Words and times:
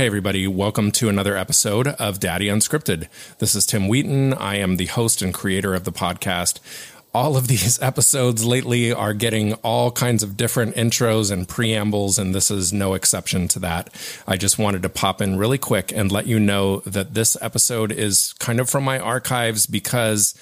Hey, 0.00 0.06
everybody, 0.06 0.46
welcome 0.46 0.92
to 0.92 1.10
another 1.10 1.36
episode 1.36 1.86
of 1.86 2.20
Daddy 2.20 2.46
Unscripted. 2.46 3.06
This 3.36 3.54
is 3.54 3.66
Tim 3.66 3.86
Wheaton. 3.86 4.32
I 4.32 4.56
am 4.56 4.76
the 4.76 4.86
host 4.86 5.20
and 5.20 5.34
creator 5.34 5.74
of 5.74 5.84
the 5.84 5.92
podcast. 5.92 6.58
All 7.12 7.36
of 7.36 7.48
these 7.48 7.78
episodes 7.82 8.42
lately 8.42 8.94
are 8.94 9.12
getting 9.12 9.52
all 9.56 9.90
kinds 9.90 10.22
of 10.22 10.38
different 10.38 10.74
intros 10.74 11.30
and 11.30 11.46
preambles, 11.46 12.18
and 12.18 12.34
this 12.34 12.50
is 12.50 12.72
no 12.72 12.94
exception 12.94 13.46
to 13.48 13.58
that. 13.58 13.90
I 14.26 14.38
just 14.38 14.58
wanted 14.58 14.80
to 14.84 14.88
pop 14.88 15.20
in 15.20 15.36
really 15.36 15.58
quick 15.58 15.92
and 15.92 16.10
let 16.10 16.26
you 16.26 16.40
know 16.40 16.80
that 16.86 17.12
this 17.12 17.36
episode 17.42 17.92
is 17.92 18.32
kind 18.38 18.58
of 18.58 18.70
from 18.70 18.84
my 18.84 18.98
archives 18.98 19.66
because 19.66 20.34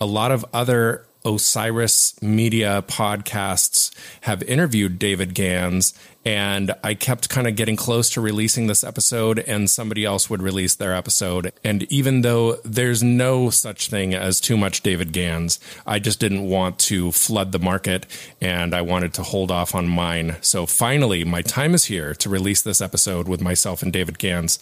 a 0.00 0.06
lot 0.06 0.30
of 0.30 0.46
other 0.52 1.04
Osiris 1.24 2.20
Media 2.22 2.82
podcasts 2.86 3.90
have 4.22 4.42
interviewed 4.42 4.98
David 4.98 5.34
Gans, 5.34 5.94
and 6.24 6.74
I 6.82 6.94
kept 6.94 7.28
kind 7.28 7.46
of 7.46 7.56
getting 7.56 7.76
close 7.76 8.10
to 8.10 8.20
releasing 8.20 8.66
this 8.66 8.84
episode, 8.84 9.38
and 9.40 9.70
somebody 9.70 10.04
else 10.04 10.28
would 10.28 10.42
release 10.42 10.74
their 10.74 10.94
episode. 10.94 11.52
And 11.64 11.84
even 11.84 12.22
though 12.22 12.56
there's 12.64 13.02
no 13.02 13.50
such 13.50 13.88
thing 13.88 14.14
as 14.14 14.40
too 14.40 14.56
much 14.56 14.82
David 14.82 15.12
Gans, 15.12 15.60
I 15.86 15.98
just 15.98 16.20
didn't 16.20 16.48
want 16.48 16.78
to 16.80 17.12
flood 17.12 17.52
the 17.52 17.58
market, 17.58 18.06
and 18.40 18.74
I 18.74 18.82
wanted 18.82 19.14
to 19.14 19.22
hold 19.22 19.50
off 19.50 19.74
on 19.74 19.88
mine. 19.88 20.36
So 20.40 20.66
finally, 20.66 21.24
my 21.24 21.42
time 21.42 21.74
is 21.74 21.86
here 21.86 22.14
to 22.14 22.28
release 22.28 22.62
this 22.62 22.80
episode 22.80 23.28
with 23.28 23.40
myself 23.40 23.82
and 23.82 23.92
David 23.92 24.18
Gans 24.18 24.58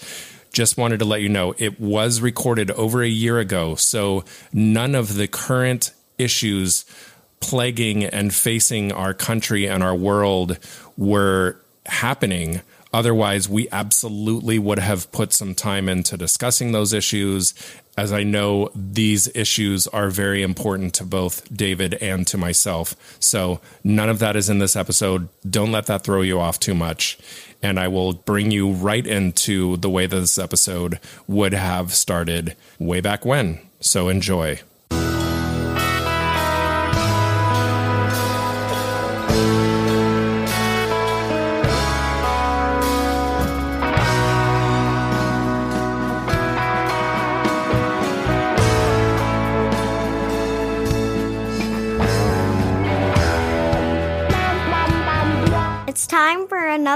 just 0.53 0.79
wanted 0.79 0.99
to 0.99 1.05
let 1.05 1.21
you 1.21 1.29
know 1.29 1.55
it 1.59 1.79
was 1.79 2.21
recorded 2.21 2.71
over 2.71 3.03
a 3.03 3.09
year 3.09 3.39
ago. 3.39 3.75
So 3.75 4.25
none 4.53 4.95
of 4.95 5.15
the 5.15 5.29
current 5.29 5.93
issues 6.19 6.85
plaguing 7.41 8.05
and 8.05 8.35
facing 8.35 8.93
our 8.93 9.15
country 9.15 9.67
and 9.69 9.83
our 9.83 9.95
world 9.95 10.59
were 10.97 11.57
happening. 11.87 12.61
Otherwise, 12.93 13.49
we 13.49 13.69
absolutely 13.71 14.59
would 14.59 14.79
have 14.79 15.11
put 15.13 15.33
some 15.33 15.55
time 15.55 15.89
into 15.89 16.17
discussing 16.17 16.73
those 16.73 16.93
issues, 16.93 17.53
as 17.99 18.13
I 18.13 18.23
know 18.23 18.71
these 18.75 19.29
issues 19.37 19.87
are 19.89 20.09
very 20.09 20.43
important 20.43 20.95
to 20.95 21.05
both 21.05 21.55
David 21.55 21.95
and 21.95 22.27
to 22.29 22.39
myself. 22.39 22.97
So, 23.21 23.61
none 23.85 24.09
of 24.09 24.21
that 24.21 24.37
is 24.37 24.49
in 24.49 24.59
this 24.59 24.75
episode. 24.75 25.29
Don't 25.49 25.73
let 25.73 25.87
that 25.87 26.03
throw 26.03 26.23
you 26.23 26.41
off 26.41 26.59
too 26.59 26.75
much. 26.75 27.19
And 27.63 27.79
I 27.79 27.89
will 27.89 28.13
bring 28.15 28.51
you 28.53 28.73
right 28.73 29.07
into 29.07 29.77
the 29.77 29.91
way 29.91 30.07
this 30.07 30.39
episode 30.39 30.99
would 31.27 31.53
have 31.53 31.93
started 31.93 32.57
way 32.79 33.01
back 33.01 33.25
when. 33.27 33.61
So, 33.81 34.09
enjoy. 34.09 34.61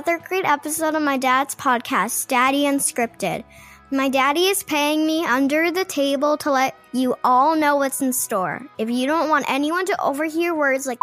Another 0.05 0.25
great 0.27 0.45
episode 0.45 0.97
of 0.97 1.03
my 1.03 1.17
dad's 1.17 1.55
podcast, 1.55 2.27
Daddy 2.27 2.65
Unscripted. 2.65 3.45
My 3.93 4.09
daddy 4.09 4.47
is 4.47 4.65
paying 4.65 5.07
me 5.07 5.25
under 5.25 5.71
the 5.71 5.85
table 5.85 6.37
to 6.39 6.51
let 6.51 6.75
you 6.93 7.15
all 7.23 7.55
know 7.55 7.77
what's 7.77 8.01
in 8.01 8.13
store. 8.13 8.67
If 8.79 8.91
you 8.91 9.07
don't 9.07 9.29
want 9.29 9.45
anyone 9.49 9.87
to 9.87 10.03
overhear 10.03 10.57
words 10.57 10.87
like 10.87 10.99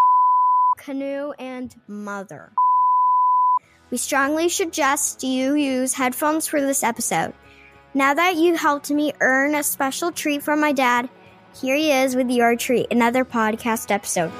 canoe 0.77 1.31
and 1.39 1.73
mother, 1.87 2.51
we 3.89 3.97
strongly 3.97 4.49
suggest 4.49 5.23
you 5.23 5.55
use 5.55 5.93
headphones 5.93 6.47
for 6.47 6.59
this 6.59 6.83
episode. 6.83 7.33
Now 7.93 8.13
that 8.13 8.35
you 8.35 8.57
helped 8.57 8.91
me 8.91 9.13
earn 9.21 9.55
a 9.55 9.63
special 9.63 10.11
treat 10.11 10.43
from 10.43 10.59
my 10.59 10.73
dad, 10.73 11.09
here 11.55 11.75
he 11.75 11.89
is 11.89 12.17
with 12.17 12.29
your 12.29 12.57
treat, 12.57 12.87
another 12.91 13.23
podcast 13.23 13.91
episode. 13.91 14.31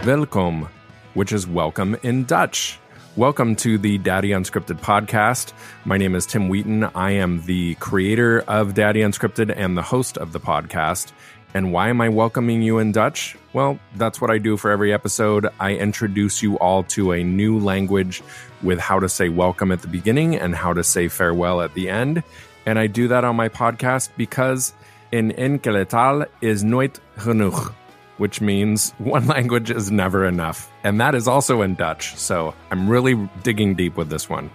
Welkom, 0.00 0.66
which 1.12 1.30
is 1.30 1.46
welcome 1.46 1.94
in 2.02 2.24
Dutch. 2.24 2.78
Welcome 3.16 3.54
to 3.56 3.76
the 3.76 3.98
Daddy 3.98 4.30
Unscripted 4.30 4.80
podcast. 4.80 5.52
My 5.84 5.98
name 5.98 6.14
is 6.14 6.24
Tim 6.24 6.48
Wheaton. 6.48 6.84
I 6.94 7.10
am 7.10 7.44
the 7.44 7.74
creator 7.74 8.40
of 8.48 8.72
Daddy 8.72 9.00
Unscripted 9.00 9.52
and 9.54 9.76
the 9.76 9.82
host 9.82 10.16
of 10.16 10.32
the 10.32 10.40
podcast. 10.40 11.12
And 11.52 11.70
why 11.70 11.90
am 11.90 12.00
I 12.00 12.08
welcoming 12.08 12.62
you 12.62 12.78
in 12.78 12.92
Dutch? 12.92 13.36
Well, 13.52 13.78
that's 13.96 14.22
what 14.22 14.30
I 14.30 14.38
do 14.38 14.56
for 14.56 14.70
every 14.70 14.90
episode. 14.90 15.46
I 15.60 15.74
introduce 15.74 16.42
you 16.42 16.58
all 16.58 16.82
to 16.84 17.12
a 17.12 17.22
new 17.22 17.58
language 17.58 18.22
with 18.62 18.78
how 18.78 19.00
to 19.00 19.08
say 19.08 19.28
welcome 19.28 19.70
at 19.70 19.82
the 19.82 19.88
beginning 19.88 20.34
and 20.34 20.56
how 20.56 20.72
to 20.72 20.82
say 20.82 21.08
farewell 21.08 21.60
at 21.60 21.74
the 21.74 21.90
end. 21.90 22.22
And 22.64 22.78
I 22.78 22.86
do 22.86 23.08
that 23.08 23.24
on 23.24 23.36
my 23.36 23.50
podcast 23.50 24.08
because 24.16 24.72
in 25.12 25.32
enkele 25.32 25.86
taal 25.86 26.24
is 26.40 26.64
nooit 26.64 27.00
genoeg 27.18 27.74
which 28.20 28.42
means 28.42 28.90
one 28.98 29.26
language 29.26 29.70
is 29.70 29.90
never 29.90 30.26
enough. 30.26 30.70
And 30.84 31.00
that 31.00 31.14
is 31.14 31.26
also 31.26 31.62
in 31.62 31.74
Dutch. 31.74 32.14
So 32.16 32.54
I'm 32.70 32.86
really 32.86 33.14
digging 33.42 33.74
deep 33.74 33.96
with 33.96 34.10
this 34.10 34.28
one. 34.28 34.50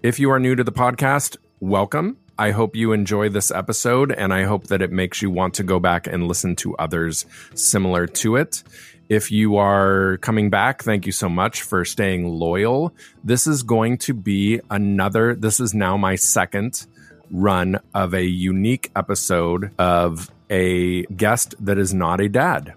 If 0.00 0.20
you 0.20 0.30
are 0.30 0.38
new 0.38 0.54
to 0.54 0.62
the 0.62 0.70
podcast, 0.70 1.36
welcome. 1.58 2.18
I 2.38 2.52
hope 2.52 2.76
you 2.76 2.92
enjoy 2.92 3.30
this 3.30 3.50
episode 3.50 4.12
and 4.12 4.32
I 4.32 4.44
hope 4.44 4.68
that 4.68 4.80
it 4.80 4.92
makes 4.92 5.22
you 5.22 5.28
want 5.28 5.54
to 5.54 5.64
go 5.64 5.80
back 5.80 6.06
and 6.06 6.28
listen 6.28 6.54
to 6.56 6.76
others 6.76 7.26
similar 7.56 8.06
to 8.06 8.36
it. 8.36 8.62
If 9.08 9.32
you 9.32 9.56
are 9.56 10.18
coming 10.18 10.48
back, 10.48 10.84
thank 10.84 11.04
you 11.04 11.12
so 11.12 11.28
much 11.28 11.62
for 11.62 11.84
staying 11.84 12.28
loyal. 12.28 12.94
This 13.24 13.48
is 13.48 13.64
going 13.64 13.98
to 13.98 14.14
be 14.14 14.60
another, 14.70 15.34
this 15.34 15.58
is 15.58 15.74
now 15.74 15.96
my 15.96 16.14
second 16.14 16.86
run 17.28 17.80
of 17.92 18.14
a 18.14 18.22
unique 18.22 18.92
episode 18.94 19.72
of 19.80 20.30
a 20.48 21.02
guest 21.06 21.56
that 21.58 21.76
is 21.76 21.92
not 21.92 22.20
a 22.20 22.28
dad. 22.28 22.74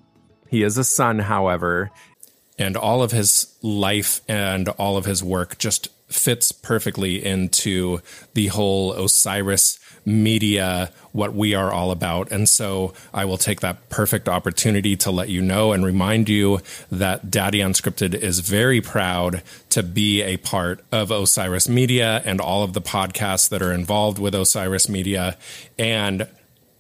He 0.49 0.63
is 0.63 0.77
a 0.77 0.83
son, 0.83 1.19
however, 1.19 1.91
and 2.57 2.75
all 2.75 3.03
of 3.03 3.11
his 3.11 3.55
life 3.61 4.21
and 4.27 4.69
all 4.69 4.97
of 4.97 5.05
his 5.05 5.23
work 5.23 5.57
just 5.57 5.89
fits 6.07 6.51
perfectly 6.51 7.23
into 7.23 7.99
the 8.33 8.47
whole 8.47 8.93
Osiris 8.93 9.79
media, 10.05 10.89
what 11.11 11.33
we 11.33 11.53
are 11.53 11.71
all 11.71 11.91
about. 11.91 12.31
And 12.31 12.47
so 12.47 12.93
I 13.13 13.25
will 13.25 13.37
take 13.37 13.59
that 13.59 13.89
perfect 13.89 14.29
opportunity 14.29 14.95
to 14.97 15.11
let 15.11 15.27
you 15.27 15.41
know 15.41 15.73
and 15.73 15.85
remind 15.85 16.29
you 16.29 16.61
that 16.89 17.29
Daddy 17.29 17.59
Unscripted 17.59 18.13
is 18.13 18.39
very 18.39 18.79
proud 18.79 19.43
to 19.69 19.83
be 19.83 20.21
a 20.21 20.37
part 20.37 20.83
of 20.93 21.11
Osiris 21.11 21.67
Media 21.67 22.21
and 22.23 22.39
all 22.39 22.63
of 22.63 22.71
the 22.71 22.81
podcasts 22.81 23.49
that 23.49 23.61
are 23.61 23.73
involved 23.73 24.17
with 24.17 24.33
Osiris 24.33 24.87
Media. 24.87 25.37
And 25.77 26.25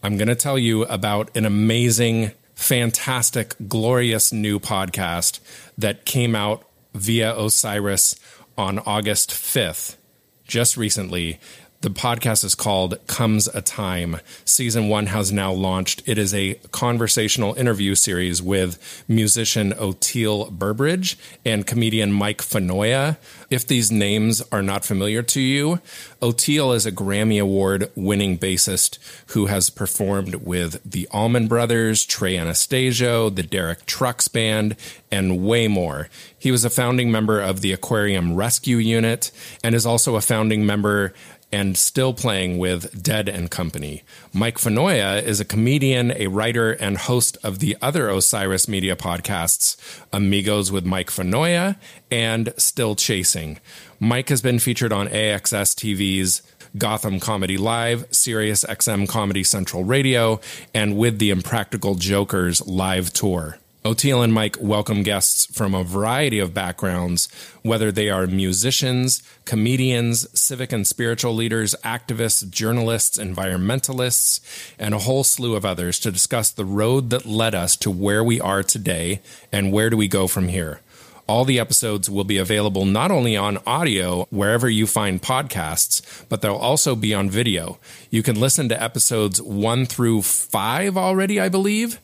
I'm 0.01 0.17
going 0.17 0.29
to 0.29 0.35
tell 0.35 0.57
you 0.57 0.83
about 0.83 1.35
an 1.35 1.45
amazing 1.45 2.31
fantastic, 2.57 3.53
glorious 3.67 4.33
new 4.33 4.59
podcast 4.59 5.39
that 5.77 6.05
came 6.05 6.35
out 6.35 6.67
via 6.93 7.37
Osiris 7.37 8.15
on 8.57 8.79
August 8.79 9.29
5th, 9.29 9.95
just 10.43 10.75
recently. 10.75 11.39
The 11.87 11.93
podcast 11.93 12.43
is 12.43 12.53
called 12.53 12.97
Comes 13.07 13.47
a 13.47 13.61
Time. 13.61 14.17
Season 14.43 14.89
one 14.89 15.05
has 15.05 15.31
now 15.31 15.53
launched. 15.53 16.03
It 16.05 16.17
is 16.17 16.33
a 16.33 16.55
conversational 16.73 17.53
interview 17.53 17.95
series 17.95 18.41
with 18.41 19.05
musician 19.07 19.71
Oteil 19.71 20.51
Burbridge 20.51 21.17
and 21.45 21.65
comedian 21.65 22.11
Mike 22.11 22.41
Fanoia. 22.41 23.15
If 23.49 23.65
these 23.65 23.89
names 23.89 24.41
are 24.51 24.61
not 24.61 24.83
familiar 24.83 25.23
to 25.23 25.39
you, 25.39 25.79
Oteil 26.21 26.75
is 26.75 26.85
a 26.85 26.91
Grammy 26.91 27.41
Award 27.41 27.89
winning 27.95 28.37
bassist 28.37 28.97
who 29.27 29.45
has 29.45 29.69
performed 29.69 30.35
with 30.35 30.81
the 30.83 31.07
Allman 31.07 31.47
Brothers, 31.47 32.03
Trey 32.03 32.35
Anastasio, 32.35 33.29
the 33.29 33.43
Derek 33.43 33.85
Trucks 33.85 34.27
Band, 34.27 34.75
and 35.09 35.45
way 35.45 35.69
more. 35.69 36.09
He 36.37 36.51
was 36.51 36.65
a 36.65 36.69
founding 36.69 37.11
member 37.11 37.39
of 37.39 37.61
the 37.61 37.71
Aquarium 37.71 38.35
Rescue 38.35 38.77
Unit 38.77 39.31
and 39.63 39.73
is 39.73 39.85
also 39.85 40.17
a 40.17 40.21
founding 40.21 40.65
member 40.65 41.13
and 41.51 41.77
still 41.77 42.13
playing 42.13 42.57
with 42.57 43.01
Dead 43.01 43.29
and 43.29 43.49
Company. 43.49 44.03
Mike 44.33 44.57
Fanoia 44.57 45.21
is 45.21 45.39
a 45.39 45.45
comedian, 45.45 46.11
a 46.11 46.27
writer, 46.27 46.71
and 46.73 46.97
host 46.97 47.37
of 47.43 47.59
the 47.59 47.77
other 47.81 48.09
Osiris 48.09 48.67
Media 48.67 48.95
podcasts, 48.95 49.77
Amigos 50.11 50.71
with 50.71 50.85
Mike 50.85 51.09
Fanoia 51.09 51.77
and 52.11 52.53
Still 52.57 52.95
Chasing. 52.95 53.59
Mike 53.99 54.29
has 54.29 54.41
been 54.41 54.59
featured 54.59 54.91
on 54.91 55.07
AXS 55.07 55.73
TV's 55.75 56.41
Gotham 56.77 57.19
Comedy 57.19 57.57
Live, 57.57 58.05
Sirius 58.11 58.63
XM 58.65 59.07
Comedy 59.07 59.43
Central 59.43 59.83
Radio, 59.83 60.39
and 60.73 60.97
with 60.97 61.17
the 61.17 61.29
Impractical 61.29 61.95
Jokers 61.95 62.65
live 62.67 63.13
tour. 63.13 63.57
Oteil 63.87 64.21
and 64.21 64.33
Mike 64.33 64.57
welcome 64.59 65.01
guests 65.01 65.45
from 65.45 65.73
a 65.73 65.81
variety 65.81 66.39
of 66.39 66.53
backgrounds, 66.53 67.29
whether 67.61 67.89
they 67.89 68.09
are 68.09 68.27
musicians, 68.27 69.23
comedians, 69.45 70.27
civic 70.37 70.73
and 70.73 70.85
spiritual 70.85 71.33
leaders, 71.33 71.73
activists, 71.85 72.49
journalists, 72.49 73.17
environmentalists, 73.17 74.41
and 74.77 74.93
a 74.93 74.99
whole 74.99 75.23
slew 75.23 75.55
of 75.55 75.63
others 75.63 75.99
to 75.99 76.11
discuss 76.11 76.51
the 76.51 76.65
road 76.65 77.11
that 77.11 77.25
led 77.25 77.55
us 77.55 77.77
to 77.77 77.89
where 77.89 78.25
we 78.25 78.41
are 78.41 78.61
today 78.61 79.21
and 79.53 79.71
where 79.71 79.89
do 79.89 79.95
we 79.95 80.09
go 80.09 80.27
from 80.27 80.49
here. 80.49 80.81
All 81.25 81.43
the 81.43 81.59
episodes 81.59 82.09
will 82.09 82.23
be 82.23 82.37
available 82.37 82.85
not 82.85 83.11
only 83.11 83.35
on 83.35 83.57
audio, 83.65 84.25
wherever 84.29 84.69
you 84.69 84.87
find 84.87 85.21
podcasts, 85.21 86.25
but 86.29 86.41
they'll 86.41 86.55
also 86.55 86.95
be 86.95 87.13
on 87.13 87.29
video. 87.29 87.79
You 88.09 88.23
can 88.23 88.39
listen 88.39 88.69
to 88.69 88.81
episodes 88.81 89.41
one 89.41 89.85
through 89.85 90.21
five 90.21 90.95
already, 90.95 91.37
I 91.37 91.49
believe, 91.49 91.99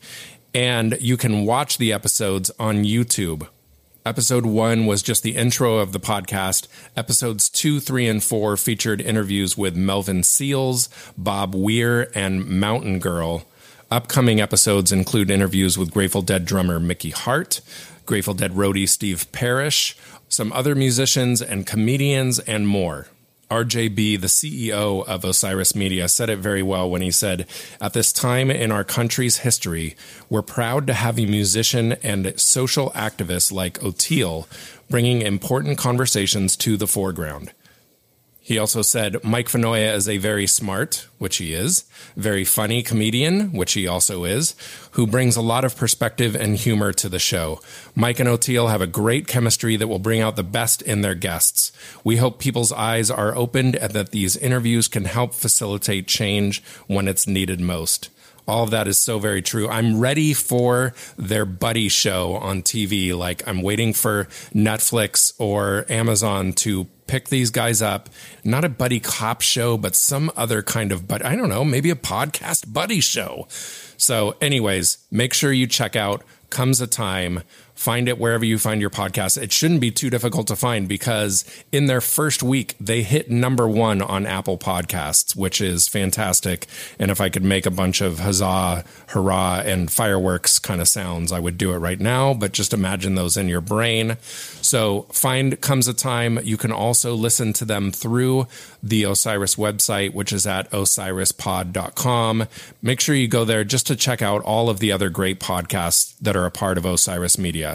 and 0.54 0.96
you 1.00 1.16
can 1.16 1.44
watch 1.44 1.78
the 1.78 1.92
episodes 1.92 2.50
on 2.58 2.84
YouTube. 2.84 3.48
Episode 4.06 4.46
one 4.46 4.86
was 4.86 5.02
just 5.02 5.22
the 5.22 5.34
intro 5.34 5.78
of 5.78 5.92
the 5.92 6.00
podcast. 6.00 6.68
Episodes 6.96 7.48
two, 7.48 7.80
three, 7.80 8.06
and 8.06 8.22
four 8.22 8.56
featured 8.56 9.00
interviews 9.00 9.56
with 9.56 9.74
Melvin 9.76 10.22
Seals, 10.22 10.88
Bob 11.16 11.54
Weir, 11.54 12.10
and 12.14 12.46
Mountain 12.46 12.98
Girl. 12.98 13.46
Upcoming 13.90 14.40
episodes 14.40 14.92
include 14.92 15.30
interviews 15.30 15.78
with 15.78 15.92
Grateful 15.92 16.22
Dead 16.22 16.44
drummer 16.44 16.78
Mickey 16.78 17.10
Hart, 17.10 17.60
Grateful 18.06 18.34
Dead 18.34 18.52
roadie 18.52 18.88
Steve 18.88 19.30
Parish, 19.32 19.96
some 20.28 20.52
other 20.52 20.74
musicians 20.74 21.40
and 21.40 21.66
comedians, 21.66 22.38
and 22.40 22.68
more. 22.68 23.08
RJB, 23.50 24.20
the 24.20 24.26
CEO 24.26 25.06
of 25.06 25.24
Osiris 25.24 25.74
Media, 25.74 26.08
said 26.08 26.30
it 26.30 26.38
very 26.38 26.62
well 26.62 26.88
when 26.88 27.02
he 27.02 27.10
said, 27.10 27.46
At 27.80 27.92
this 27.92 28.12
time 28.12 28.50
in 28.50 28.72
our 28.72 28.84
country's 28.84 29.38
history, 29.38 29.96
we're 30.28 30.42
proud 30.42 30.86
to 30.86 30.94
have 30.94 31.18
a 31.18 31.26
musician 31.26 31.92
and 32.02 32.38
social 32.40 32.90
activist 32.90 33.52
like 33.52 33.78
Oteil 33.80 34.46
bringing 34.88 35.22
important 35.22 35.78
conversations 35.78 36.56
to 36.56 36.76
the 36.76 36.86
foreground. 36.86 37.52
He 38.46 38.58
also 38.58 38.82
said 38.82 39.24
Mike 39.24 39.48
Fanoia 39.48 39.94
is 39.94 40.06
a 40.06 40.18
very 40.18 40.46
smart, 40.46 41.08
which 41.16 41.38
he 41.38 41.54
is, 41.54 41.84
very 42.14 42.44
funny 42.44 42.82
comedian, 42.82 43.54
which 43.54 43.72
he 43.72 43.88
also 43.88 44.24
is, 44.24 44.54
who 44.90 45.06
brings 45.06 45.34
a 45.34 45.40
lot 45.40 45.64
of 45.64 45.78
perspective 45.78 46.36
and 46.36 46.54
humor 46.54 46.92
to 46.92 47.08
the 47.08 47.18
show. 47.18 47.58
Mike 47.94 48.20
and 48.20 48.28
Oteil 48.28 48.68
have 48.68 48.82
a 48.82 48.86
great 48.86 49.26
chemistry 49.26 49.76
that 49.76 49.88
will 49.88 49.98
bring 49.98 50.20
out 50.20 50.36
the 50.36 50.42
best 50.42 50.82
in 50.82 51.00
their 51.00 51.14
guests. 51.14 51.72
We 52.04 52.18
hope 52.18 52.38
people's 52.38 52.70
eyes 52.70 53.10
are 53.10 53.34
opened 53.34 53.76
and 53.76 53.94
that 53.94 54.10
these 54.10 54.36
interviews 54.36 54.88
can 54.88 55.06
help 55.06 55.32
facilitate 55.32 56.06
change 56.06 56.62
when 56.86 57.08
it's 57.08 57.26
needed 57.26 57.60
most. 57.60 58.10
All 58.46 58.64
of 58.64 58.70
that 58.70 58.86
is 58.86 58.98
so 58.98 59.18
very 59.18 59.42
true. 59.42 59.68
I'm 59.68 59.98
ready 60.00 60.34
for 60.34 60.92
their 61.16 61.44
buddy 61.44 61.88
show 61.88 62.34
on 62.34 62.62
TV. 62.62 63.16
Like 63.16 63.46
I'm 63.48 63.62
waiting 63.62 63.92
for 63.92 64.24
Netflix 64.54 65.32
or 65.38 65.86
Amazon 65.88 66.52
to 66.54 66.86
pick 67.06 67.28
these 67.28 67.50
guys 67.50 67.80
up. 67.80 68.08
Not 68.44 68.64
a 68.64 68.68
buddy 68.68 69.00
cop 69.00 69.40
show, 69.40 69.76
but 69.76 69.94
some 69.94 70.30
other 70.36 70.62
kind 70.62 70.92
of, 70.92 71.08
but 71.08 71.24
I 71.24 71.36
don't 71.36 71.48
know, 71.48 71.64
maybe 71.64 71.90
a 71.90 71.96
podcast 71.96 72.72
buddy 72.72 73.00
show. 73.00 73.46
So, 73.96 74.36
anyways, 74.40 74.98
make 75.10 75.32
sure 75.32 75.52
you 75.52 75.66
check 75.66 75.96
out 75.96 76.22
Comes 76.50 76.80
a 76.80 76.86
Time 76.86 77.42
Find 77.84 78.08
it 78.08 78.16
wherever 78.16 78.46
you 78.46 78.58
find 78.58 78.80
your 78.80 78.88
podcast. 78.88 79.36
It 79.36 79.52
shouldn't 79.52 79.82
be 79.82 79.90
too 79.90 80.08
difficult 80.08 80.46
to 80.46 80.56
find 80.56 80.88
because 80.88 81.44
in 81.70 81.84
their 81.84 82.00
first 82.00 82.42
week, 82.42 82.74
they 82.80 83.02
hit 83.02 83.30
number 83.30 83.68
one 83.68 84.00
on 84.00 84.24
Apple 84.24 84.56
Podcasts, 84.56 85.36
which 85.36 85.60
is 85.60 85.86
fantastic. 85.86 86.66
And 86.98 87.10
if 87.10 87.20
I 87.20 87.28
could 87.28 87.44
make 87.44 87.66
a 87.66 87.70
bunch 87.70 88.00
of 88.00 88.20
huzzah, 88.20 88.86
hurrah, 89.08 89.60
and 89.66 89.92
fireworks 89.92 90.58
kind 90.58 90.80
of 90.80 90.88
sounds, 90.88 91.30
I 91.30 91.40
would 91.40 91.58
do 91.58 91.72
it 91.72 91.76
right 91.76 92.00
now. 92.00 92.32
But 92.32 92.52
just 92.52 92.72
imagine 92.72 93.16
those 93.16 93.36
in 93.36 93.48
your 93.48 93.60
brain. 93.60 94.16
So 94.22 95.02
find 95.12 95.60
Comes 95.60 95.86
a 95.86 95.92
Time. 95.92 96.38
You 96.42 96.56
can 96.56 96.72
also 96.72 97.14
listen 97.14 97.52
to 97.52 97.66
them 97.66 97.92
through 97.92 98.46
the 98.82 99.04
Osiris 99.04 99.56
website, 99.56 100.14
which 100.14 100.32
is 100.32 100.46
at 100.46 100.70
osirispod.com. 100.70 102.46
Make 102.80 103.00
sure 103.00 103.14
you 103.14 103.28
go 103.28 103.44
there 103.44 103.62
just 103.62 103.86
to 103.88 103.94
check 103.94 104.22
out 104.22 104.40
all 104.40 104.70
of 104.70 104.78
the 104.78 104.90
other 104.90 105.10
great 105.10 105.38
podcasts 105.38 106.14
that 106.22 106.34
are 106.34 106.46
a 106.46 106.50
part 106.50 106.78
of 106.78 106.86
Osiris 106.86 107.36
Media. 107.36 107.73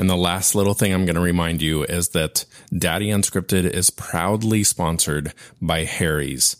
And 0.00 0.08
the 0.08 0.16
last 0.16 0.54
little 0.54 0.72
thing 0.72 0.94
I'm 0.94 1.04
going 1.04 1.16
to 1.16 1.20
remind 1.20 1.60
you 1.60 1.84
is 1.84 2.08
that 2.10 2.46
Daddy 2.72 3.08
Unscripted 3.08 3.66
is 3.66 3.90
proudly 3.90 4.64
sponsored 4.64 5.34
by 5.60 5.84
Harry's. 5.84 6.56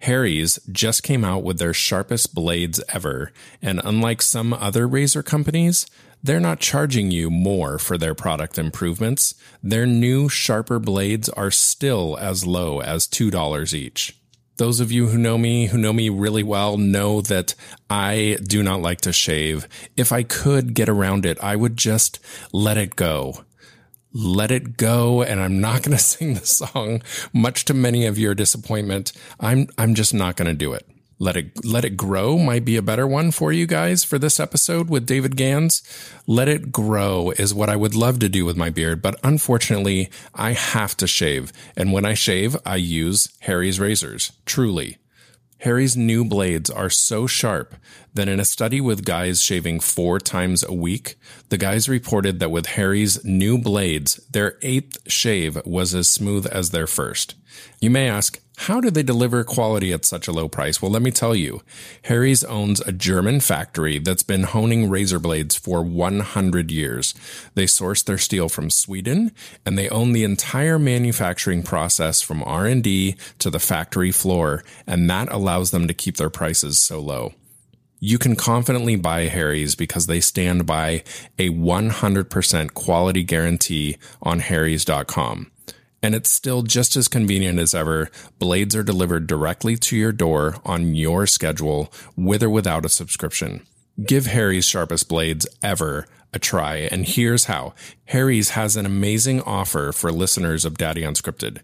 Harry's 0.00 0.58
just 0.70 1.02
came 1.02 1.24
out 1.24 1.42
with 1.42 1.58
their 1.58 1.72
sharpest 1.72 2.34
blades 2.34 2.78
ever, 2.92 3.32
and 3.62 3.80
unlike 3.82 4.20
some 4.20 4.52
other 4.52 4.86
razor 4.86 5.22
companies, 5.22 5.86
they're 6.22 6.40
not 6.40 6.60
charging 6.60 7.10
you 7.10 7.30
more 7.30 7.78
for 7.78 7.96
their 7.96 8.14
product 8.14 8.58
improvements. 8.58 9.34
Their 9.62 9.86
new, 9.86 10.28
sharper 10.28 10.78
blades 10.78 11.30
are 11.30 11.50
still 11.50 12.18
as 12.18 12.46
low 12.46 12.82
as 12.82 13.08
$2 13.08 13.72
each. 13.72 14.14
Those 14.58 14.80
of 14.80 14.90
you 14.90 15.06
who 15.06 15.18
know 15.18 15.38
me, 15.38 15.66
who 15.66 15.78
know 15.78 15.92
me 15.92 16.08
really 16.08 16.42
well, 16.42 16.76
know 16.76 17.20
that 17.22 17.54
I 17.88 18.38
do 18.42 18.60
not 18.62 18.82
like 18.82 19.00
to 19.02 19.12
shave. 19.12 19.68
If 19.96 20.10
I 20.10 20.24
could 20.24 20.74
get 20.74 20.88
around 20.88 21.24
it, 21.24 21.38
I 21.40 21.54
would 21.54 21.76
just 21.76 22.18
let 22.52 22.76
it 22.76 22.96
go. 22.96 23.44
Let 24.12 24.50
it 24.50 24.76
go. 24.76 25.22
And 25.22 25.40
I'm 25.40 25.60
not 25.60 25.84
going 25.84 25.96
to 25.96 26.02
sing 26.02 26.34
the 26.34 26.44
song, 26.44 27.02
much 27.32 27.66
to 27.66 27.74
many 27.74 28.04
of 28.04 28.18
your 28.18 28.34
disappointment. 28.34 29.12
I'm, 29.38 29.68
I'm 29.78 29.94
just 29.94 30.12
not 30.12 30.36
going 30.36 30.48
to 30.48 30.54
do 30.54 30.72
it 30.72 30.84
let 31.18 31.36
it 31.36 31.64
let 31.64 31.84
it 31.84 31.96
grow 31.96 32.38
might 32.38 32.64
be 32.64 32.76
a 32.76 32.82
better 32.82 33.06
one 33.06 33.30
for 33.30 33.52
you 33.52 33.66
guys 33.66 34.04
for 34.04 34.18
this 34.18 34.38
episode 34.38 34.88
with 34.88 35.06
David 35.06 35.36
Gans. 35.36 35.82
Let 36.26 36.48
it 36.48 36.70
grow 36.70 37.30
is 37.32 37.52
what 37.52 37.68
I 37.68 37.76
would 37.76 37.94
love 37.94 38.18
to 38.20 38.28
do 38.28 38.44
with 38.44 38.56
my 38.56 38.70
beard, 38.70 39.02
but 39.02 39.18
unfortunately, 39.24 40.10
I 40.34 40.52
have 40.52 40.96
to 40.98 41.06
shave. 41.06 41.52
And 41.76 41.92
when 41.92 42.04
I 42.04 42.14
shave, 42.14 42.56
I 42.64 42.76
use 42.76 43.28
Harry's 43.40 43.80
razors. 43.80 44.32
Truly. 44.46 44.98
Harry's 45.62 45.96
new 45.96 46.24
blades 46.24 46.70
are 46.70 46.88
so 46.88 47.26
sharp 47.26 47.74
that 48.14 48.28
in 48.28 48.38
a 48.38 48.44
study 48.44 48.80
with 48.80 49.04
guys 49.04 49.42
shaving 49.42 49.80
four 49.80 50.20
times 50.20 50.62
a 50.62 50.72
week, 50.72 51.16
the 51.48 51.58
guys 51.58 51.88
reported 51.88 52.38
that 52.38 52.52
with 52.52 52.66
Harry's 52.66 53.24
new 53.24 53.58
blades, 53.58 54.16
their 54.30 54.56
eighth 54.62 54.98
shave 55.10 55.60
was 55.66 55.96
as 55.96 56.08
smooth 56.08 56.46
as 56.46 56.70
their 56.70 56.86
first. 56.86 57.34
You 57.80 57.90
may 57.90 58.08
ask, 58.08 58.40
how 58.62 58.80
do 58.80 58.90
they 58.90 59.04
deliver 59.04 59.44
quality 59.44 59.92
at 59.92 60.04
such 60.04 60.26
a 60.26 60.32
low 60.32 60.48
price? 60.48 60.82
Well, 60.82 60.90
let 60.90 61.00
me 61.00 61.12
tell 61.12 61.34
you. 61.34 61.62
Harry's 62.02 62.42
owns 62.42 62.80
a 62.80 62.92
German 62.92 63.38
factory 63.38 64.00
that's 64.00 64.24
been 64.24 64.42
honing 64.42 64.90
razor 64.90 65.20
blades 65.20 65.54
for 65.54 65.80
100 65.82 66.70
years. 66.72 67.14
They 67.54 67.66
source 67.66 68.02
their 68.02 68.18
steel 68.18 68.48
from 68.48 68.68
Sweden 68.68 69.30
and 69.64 69.78
they 69.78 69.88
own 69.88 70.12
the 70.12 70.24
entire 70.24 70.76
manufacturing 70.76 71.62
process 71.62 72.20
from 72.20 72.42
R&D 72.42 73.14
to 73.38 73.48
the 73.48 73.60
factory 73.60 74.10
floor, 74.10 74.64
and 74.88 75.08
that 75.08 75.30
allows 75.32 75.70
them 75.70 75.86
to 75.86 75.94
keep 75.94 76.16
their 76.16 76.30
prices 76.30 76.80
so 76.80 76.98
low. 76.98 77.34
You 78.00 78.18
can 78.18 78.34
confidently 78.34 78.96
buy 78.96 79.22
Harry's 79.22 79.76
because 79.76 80.06
they 80.06 80.20
stand 80.20 80.66
by 80.66 81.04
a 81.38 81.50
100% 81.50 82.74
quality 82.74 83.22
guarantee 83.22 83.98
on 84.20 84.40
harrys.com 84.40 85.52
and 86.02 86.14
it's 86.14 86.30
still 86.30 86.62
just 86.62 86.96
as 86.96 87.08
convenient 87.08 87.58
as 87.58 87.74
ever. 87.74 88.10
Blades 88.38 88.76
are 88.76 88.82
delivered 88.82 89.26
directly 89.26 89.76
to 89.76 89.96
your 89.96 90.12
door 90.12 90.56
on 90.64 90.94
your 90.94 91.26
schedule 91.26 91.92
with 92.16 92.42
or 92.42 92.50
without 92.50 92.84
a 92.84 92.88
subscription. 92.88 93.66
Give 94.04 94.26
Harry's 94.26 94.64
sharpest 94.64 95.08
blades 95.08 95.46
ever 95.62 96.06
a 96.32 96.38
try, 96.38 96.76
and 96.76 97.06
here's 97.06 97.46
how. 97.46 97.74
Harry's 98.06 98.50
has 98.50 98.76
an 98.76 98.86
amazing 98.86 99.40
offer 99.42 99.92
for 99.92 100.12
listeners 100.12 100.64
of 100.64 100.76
Daddy 100.76 101.02
Unscripted. 101.02 101.60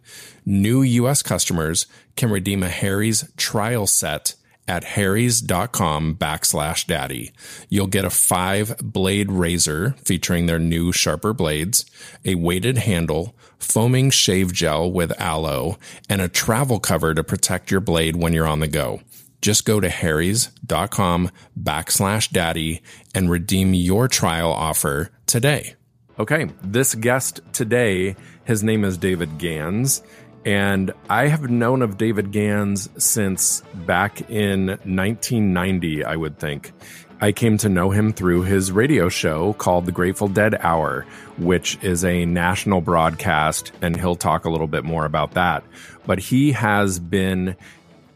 New 0.46 0.82
U.S. 0.82 1.22
customers 1.22 1.86
can 2.16 2.30
redeem 2.30 2.62
a 2.62 2.68
Harry's 2.68 3.30
trial 3.36 3.86
set 3.86 4.34
at 4.66 4.84
harrys.com 4.84 6.16
backslash 6.16 6.86
daddy. 6.86 7.32
You'll 7.68 7.86
get 7.86 8.04
a 8.04 8.10
five 8.10 8.76
blade 8.78 9.30
razor 9.30 9.94
featuring 10.04 10.46
their 10.46 10.58
new 10.58 10.92
sharper 10.92 11.32
blades, 11.32 11.84
a 12.24 12.34
weighted 12.34 12.78
handle, 12.78 13.34
foaming 13.58 14.10
shave 14.10 14.52
gel 14.52 14.90
with 14.90 15.18
aloe, 15.20 15.78
and 16.08 16.20
a 16.20 16.28
travel 16.28 16.80
cover 16.80 17.14
to 17.14 17.24
protect 17.24 17.70
your 17.70 17.80
blade 17.80 18.16
when 18.16 18.32
you're 18.32 18.46
on 18.46 18.60
the 18.60 18.68
go. 18.68 19.00
Just 19.42 19.66
go 19.66 19.78
to 19.78 19.90
harrys.com 19.90 21.30
backslash 21.60 22.30
daddy 22.30 22.82
and 23.14 23.30
redeem 23.30 23.74
your 23.74 24.08
trial 24.08 24.50
offer 24.50 25.10
today. 25.26 25.74
Okay, 26.18 26.46
this 26.62 26.94
guest 26.94 27.40
today, 27.52 28.16
his 28.44 28.62
name 28.62 28.84
is 28.84 28.96
David 28.96 29.36
Gans. 29.38 30.02
And 30.44 30.92
I 31.08 31.28
have 31.28 31.50
known 31.50 31.80
of 31.80 31.96
David 31.96 32.30
Gans 32.30 32.90
since 33.02 33.62
back 33.86 34.28
in 34.30 34.66
1990, 34.66 36.04
I 36.04 36.16
would 36.16 36.38
think. 36.38 36.72
I 37.20 37.32
came 37.32 37.56
to 37.58 37.70
know 37.70 37.90
him 37.90 38.12
through 38.12 38.42
his 38.42 38.70
radio 38.70 39.08
show 39.08 39.54
called 39.54 39.86
The 39.86 39.92
Grateful 39.92 40.28
Dead 40.28 40.56
Hour, 40.60 41.06
which 41.38 41.82
is 41.82 42.04
a 42.04 42.26
national 42.26 42.82
broadcast, 42.82 43.72
and 43.80 43.96
he'll 43.96 44.16
talk 44.16 44.44
a 44.44 44.50
little 44.50 44.66
bit 44.66 44.84
more 44.84 45.06
about 45.06 45.32
that. 45.32 45.64
But 46.04 46.18
he 46.18 46.52
has 46.52 46.98
been 46.98 47.56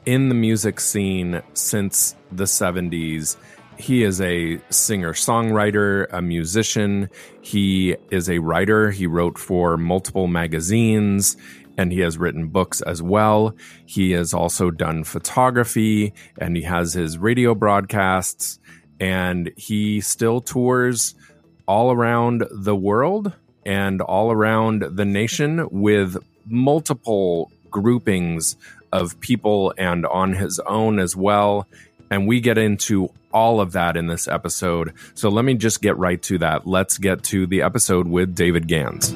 in 0.05 0.29
the 0.29 0.35
music 0.35 0.81
scene 0.81 1.41
since 1.55 2.15
the 2.31 2.45
70s. 2.45 3.39
He 3.79 4.03
is 4.03 4.21
a 4.21 4.61
singer 4.69 5.15
songwriter, 5.15 6.09
a 6.11 6.21
musician. 6.21 7.09
He 7.41 7.97
is 8.11 8.29
a 8.29 8.41
writer. 8.41 8.91
He 8.91 9.07
wrote 9.07 9.39
for 9.39 9.79
multiple 9.79 10.27
magazines 10.27 11.37
and 11.79 11.93
he 11.93 12.01
has 12.01 12.19
written 12.19 12.49
books 12.49 12.83
as 12.83 13.01
well. 13.01 13.55
He 13.87 14.11
has 14.11 14.35
also 14.35 14.71
done 14.71 15.05
photography 15.05 16.13
and 16.39 16.57
he 16.57 16.65
has 16.65 16.93
his 16.93 17.17
radio 17.17 17.55
broadcasts 17.55 18.59
and 19.01 19.51
he 19.57 20.03
still 20.03 20.43
tours 20.43 21.15
all 21.67 21.91
around 21.93 22.45
the 22.51 22.77
world. 22.77 23.33
and 23.67 24.01
all 24.01 24.31
around 24.33 24.81
the 24.97 25.05
nation 25.05 25.69
with 25.71 26.17
multiple 26.47 27.51
groupings 27.71 28.57
of 28.93 29.21
people 29.21 29.75
and 29.77 30.07
on 30.07 30.33
his 30.33 30.59
own 30.61 30.99
as 30.99 31.15
well. 31.15 31.67
And 32.11 32.27
we 32.27 32.41
get 32.41 32.57
into 32.57 33.11
all 33.31 33.61
of 33.61 33.73
that 33.73 33.95
in 33.95 34.07
this 34.07 34.27
episode. 34.27 34.95
So 35.13 35.29
let 35.29 35.45
me 35.45 35.53
just 35.53 35.83
get 35.83 35.99
right 35.99 36.23
to 36.23 36.39
that. 36.39 36.67
Let's 36.67 36.97
get 36.97 37.23
to 37.25 37.47
the 37.47 37.61
episode 37.61 38.09
with 38.09 38.35
David 38.35 38.69
Gans. 38.69 39.15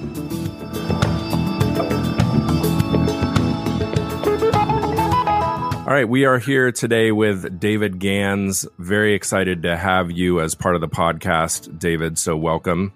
All 5.84 5.92
right, 5.92 6.08
we 6.08 6.26
are 6.26 6.38
here 6.38 6.70
today 6.70 7.10
with 7.10 7.58
David 7.58 7.98
Gans. 7.98 8.64
Very 8.78 9.14
excited 9.14 9.64
to 9.64 9.76
have 9.76 10.12
you 10.12 10.40
as 10.40 10.54
part 10.54 10.76
of 10.76 10.80
the 10.80 10.88
podcast, 10.88 11.76
David. 11.76 12.18
So, 12.18 12.36
welcome. 12.36 12.92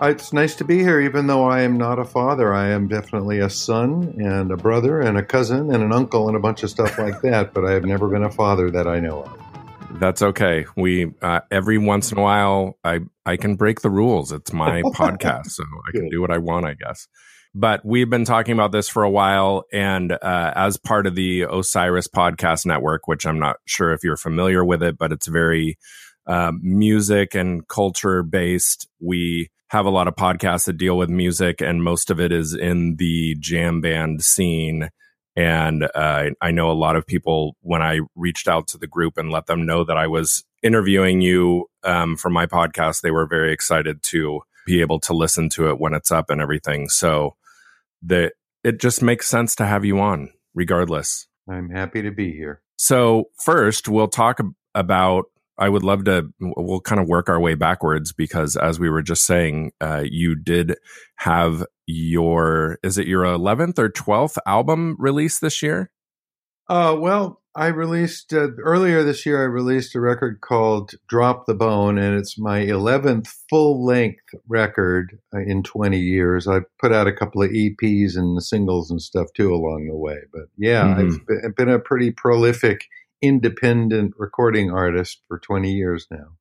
It's 0.00 0.32
nice 0.32 0.54
to 0.54 0.64
be 0.64 0.78
here, 0.78 0.98
even 0.98 1.26
though 1.26 1.44
I 1.44 1.60
am 1.60 1.76
not 1.76 1.98
a 1.98 2.06
father. 2.06 2.54
I 2.54 2.70
am 2.70 2.88
definitely 2.88 3.40
a 3.40 3.50
son 3.50 4.14
and 4.18 4.50
a 4.50 4.56
brother 4.56 4.98
and 5.02 5.18
a 5.18 5.22
cousin 5.22 5.74
and 5.74 5.84
an 5.84 5.92
uncle 5.92 6.26
and 6.26 6.38
a 6.38 6.40
bunch 6.40 6.62
of 6.62 6.70
stuff 6.70 6.98
like 6.98 7.20
that, 7.20 7.52
but 7.52 7.66
I 7.66 7.72
have 7.72 7.84
never 7.84 8.08
been 8.08 8.24
a 8.24 8.30
father 8.30 8.70
that 8.70 8.88
I 8.88 8.98
know 8.98 9.24
of. 9.24 10.00
That's 10.00 10.22
okay. 10.22 10.64
We 10.78 11.12
uh, 11.20 11.40
every 11.50 11.76
once 11.76 12.12
in 12.12 12.16
a 12.16 12.22
while, 12.22 12.78
I 12.82 13.00
I 13.26 13.36
can 13.36 13.56
break 13.56 13.82
the 13.82 13.90
rules. 13.90 14.32
It's 14.32 14.54
my 14.54 14.80
podcast, 14.94 15.48
so 15.48 15.64
I 15.86 15.92
can 15.92 16.08
do 16.08 16.22
what 16.22 16.30
I 16.30 16.38
want, 16.38 16.64
I 16.64 16.72
guess 16.72 17.08
but 17.54 17.84
we've 17.84 18.10
been 18.10 18.24
talking 18.24 18.52
about 18.52 18.72
this 18.72 18.88
for 18.88 19.02
a 19.02 19.10
while. 19.10 19.64
And 19.72 20.12
uh, 20.12 20.52
as 20.54 20.76
part 20.76 21.06
of 21.06 21.14
the 21.14 21.42
Osiris 21.42 22.08
Podcast 22.08 22.66
Network, 22.66 23.08
which 23.08 23.26
I'm 23.26 23.38
not 23.38 23.56
sure 23.66 23.92
if 23.92 24.04
you're 24.04 24.16
familiar 24.16 24.64
with 24.64 24.82
it, 24.82 24.96
but 24.96 25.12
it's 25.12 25.26
very 25.26 25.76
uh, 26.26 26.52
music 26.60 27.34
and 27.34 27.66
culture 27.66 28.22
based. 28.22 28.88
We 29.00 29.50
have 29.68 29.86
a 29.86 29.90
lot 29.90 30.08
of 30.08 30.14
podcasts 30.14 30.66
that 30.66 30.76
deal 30.76 30.96
with 30.96 31.08
music, 31.08 31.60
and 31.60 31.82
most 31.82 32.10
of 32.10 32.20
it 32.20 32.32
is 32.32 32.54
in 32.54 32.96
the 32.96 33.36
jam 33.40 33.80
band 33.80 34.22
scene. 34.22 34.90
And 35.36 35.88
uh, 35.94 36.30
I 36.40 36.50
know 36.50 36.70
a 36.70 36.72
lot 36.72 36.96
of 36.96 37.06
people, 37.06 37.56
when 37.62 37.80
I 37.82 38.00
reached 38.14 38.48
out 38.48 38.66
to 38.68 38.78
the 38.78 38.88
group 38.88 39.16
and 39.16 39.30
let 39.30 39.46
them 39.46 39.64
know 39.64 39.84
that 39.84 39.96
I 39.96 40.06
was 40.06 40.44
interviewing 40.62 41.20
you 41.20 41.66
um, 41.84 42.16
for 42.16 42.30
my 42.30 42.46
podcast, 42.46 43.00
they 43.00 43.12
were 43.12 43.26
very 43.26 43.52
excited 43.52 44.02
to 44.04 44.40
be 44.66 44.80
able 44.80 45.00
to 45.00 45.14
listen 45.14 45.48
to 45.50 45.70
it 45.70 45.80
when 45.80 45.94
it's 45.94 46.10
up 46.10 46.30
and 46.30 46.40
everything. 46.40 46.88
So 46.88 47.36
that 48.02 48.32
it 48.64 48.80
just 48.80 49.02
makes 49.02 49.28
sense 49.28 49.54
to 49.56 49.66
have 49.66 49.84
you 49.84 50.00
on 50.00 50.30
regardless. 50.54 51.26
I'm 51.48 51.70
happy 51.70 52.02
to 52.02 52.10
be 52.10 52.32
here. 52.32 52.62
So, 52.76 53.24
first, 53.44 53.88
we'll 53.88 54.08
talk 54.08 54.40
about. 54.74 55.24
I 55.58 55.68
would 55.68 55.82
love 55.82 56.04
to. 56.04 56.32
We'll 56.40 56.80
kind 56.80 57.00
of 57.00 57.08
work 57.08 57.28
our 57.28 57.38
way 57.38 57.54
backwards 57.54 58.12
because, 58.12 58.56
as 58.56 58.80
we 58.80 58.88
were 58.88 59.02
just 59.02 59.26
saying, 59.26 59.72
uh, 59.80 60.04
you 60.04 60.34
did 60.34 60.76
have 61.16 61.64
your. 61.86 62.78
Is 62.82 62.96
it 62.96 63.06
your 63.06 63.24
11th 63.24 63.78
or 63.78 63.90
12th 63.90 64.38
album 64.46 64.96
release 64.98 65.38
this 65.38 65.60
year? 65.62 65.90
Uh, 66.68 66.96
well, 66.98 67.39
I 67.56 67.66
released 67.66 68.32
uh, 68.32 68.50
earlier 68.62 69.02
this 69.02 69.26
year. 69.26 69.42
I 69.42 69.46
released 69.46 69.96
a 69.96 70.00
record 70.00 70.40
called 70.40 70.92
"Drop 71.08 71.46
the 71.46 71.54
Bone," 71.54 71.98
and 71.98 72.16
it's 72.16 72.38
my 72.38 72.60
eleventh 72.60 73.34
full-length 73.48 74.22
record 74.46 75.18
uh, 75.34 75.40
in 75.40 75.64
twenty 75.64 75.98
years. 75.98 76.46
I 76.46 76.60
put 76.80 76.92
out 76.92 77.08
a 77.08 77.12
couple 77.12 77.42
of 77.42 77.50
EPs 77.50 78.16
and 78.16 78.40
singles 78.40 78.90
and 78.90 79.02
stuff 79.02 79.28
too 79.34 79.52
along 79.52 79.88
the 79.88 79.96
way. 79.96 80.18
But 80.32 80.44
yeah, 80.56 80.84
mm-hmm. 80.84 81.00
I've, 81.00 81.26
been, 81.26 81.42
I've 81.44 81.56
been 81.56 81.68
a 81.68 81.80
pretty 81.80 82.12
prolific 82.12 82.84
independent 83.20 84.14
recording 84.16 84.70
artist 84.70 85.20
for 85.26 85.40
twenty 85.40 85.72
years 85.72 86.06
now. 86.08 86.36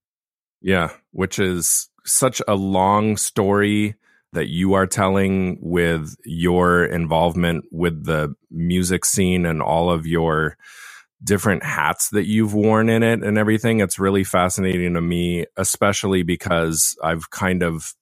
Yeah, 0.62 0.92
which 1.12 1.40
is 1.40 1.90
such 2.06 2.40
a 2.48 2.56
long 2.56 3.18
story 3.18 3.96
that 4.34 4.50
you 4.50 4.74
are 4.74 4.86
telling 4.86 5.58
with 5.60 6.16
your 6.24 6.86
involvement 6.86 7.66
with 7.72 8.06
the 8.06 8.36
music 8.52 9.06
scene 9.06 9.46
and 9.48 9.60
all 9.60 9.90
of 9.90 10.06
your 10.06 10.56
different 11.24 11.64
hats 11.64 12.10
that 12.10 12.28
you've 12.28 12.54
worn 12.54 12.90
in 12.90 13.04
it 13.04 13.24
and 13.24 13.38
everything. 13.38 13.80
It's 13.82 14.00
really 14.00 14.24
fascinating 14.24 14.94
to 14.94 15.02
me, 15.02 15.46
especially 15.58 16.24
because 16.24 16.96
I've 17.04 17.30
kind 17.30 17.64
of 17.64 17.94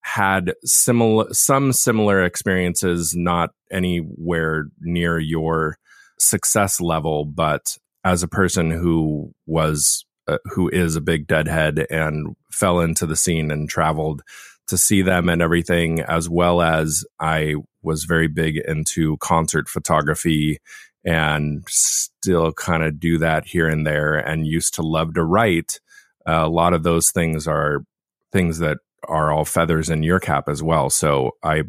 had 0.00 0.52
similar 0.64 1.32
some 1.32 1.72
similar 1.72 2.22
experiences, 2.24 3.14
not 3.16 3.50
anywhere 3.70 4.66
near 4.80 5.18
your 5.18 5.78
success 6.18 6.80
level, 6.80 7.24
but 7.24 7.78
as 8.04 8.22
a 8.22 8.28
person 8.28 8.70
who 8.70 9.32
was 9.46 10.04
uh, 10.28 10.38
who 10.44 10.68
is 10.68 10.96
a 10.96 11.00
big 11.00 11.26
deadhead 11.26 11.86
and 11.90 12.36
fell 12.50 12.80
into 12.80 13.06
the 13.06 13.16
scene 13.16 13.50
and 13.50 13.68
traveled 13.68 14.22
to 14.66 14.78
see 14.78 15.02
them 15.02 15.28
and 15.28 15.42
everything, 15.42 16.00
as 16.00 16.28
well 16.28 16.62
as 16.62 17.04
I 17.20 17.56
was 17.82 18.04
very 18.04 18.28
big 18.28 18.56
into 18.56 19.18
concert 19.18 19.68
photography 19.68 20.58
and 21.04 21.62
still 21.68 22.52
kind 22.52 22.82
of 22.82 22.98
do 22.98 23.18
that 23.18 23.46
here 23.46 23.68
and 23.68 23.86
there 23.86 24.16
and 24.16 24.46
used 24.46 24.74
to 24.74 24.82
love 24.82 25.14
to 25.14 25.22
write. 25.22 25.80
Uh, 26.26 26.44
a 26.44 26.48
lot 26.48 26.72
of 26.72 26.82
those 26.82 27.10
things 27.10 27.46
are 27.46 27.84
things 28.32 28.58
that 28.58 28.78
are 29.06 29.30
all 29.30 29.44
feathers 29.44 29.90
in 29.90 30.02
your 30.02 30.18
cap 30.18 30.48
as 30.48 30.62
well. 30.62 30.88
So 30.88 31.32
I 31.42 31.64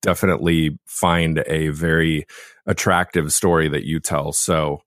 definitely 0.00 0.78
find 0.86 1.42
a 1.46 1.68
very 1.68 2.26
attractive 2.66 3.32
story 3.32 3.68
that 3.68 3.84
you 3.84 3.98
tell. 3.98 4.32
So 4.32 4.82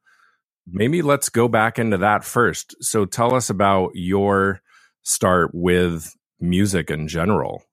maybe 0.65 1.01
let's 1.01 1.29
go 1.29 1.47
back 1.47 1.77
into 1.77 1.97
that 1.97 2.23
first. 2.23 2.75
So 2.79 3.05
tell 3.05 3.33
us 3.33 3.49
about 3.49 3.91
your 3.93 4.61
start 5.03 5.51
with 5.53 6.15
music 6.39 6.89
in 6.89 7.07
general. 7.07 7.63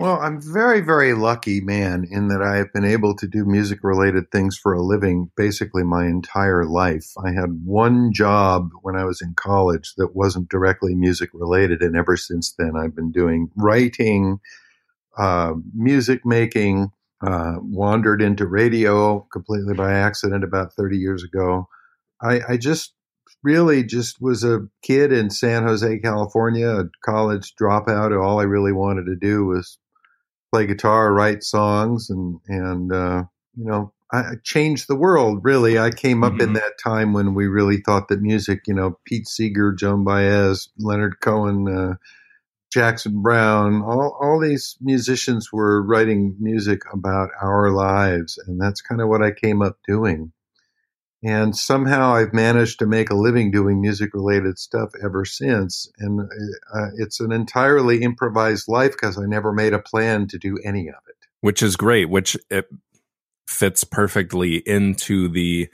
Well, 0.00 0.20
I'm 0.20 0.40
very, 0.40 0.80
very 0.80 1.12
lucky 1.12 1.60
man 1.60 2.06
in 2.08 2.28
that 2.28 2.40
I 2.40 2.54
have 2.58 2.72
been 2.72 2.84
able 2.84 3.16
to 3.16 3.26
do 3.26 3.44
music 3.44 3.80
related 3.82 4.30
things 4.30 4.56
for 4.56 4.72
a 4.72 4.80
living 4.80 5.32
basically 5.36 5.82
my 5.82 6.06
entire 6.06 6.64
life. 6.64 7.10
I 7.18 7.32
had 7.32 7.64
one 7.64 8.12
job 8.12 8.70
when 8.82 8.94
I 8.94 9.02
was 9.02 9.20
in 9.20 9.34
college 9.34 9.94
that 9.96 10.14
wasn't 10.14 10.50
directly 10.50 10.94
music 10.94 11.30
related, 11.34 11.82
and 11.82 11.96
ever 11.96 12.16
since 12.16 12.54
then 12.56 12.74
I've 12.76 12.94
been 12.94 13.10
doing 13.10 13.50
writing, 13.56 14.38
uh, 15.16 15.54
music 15.74 16.24
making, 16.24 16.92
uh, 17.20 17.56
wandered 17.60 18.22
into 18.22 18.46
radio 18.46 19.26
completely 19.32 19.74
by 19.74 19.94
accident 19.94 20.44
about 20.44 20.74
30 20.74 20.96
years 20.96 21.24
ago. 21.24 21.68
I, 22.22 22.40
I 22.50 22.56
just 22.56 22.94
really 23.42 23.82
just 23.82 24.20
was 24.20 24.44
a 24.44 24.60
kid 24.80 25.10
in 25.10 25.30
San 25.30 25.64
Jose, 25.64 25.98
California, 25.98 26.68
a 26.68 26.84
college 27.04 27.56
dropout. 27.60 28.16
All 28.16 28.38
I 28.38 28.44
really 28.44 28.72
wanted 28.72 29.06
to 29.06 29.16
do 29.16 29.44
was 29.44 29.76
play 30.52 30.66
guitar, 30.66 31.12
write 31.12 31.42
songs, 31.42 32.10
and 32.10 32.40
and 32.46 32.92
uh, 32.92 33.24
you 33.56 33.64
know, 33.64 33.92
I 34.12 34.34
changed 34.42 34.88
the 34.88 34.96
world. 34.96 35.40
Really, 35.42 35.78
I 35.78 35.90
came 35.90 36.24
up 36.24 36.34
mm-hmm. 36.34 36.42
in 36.42 36.52
that 36.54 36.78
time 36.82 37.12
when 37.12 37.34
we 37.34 37.46
really 37.46 37.78
thought 37.78 38.08
that 38.08 38.22
music, 38.22 38.60
you 38.66 38.74
know, 38.74 38.98
Pete 39.04 39.28
Seeger, 39.28 39.72
Joan 39.72 40.04
Baez, 40.04 40.68
Leonard 40.78 41.20
Cohen, 41.20 41.68
uh, 41.68 41.94
Jackson 42.72 43.22
Browne, 43.22 43.82
all 43.82 44.16
all 44.20 44.40
these 44.40 44.76
musicians 44.80 45.52
were 45.52 45.82
writing 45.82 46.36
music 46.38 46.80
about 46.92 47.30
our 47.40 47.70
lives, 47.70 48.38
and 48.46 48.60
that's 48.60 48.80
kind 48.82 49.00
of 49.00 49.08
what 49.08 49.22
I 49.22 49.30
came 49.30 49.62
up 49.62 49.78
doing. 49.86 50.32
And 51.22 51.56
somehow 51.56 52.14
I've 52.14 52.32
managed 52.32 52.78
to 52.78 52.86
make 52.86 53.10
a 53.10 53.16
living 53.16 53.50
doing 53.50 53.80
music 53.80 54.14
related 54.14 54.58
stuff 54.58 54.90
ever 55.02 55.24
since. 55.24 55.90
And 55.98 56.20
uh, 56.20 56.86
it's 56.96 57.18
an 57.18 57.32
entirely 57.32 58.02
improvised 58.02 58.68
life 58.68 58.92
because 58.92 59.18
I 59.18 59.26
never 59.26 59.52
made 59.52 59.72
a 59.72 59.80
plan 59.80 60.28
to 60.28 60.38
do 60.38 60.58
any 60.64 60.88
of 60.88 60.94
it. 61.08 61.26
Which 61.40 61.62
is 61.62 61.76
great, 61.76 62.08
which 62.08 62.36
it 62.50 62.68
fits 63.48 63.82
perfectly 63.82 64.56
into 64.56 65.28
the 65.28 65.68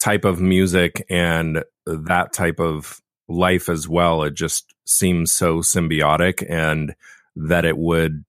type 0.00 0.24
of 0.24 0.40
music 0.40 1.04
and 1.10 1.64
that 1.84 2.32
type 2.32 2.60
of 2.60 3.02
life 3.28 3.68
as 3.68 3.88
well. 3.88 4.22
It 4.22 4.34
just 4.34 4.72
seems 4.86 5.32
so 5.32 5.58
symbiotic 5.58 6.48
and 6.48 6.94
that 7.36 7.64
it 7.64 7.76
would 7.76 8.24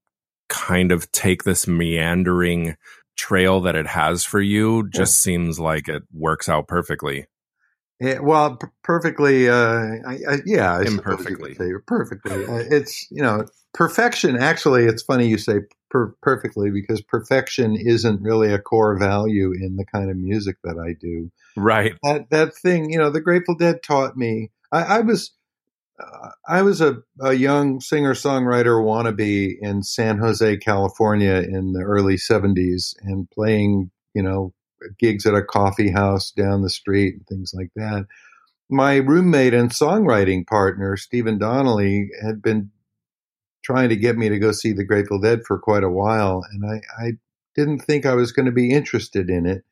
kind 0.50 0.92
of 0.92 1.12
take 1.12 1.44
this 1.44 1.68
meandering 1.68 2.76
trail 3.20 3.60
that 3.62 3.76
it 3.76 3.86
has 3.86 4.24
for 4.24 4.42
you 4.42 4.90
just 4.90 5.26
yeah. 5.26 5.32
seems 5.32 5.60
like 5.60 5.90
it 5.90 6.04
works 6.14 6.48
out 6.48 6.68
perfectly. 6.68 7.28
Yeah, 8.00 8.20
well, 8.20 8.56
p- 8.56 8.68
perfectly. 8.82 9.50
Uh, 9.50 9.98
I, 10.08 10.20
I, 10.30 10.38
yeah, 10.46 10.78
I 10.78 10.84
imperfectly. 10.84 11.56
perfectly. 11.86 12.46
Uh, 12.46 12.64
it's 12.72 13.06
you 13.12 13.22
know 13.22 13.46
perfection. 13.74 14.38
Actually, 14.38 14.86
it's 14.86 15.04
funny 15.04 15.28
you 15.28 15.38
say 15.38 15.60
per- 15.90 16.16
perfectly 16.22 16.72
because 16.72 17.02
perfection 17.02 17.76
isn't 17.76 18.22
really 18.22 18.54
a 18.54 18.60
core 18.60 18.98
value 18.98 19.52
in 19.52 19.76
the 19.76 19.86
kind 19.86 20.10
of 20.10 20.16
music 20.16 20.56
that 20.64 20.78
I 20.78 20.94
do. 20.94 21.30
Right. 21.58 21.96
That 22.04 22.30
that 22.30 22.56
thing, 22.56 22.90
you 22.90 22.98
know, 22.98 23.10
the 23.10 23.22
Grateful 23.22 23.56
Dead 23.56 23.84
taught 23.84 24.16
me. 24.16 24.52
I, 24.72 24.84
I 24.84 25.00
was 25.02 25.32
Uh, 26.00 26.30
I 26.48 26.62
was 26.62 26.82
a, 26.82 26.98
a 27.22 27.34
young 27.34 27.82
singer 27.82 28.14
songwriter 28.14 28.84
wannabe 28.84 29.56
in 29.62 29.84
San 29.84 30.18
Jose, 30.20 30.58
California 30.58 31.36
in 31.36 31.74
the 31.74 31.82
early 31.82 32.16
70s 32.16 32.96
and 33.02 33.30
playing, 33.32 33.92
you 34.14 34.24
know, 34.24 34.54
gigs 34.98 35.26
at 35.26 35.36
a 35.36 35.44
coffee 35.44 35.92
house 35.92 36.32
down 36.32 36.62
the 36.62 36.70
street 36.70 37.16
and 37.16 37.28
things 37.28 37.54
like 37.54 37.70
that. 37.76 38.06
My 38.70 38.98
roommate 38.98 39.54
and 39.54 39.72
songwriting 39.72 40.46
partner, 40.48 40.96
Stephen 40.96 41.38
Donnelly, 41.38 42.10
had 42.24 42.42
been 42.42 42.72
trying 43.64 43.90
to 43.90 43.96
get 43.96 44.18
me 44.18 44.30
to 44.30 44.40
go 44.40 44.52
see 44.52 44.72
the 44.72 44.86
Grateful 44.86 45.20
Dead 45.20 45.42
for 45.46 45.60
quite 45.60 45.84
a 45.84 45.90
while, 45.90 46.46
and 46.52 46.64
I, 46.66 46.82
I 47.04 47.12
didn't 47.56 47.80
think 47.80 48.06
I 48.06 48.14
was 48.14 48.32
going 48.32 48.46
to 48.46 48.52
be 48.52 48.72
interested 48.72 49.30
in 49.30 49.46
it 49.46 49.66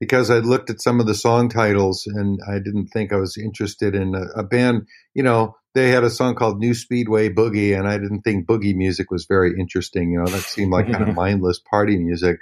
because 0.00 0.30
I 0.30 0.38
looked 0.38 0.70
at 0.70 0.82
some 0.82 1.00
of 1.00 1.06
the 1.06 1.14
song 1.14 1.48
titles 1.48 2.06
and 2.06 2.38
I 2.48 2.58
didn't 2.58 2.88
think 2.88 3.12
I 3.12 3.16
was 3.16 3.36
interested 3.36 3.94
in 3.94 4.14
a, 4.14 4.40
a, 4.40 4.42
band. 4.42 4.86
You 5.14 5.22
know, 5.22 5.56
they 5.74 5.90
had 5.90 6.04
a 6.04 6.10
song 6.10 6.34
called 6.34 6.58
New 6.58 6.74
Speedway 6.74 7.28
Boogie, 7.30 7.76
and 7.76 7.88
I 7.88 7.98
didn't 7.98 8.22
think 8.22 8.46
boogie 8.46 8.74
music 8.74 9.10
was 9.10 9.26
very 9.26 9.58
interesting. 9.58 10.10
You 10.12 10.20
know, 10.20 10.26
that 10.26 10.42
seemed 10.42 10.72
like 10.72 10.90
kind 10.90 11.08
of 11.08 11.14
mindless 11.14 11.58
party 11.58 11.96
music. 11.96 12.38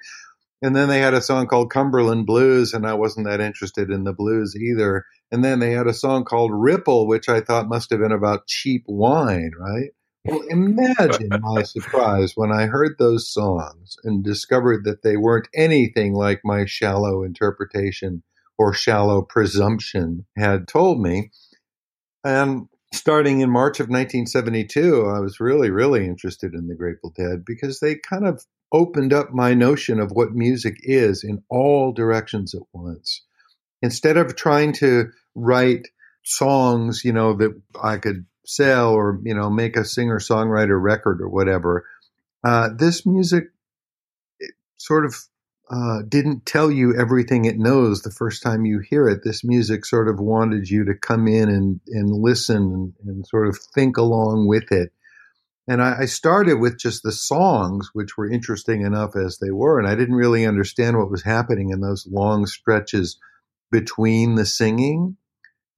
And 0.63 0.75
then 0.75 0.89
they 0.89 1.01
had 1.01 1.15
a 1.15 1.21
song 1.21 1.47
called 1.47 1.71
Cumberland 1.71 2.27
Blues, 2.27 2.73
and 2.73 2.87
I 2.87 2.95
wasn't 2.95 3.27
that 3.27 3.41
interested 3.41 3.91
in 3.91 4.05
the 4.05 4.15
blues 4.15 4.57
either. 4.57 5.05
And 5.31 5.45
then 5.45 5.59
they 5.59 5.73
had 5.73 5.87
a 5.87 5.93
song 5.93 6.25
called 6.25 6.53
Ripple, 6.55 7.07
which 7.07 7.29
I 7.29 7.41
thought 7.41 7.69
must 7.69 7.91
have 7.91 8.01
been 8.01 8.13
about 8.13 8.47
cheap 8.47 8.85
wine, 8.87 9.51
right? 9.59 9.91
Well, 10.25 10.41
imagine 10.49 11.29
my 11.41 11.63
surprise 11.65 12.33
when 12.35 12.51
I 12.51 12.67
heard 12.67 12.97
those 12.99 13.29
songs 13.29 13.97
and 14.05 14.25
discovered 14.25 14.85
that 14.85 15.03
they 15.03 15.17
weren't 15.19 15.49
anything 15.55 16.15
like 16.15 16.41
my 16.45 16.65
shallow 16.65 17.23
interpretation 17.23 18.23
or 18.57 18.73
shallow 18.73 19.21
presumption 19.21 20.25
had 20.37 20.67
told 20.67 21.01
me. 21.01 21.31
And 22.25 22.69
starting 22.95 23.41
in 23.41 23.51
March 23.51 23.81
of 23.81 23.89
1972, 23.89 25.07
I 25.07 25.21
was 25.21 25.41
really, 25.41 25.71
really 25.71 26.07
interested 26.07 26.55
in 26.55 26.69
the 26.69 26.75
Grateful 26.75 27.13
Dead 27.15 27.45
because 27.45 27.81
they 27.81 27.97
kind 27.97 28.27
of 28.27 28.45
opened 28.73 29.13
up 29.13 29.33
my 29.33 29.53
notion 29.53 30.01
of 30.01 30.11
what 30.11 30.35
music 30.35 30.79
is 30.83 31.23
in 31.23 31.43
all 31.51 31.93
directions 31.93 32.55
at 32.55 32.63
once. 32.73 33.23
Instead 33.83 34.17
of 34.17 34.37
trying 34.37 34.73
to 34.73 35.11
write 35.35 35.89
songs, 36.25 37.05
you 37.05 37.13
know, 37.13 37.35
that 37.35 37.61
I 37.83 37.99
could 37.99 38.25
sell 38.45 38.93
or 38.93 39.21
you 39.25 39.35
know 39.35 39.51
make 39.51 39.77
a 39.77 39.85
singer 39.85 40.19
songwriter 40.19 40.81
record 40.81 41.21
or 41.21 41.29
whatever. 41.29 41.87
Uh, 42.43 42.69
this 42.77 43.07
music 43.07 43.45
sort 44.77 45.07
of 45.07 45.17
uh, 45.71 46.03
didn't 46.07 46.45
tell 46.45 46.71
you 46.71 46.95
everything 46.95 47.45
it 47.45 47.59
knows 47.59 48.03
the 48.03 48.11
first 48.11 48.43
time 48.43 48.67
you 48.67 48.81
hear 48.81 49.09
it. 49.09 49.25
This 49.25 49.43
music 49.43 49.87
sort 49.87 50.09
of 50.09 50.21
wanted 50.21 50.69
you 50.69 50.85
to 50.85 50.95
come 50.95 51.27
in 51.27 51.49
and, 51.49 51.81
and 51.89 52.11
listen 52.11 52.57
and, 52.57 52.93
and 53.05 53.27
sort 53.27 53.49
of 53.49 53.59
think 53.75 53.97
along 53.97 54.47
with 54.47 54.71
it. 54.71 54.93
And 55.67 55.83
I, 55.83 56.01
I, 56.01 56.05
started 56.05 56.61
with 56.61 56.79
just 56.79 57.03
the 57.03 57.13
songs, 57.13 57.89
which 57.95 58.19
were 58.19 58.31
interesting 58.31 58.83
enough 58.83 59.17
as 59.17 59.39
they 59.39 59.51
were. 59.51 59.79
And 59.79 59.89
I 59.89 59.95
didn't 59.95 60.17
really 60.17 60.45
understand 60.45 60.99
what 60.99 61.11
was 61.11 61.23
happening 61.23 61.71
in 61.71 61.81
those 61.81 62.07
long 62.07 62.45
stretches 62.45 63.19
between 63.73 64.35
the 64.35 64.45
singing. 64.45 65.17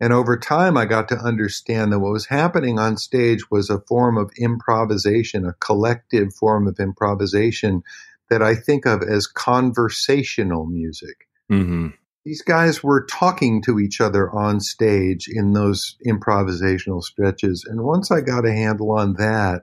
And 0.00 0.12
over 0.12 0.36
time, 0.36 0.76
I 0.76 0.84
got 0.84 1.08
to 1.08 1.16
understand 1.16 1.92
that 1.92 2.00
what 2.00 2.12
was 2.12 2.26
happening 2.26 2.78
on 2.78 2.98
stage 2.98 3.50
was 3.50 3.70
a 3.70 3.80
form 3.80 4.18
of 4.18 4.30
improvisation, 4.38 5.46
a 5.46 5.54
collective 5.54 6.34
form 6.34 6.66
of 6.66 6.78
improvisation 6.78 7.82
that 8.28 8.42
I 8.42 8.54
think 8.54 8.86
of 8.86 9.02
as 9.02 9.26
conversational 9.26 10.66
music. 10.66 11.28
Mm-hmm. 11.50 11.88
These 12.24 12.42
guys 12.42 12.82
were 12.82 13.06
talking 13.06 13.62
to 13.62 13.78
each 13.78 14.00
other 14.00 14.28
on 14.30 14.60
stage 14.60 15.28
in 15.28 15.52
those 15.52 15.96
improvisational 16.06 17.02
stretches. 17.02 17.64
And 17.64 17.82
once 17.82 18.10
I 18.10 18.20
got 18.20 18.44
a 18.44 18.52
handle 18.52 18.90
on 18.90 19.14
that, 19.14 19.62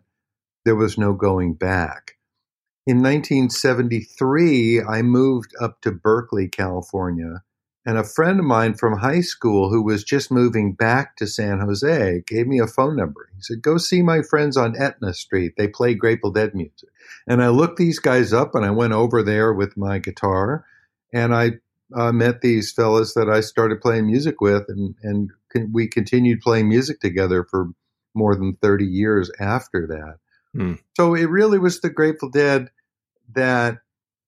there 0.66 0.76
was 0.76 0.98
no 0.98 1.14
going 1.14 1.56
back. 1.56 2.14
In 2.88 2.98
1973, 2.98 4.82
I 4.82 5.02
moved 5.02 5.52
up 5.62 5.82
to 5.82 5.92
Berkeley, 5.92 6.48
California 6.48 7.44
and 7.86 7.98
a 7.98 8.04
friend 8.04 8.40
of 8.40 8.46
mine 8.46 8.76
from 8.76 8.98
high 8.98 9.22
school 9.22 9.70
who 9.70 9.84
was 9.84 10.04
just 10.04 10.32
moving 10.32 10.74
back 10.74 11.18
to 11.18 11.28
San 11.28 11.60
Jose 11.60 12.24
gave 12.28 12.48
me 12.48 12.60
a 12.60 12.68
phone 12.68 12.96
number. 12.96 13.30
He 13.36 13.42
said, 13.42 13.62
Go 13.62 13.78
see 13.78 14.02
my 14.02 14.22
friends 14.22 14.56
on 14.56 14.80
Etna 14.80 15.14
Street. 15.14 15.54
They 15.58 15.68
play 15.68 15.94
Grateful 15.94 16.32
Dead 16.32 16.56
music. 16.56 16.90
And 17.28 17.44
I 17.44 17.50
looked 17.50 17.78
these 17.78 18.00
guys 18.00 18.32
up 18.32 18.56
and 18.56 18.66
I 18.66 18.72
went 18.72 18.94
over 18.94 19.22
there 19.22 19.54
with 19.54 19.76
my 19.76 20.00
guitar 20.00 20.66
and 21.12 21.36
I 21.36 21.52
uh, 21.94 22.12
met 22.12 22.42
these 22.42 22.72
fellas 22.72 23.14
that 23.16 23.30
I 23.30 23.42
started 23.42 23.82
playing 23.82 24.08
music 24.08 24.40
with. 24.40 24.64
And, 24.70 24.96
and 25.04 25.32
con- 25.52 25.72
we 25.74 25.88
continued 25.88 26.42
playing 26.42 26.70
music 26.70 27.02
together 27.02 27.46
for 27.50 27.70
more 28.16 28.36
than 28.36 28.56
30 28.62 28.86
years 28.86 29.30
after 29.40 29.88
that. 29.88 30.18
Hmm. 30.58 30.76
So 30.96 31.16
it 31.16 31.30
really 31.30 31.60
was 31.60 31.82
the 31.82 31.90
Grateful 31.90 32.30
Dead 32.30 32.70
that 33.34 33.80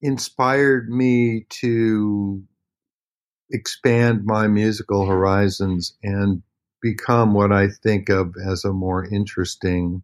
inspired 0.02 0.90
me 0.90 1.46
to 1.50 2.44
expand 3.52 4.26
my 4.26 4.48
musical 4.48 5.06
horizons 5.06 5.96
and 6.04 6.42
become 6.82 7.34
what 7.34 7.52
I 7.52 7.68
think 7.70 8.10
of 8.10 8.36
as 8.44 8.64
a 8.64 8.74
more 8.74 9.06
interesting 9.06 10.04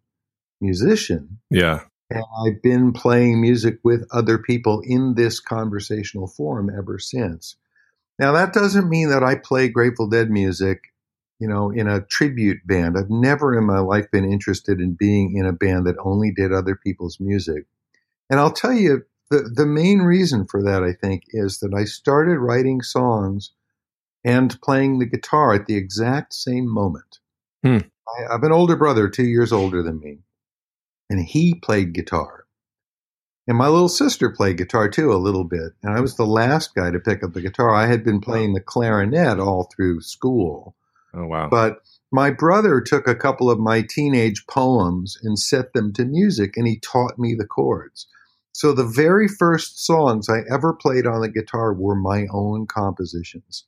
musician. 0.60 1.40
Yeah. 1.50 1.82
And 2.10 2.24
I've 2.46 2.62
been 2.62 2.92
playing 2.92 3.42
music 3.42 3.80
with 3.84 4.06
other 4.12 4.38
people 4.38 4.82
in 4.86 5.16
this 5.16 5.40
conversational 5.40 6.28
form 6.28 6.70
ever 6.76 7.00
since. 7.00 7.56
Now, 8.20 8.34
that 8.34 8.54
doesn't 8.54 8.90
mean 8.90 9.10
that 9.10 9.24
I 9.24 9.36
play 9.36 9.70
Grateful 9.70 10.08
Dead 10.08 10.30
music, 10.30 10.80
you 11.40 11.48
know, 11.48 11.72
in 11.72 11.88
a 11.88 12.02
tribute 12.02 12.66
band. 12.66 12.98
I've 12.98 13.10
never 13.10 13.58
in 13.58 13.66
my 13.66 13.80
life 13.80 14.12
been 14.12 14.30
interested 14.30 14.80
in 14.82 14.94
being 14.94 15.38
in 15.38 15.46
a 15.46 15.54
band 15.54 15.88
that 15.88 15.96
only 16.04 16.32
did 16.32 16.52
other 16.52 16.76
people's 16.76 17.20
music. 17.20 17.66
And 18.30 18.40
I'll 18.40 18.52
tell 18.52 18.74
you, 18.74 19.04
the 19.32 19.50
the 19.54 19.66
main 19.66 20.00
reason 20.00 20.46
for 20.46 20.62
that, 20.64 20.84
I 20.84 20.94
think, 20.94 21.24
is 21.30 21.60
that 21.60 21.74
I 21.74 21.86
started 21.86 22.38
writing 22.38 22.82
songs 22.82 23.52
and 24.24 24.62
playing 24.62 25.00
the 25.00 25.08
guitar 25.08 25.54
at 25.54 25.66
the 25.66 25.76
exact 25.76 26.34
same 26.34 26.68
moment. 26.68 27.20
Hmm. 27.64 27.78
I, 28.08 28.30
I 28.30 28.32
have 28.34 28.44
an 28.44 28.52
older 28.52 28.76
brother, 28.76 29.10
two 29.10 29.26
years 29.26 29.52
older 29.52 29.82
than 29.82 30.00
me, 30.00 30.20
and 31.10 31.20
he 31.20 31.56
played 31.56 31.94
guitar. 31.94 32.46
And 33.48 33.58
my 33.58 33.68
little 33.68 33.90
sister 33.90 34.30
played 34.30 34.58
guitar 34.58 34.88
too, 34.88 35.12
a 35.12 35.16
little 35.16 35.44
bit. 35.44 35.74
And 35.82 35.94
I 35.94 36.00
was 36.00 36.16
the 36.16 36.26
last 36.26 36.76
guy 36.76 36.92
to 36.92 37.00
pick 37.00 37.24
up 37.24 37.34
the 37.34 37.42
guitar. 37.42 37.74
I 37.74 37.88
had 37.88 38.04
been 38.04 38.22
playing 38.22 38.54
the 38.54 38.62
clarinet 38.62 39.40
all 39.40 39.70
through 39.76 40.02
school. 40.02 40.76
Oh, 41.14 41.26
wow. 41.26 41.50
But 41.50 41.82
my 42.12 42.30
brother 42.30 42.80
took 42.82 43.08
a 43.08 43.16
couple 43.16 43.50
of 43.50 43.60
my 43.60 43.82
teenage 43.82 44.46
poems 44.48 45.18
and 45.24 45.40
set 45.40 45.74
them 45.74 45.92
to 45.94 46.06
music, 46.06 46.56
and 46.56 46.68
he 46.68 46.80
taught 46.80 47.18
me 47.18 47.34
the 47.34 47.48
chords. 47.48 48.08
So 48.54 48.74
the 48.74 48.86
very 48.86 49.28
first 49.28 49.86
songs 49.86 50.30
I 50.30 50.42
ever 50.52 50.74
played 50.74 51.08
on 51.08 51.22
the 51.22 51.30
guitar 51.30 51.74
were 51.74 51.96
my 51.96 52.28
own 52.32 52.68
compositions. 52.68 53.66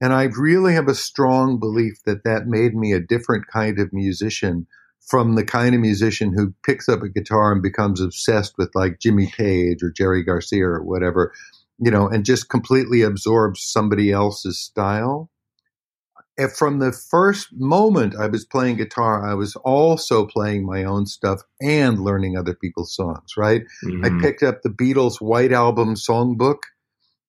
And 0.00 0.12
I 0.12 0.24
really 0.24 0.74
have 0.74 0.88
a 0.88 0.94
strong 0.94 1.58
belief 1.58 2.02
that 2.04 2.24
that 2.24 2.46
made 2.46 2.74
me 2.74 2.92
a 2.92 3.00
different 3.00 3.46
kind 3.48 3.78
of 3.78 3.92
musician 3.92 4.66
from 5.08 5.34
the 5.34 5.44
kind 5.44 5.74
of 5.74 5.80
musician 5.80 6.34
who 6.34 6.54
picks 6.64 6.88
up 6.88 7.02
a 7.02 7.08
guitar 7.08 7.52
and 7.52 7.62
becomes 7.62 8.00
obsessed 8.00 8.54
with 8.58 8.70
like 8.74 9.00
Jimmy 9.00 9.32
Page 9.34 9.82
or 9.82 9.90
Jerry 9.90 10.22
Garcia 10.22 10.66
or 10.66 10.82
whatever, 10.82 11.32
you 11.78 11.90
know, 11.90 12.06
and 12.08 12.24
just 12.24 12.50
completely 12.50 13.02
absorbs 13.02 13.62
somebody 13.62 14.12
else's 14.12 14.58
style 14.58 15.30
from 16.46 16.78
the 16.78 16.92
first 16.92 17.48
moment 17.52 18.14
I 18.16 18.26
was 18.26 18.44
playing 18.44 18.76
guitar, 18.76 19.28
I 19.28 19.34
was 19.34 19.56
also 19.56 20.26
playing 20.26 20.64
my 20.64 20.84
own 20.84 21.06
stuff 21.06 21.42
and 21.60 22.00
learning 22.00 22.36
other 22.36 22.54
people's 22.54 22.94
songs, 22.94 23.36
right? 23.36 23.62
Mm-hmm. 23.84 24.04
I 24.04 24.22
picked 24.22 24.42
up 24.42 24.62
the 24.62 24.70
Beatles' 24.70 25.20
White 25.20 25.52
Album 25.52 25.94
songbook 25.94 26.58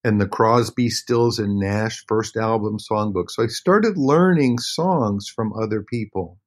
and 0.04 0.22
the 0.22 0.28
Crosby, 0.28 0.90
Stills, 0.90 1.40
and 1.40 1.58
Nash 1.58 2.06
first 2.08 2.38
album 2.38 2.78
songbook. 2.78 3.30
So 3.30 3.44
I 3.44 3.48
started 3.48 3.98
learning 3.98 4.60
songs 4.60 5.28
from 5.28 5.54
other 5.54 5.82
people. 5.82 6.38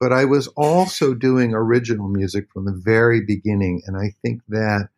But 0.00 0.12
I 0.12 0.24
was 0.24 0.48
also 0.56 1.14
doing 1.14 1.54
original 1.54 2.08
music 2.08 2.46
from 2.52 2.64
the 2.64 2.76
very 2.84 3.20
beginning. 3.24 3.82
And 3.86 3.96
I 3.96 4.14
think 4.20 4.42
that 4.48 4.88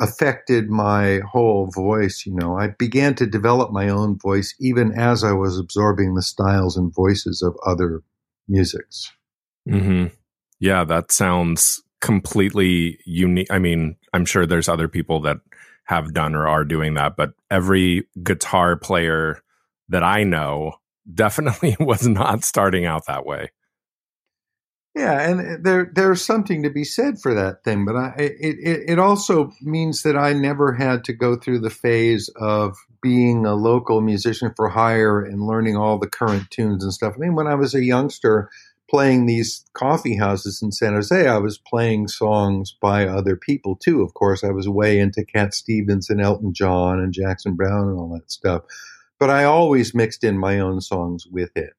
affected 0.00 0.70
my 0.70 1.20
whole 1.30 1.70
voice. 1.70 2.24
You 2.26 2.34
know, 2.34 2.58
I 2.58 2.68
began 2.68 3.14
to 3.16 3.26
develop 3.26 3.70
my 3.72 3.88
own 3.88 4.18
voice 4.18 4.54
even 4.60 4.92
as 4.92 5.24
I 5.24 5.32
was 5.32 5.58
absorbing 5.58 6.14
the 6.14 6.22
styles 6.22 6.76
and 6.76 6.94
voices 6.94 7.42
of 7.42 7.56
other 7.66 8.02
musics. 8.48 9.12
Mm-hmm. 9.68 10.06
Yeah, 10.60 10.84
that 10.84 11.12
sounds 11.12 11.82
completely 12.00 12.98
unique. 13.04 13.50
I 13.50 13.58
mean, 13.58 13.96
I'm 14.12 14.24
sure 14.24 14.46
there's 14.46 14.68
other 14.68 14.88
people 14.88 15.20
that 15.22 15.38
have 15.84 16.12
done 16.12 16.34
or 16.34 16.46
are 16.46 16.64
doing 16.64 16.94
that, 16.94 17.16
but 17.16 17.32
every 17.50 18.06
guitar 18.22 18.76
player 18.76 19.42
that 19.88 20.02
I 20.02 20.22
know 20.22 20.74
definitely 21.12 21.76
was 21.80 22.06
not 22.06 22.44
starting 22.44 22.84
out 22.84 23.06
that 23.06 23.26
way. 23.26 23.50
Yeah, 24.98 25.30
and 25.30 25.64
there 25.64 25.88
there's 25.94 26.24
something 26.24 26.64
to 26.64 26.70
be 26.70 26.82
said 26.82 27.20
for 27.20 27.32
that 27.32 27.62
thing, 27.62 27.84
but 27.84 27.94
I, 27.94 28.14
it, 28.18 28.90
it 28.90 28.98
also 28.98 29.52
means 29.62 30.02
that 30.02 30.16
I 30.16 30.32
never 30.32 30.72
had 30.72 31.04
to 31.04 31.12
go 31.12 31.36
through 31.36 31.60
the 31.60 31.70
phase 31.70 32.28
of 32.34 32.76
being 33.00 33.46
a 33.46 33.54
local 33.54 34.00
musician 34.00 34.52
for 34.56 34.68
hire 34.68 35.22
and 35.22 35.46
learning 35.46 35.76
all 35.76 36.00
the 36.00 36.08
current 36.08 36.50
tunes 36.50 36.82
and 36.82 36.92
stuff. 36.92 37.14
I 37.14 37.18
mean, 37.20 37.36
when 37.36 37.46
I 37.46 37.54
was 37.54 37.76
a 37.76 37.84
youngster 37.84 38.50
playing 38.90 39.26
these 39.26 39.64
coffee 39.72 40.16
houses 40.16 40.62
in 40.62 40.72
San 40.72 40.94
Jose, 40.94 41.28
I 41.28 41.38
was 41.38 41.58
playing 41.58 42.08
songs 42.08 42.74
by 42.80 43.06
other 43.06 43.36
people 43.36 43.76
too. 43.76 44.02
Of 44.02 44.14
course, 44.14 44.42
I 44.42 44.50
was 44.50 44.68
way 44.68 44.98
into 44.98 45.24
Cat 45.24 45.54
Stevens 45.54 46.10
and 46.10 46.20
Elton 46.20 46.52
John 46.52 46.98
and 46.98 47.12
Jackson 47.12 47.54
Browne 47.54 47.86
and 47.86 48.00
all 48.00 48.12
that 48.14 48.32
stuff, 48.32 48.62
but 49.20 49.30
I 49.30 49.44
always 49.44 49.94
mixed 49.94 50.24
in 50.24 50.36
my 50.36 50.58
own 50.58 50.80
songs 50.80 51.24
with 51.24 51.56
it 51.56 51.74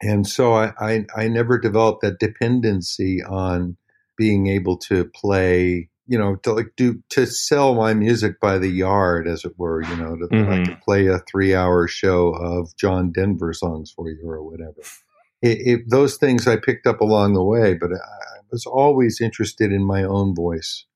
and 0.00 0.26
so 0.26 0.52
I, 0.52 0.72
I, 0.78 1.06
I 1.16 1.28
never 1.28 1.58
developed 1.58 2.02
that 2.02 2.18
dependency 2.18 3.22
on 3.22 3.76
being 4.16 4.46
able 4.46 4.78
to 4.78 5.04
play, 5.14 5.90
you 6.06 6.18
know, 6.18 6.36
to 6.36 6.52
like 6.52 6.72
do 6.76 7.02
to 7.10 7.26
sell 7.26 7.74
my 7.74 7.94
music 7.94 8.40
by 8.40 8.58
the 8.58 8.70
yard, 8.70 9.28
as 9.28 9.44
it 9.44 9.52
were. 9.58 9.82
You 9.82 9.96
know, 9.96 10.16
to, 10.16 10.26
mm-hmm. 10.26 10.50
I 10.50 10.64
could 10.64 10.80
play 10.80 11.06
a 11.06 11.18
three-hour 11.30 11.88
show 11.88 12.28
of 12.28 12.74
John 12.76 13.12
Denver 13.12 13.52
songs 13.52 13.92
for 13.94 14.08
you 14.08 14.28
or 14.28 14.42
whatever. 14.42 14.80
It, 15.42 15.58
it, 15.66 15.80
those 15.90 16.16
things 16.16 16.46
I 16.48 16.56
picked 16.56 16.86
up 16.86 17.00
along 17.00 17.34
the 17.34 17.44
way, 17.44 17.74
but 17.74 17.92
I 17.92 18.38
was 18.50 18.64
always 18.64 19.20
interested 19.20 19.70
in 19.70 19.84
my 19.84 20.02
own 20.02 20.34
voice. 20.34 20.86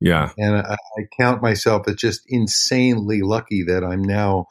Yeah, 0.00 0.32
and 0.36 0.56
I, 0.56 0.76
I 0.98 1.02
count 1.18 1.42
myself 1.42 1.88
as 1.88 1.96
just 1.96 2.22
insanely 2.28 3.22
lucky 3.22 3.62
that 3.64 3.84
I'm 3.84 4.02
now, 4.02 4.46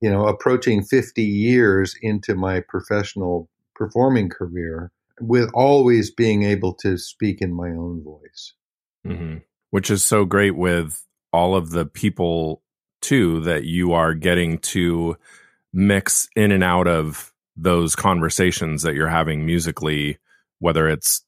you 0.00 0.10
know, 0.10 0.26
approaching 0.26 0.82
50 0.82 1.22
years 1.22 1.94
into 2.02 2.34
my 2.34 2.60
professional 2.60 3.48
performing 3.74 4.28
career 4.28 4.90
with 5.20 5.50
always 5.54 6.10
being 6.10 6.42
able 6.42 6.74
to 6.74 6.98
speak 6.98 7.40
in 7.40 7.54
my 7.54 7.68
own 7.68 8.02
voice. 8.02 8.54
Mm-hmm. 9.06 9.38
Which 9.70 9.90
is 9.90 10.04
so 10.04 10.24
great 10.24 10.56
with 10.56 11.04
all 11.32 11.56
of 11.56 11.70
the 11.70 11.86
people, 11.86 12.62
too, 13.00 13.40
that 13.40 13.64
you 13.64 13.92
are 13.92 14.14
getting 14.14 14.58
to 14.58 15.16
mix 15.72 16.28
in 16.36 16.52
and 16.52 16.64
out 16.64 16.88
of 16.88 17.32
those 17.56 17.94
conversations 17.94 18.82
that 18.82 18.94
you're 18.94 19.08
having 19.08 19.46
musically, 19.46 20.18
whether 20.58 20.88
it's 20.88 21.22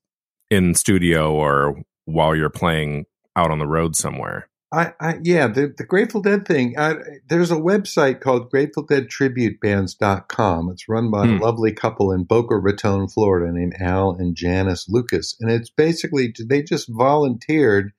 in 0.50 0.74
studio 0.74 1.32
or 1.32 1.82
while 2.04 2.34
you're 2.34 2.50
playing 2.50 3.06
out 3.36 3.50
on 3.50 3.58
the 3.58 3.66
road 3.66 3.96
somewhere. 3.96 4.48
I, 4.70 4.92
I, 5.00 5.18
yeah, 5.22 5.46
the, 5.46 5.72
the 5.76 5.84
Grateful 5.84 6.20
Dead 6.20 6.46
thing. 6.46 6.78
I, 6.78 6.96
there's 7.28 7.50
a 7.50 7.56
website 7.56 8.20
called 8.20 8.50
Grateful 8.50 8.82
Dead 8.82 9.08
Tribute 9.08 9.60
It's 9.62 10.88
run 10.88 11.10
by 11.10 11.26
hmm. 11.26 11.36
a 11.36 11.38
lovely 11.38 11.72
couple 11.72 12.12
in 12.12 12.24
Boca 12.24 12.56
Raton, 12.56 13.08
Florida, 13.08 13.50
named 13.50 13.76
Al 13.80 14.10
and 14.10 14.36
Janice 14.36 14.86
Lucas, 14.88 15.36
and 15.40 15.50
it's 15.50 15.70
basically 15.70 16.34
they 16.46 16.62
just 16.62 16.88
volunteered 16.90 17.92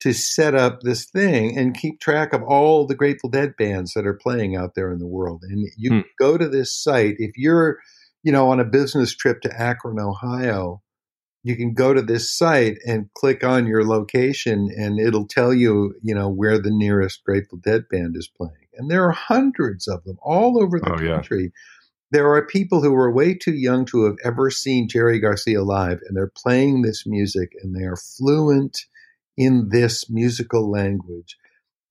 to 0.00 0.12
set 0.12 0.54
up 0.54 0.80
this 0.82 1.06
thing 1.06 1.56
and 1.56 1.76
keep 1.76 1.98
track 1.98 2.34
of 2.34 2.42
all 2.42 2.86
the 2.86 2.94
Grateful 2.94 3.30
Dead 3.30 3.54
bands 3.56 3.94
that 3.94 4.06
are 4.06 4.18
playing 4.22 4.54
out 4.54 4.74
there 4.74 4.92
in 4.92 4.98
the 4.98 5.06
world. 5.06 5.44
And 5.48 5.66
you 5.78 5.90
hmm. 5.90 6.00
go 6.18 6.36
to 6.36 6.48
this 6.48 6.76
site 6.76 7.14
if 7.18 7.38
you're, 7.38 7.78
you 8.22 8.32
know, 8.32 8.50
on 8.50 8.60
a 8.60 8.64
business 8.64 9.16
trip 9.16 9.40
to 9.42 9.58
Akron, 9.60 9.98
Ohio 9.98 10.82
you 11.46 11.54
can 11.54 11.74
go 11.74 11.94
to 11.94 12.02
this 12.02 12.36
site 12.36 12.76
and 12.88 13.08
click 13.14 13.44
on 13.44 13.68
your 13.68 13.86
location 13.86 14.68
and 14.76 14.98
it'll 14.98 15.28
tell 15.28 15.54
you, 15.54 15.94
you 16.02 16.12
know, 16.12 16.28
where 16.28 16.58
the 16.60 16.72
nearest 16.72 17.22
Grateful 17.22 17.58
Dead 17.58 17.84
band 17.88 18.16
is 18.16 18.28
playing. 18.36 18.66
And 18.74 18.90
there 18.90 19.04
are 19.04 19.12
hundreds 19.12 19.86
of 19.86 20.02
them 20.02 20.16
all 20.20 20.60
over 20.60 20.80
the 20.80 20.92
oh, 20.92 20.96
country. 20.96 21.42
Yeah. 21.42 21.48
There 22.10 22.34
are 22.34 22.44
people 22.44 22.82
who 22.82 22.92
are 22.96 23.14
way 23.14 23.32
too 23.32 23.54
young 23.54 23.84
to 23.86 24.06
have 24.06 24.16
ever 24.24 24.50
seen 24.50 24.88
Jerry 24.88 25.20
Garcia 25.20 25.62
live 25.62 26.00
and 26.04 26.16
they're 26.16 26.32
playing 26.36 26.82
this 26.82 27.04
music 27.06 27.52
and 27.62 27.76
they 27.76 27.84
are 27.84 27.96
fluent 27.96 28.76
in 29.36 29.68
this 29.70 30.10
musical 30.10 30.68
language. 30.68 31.36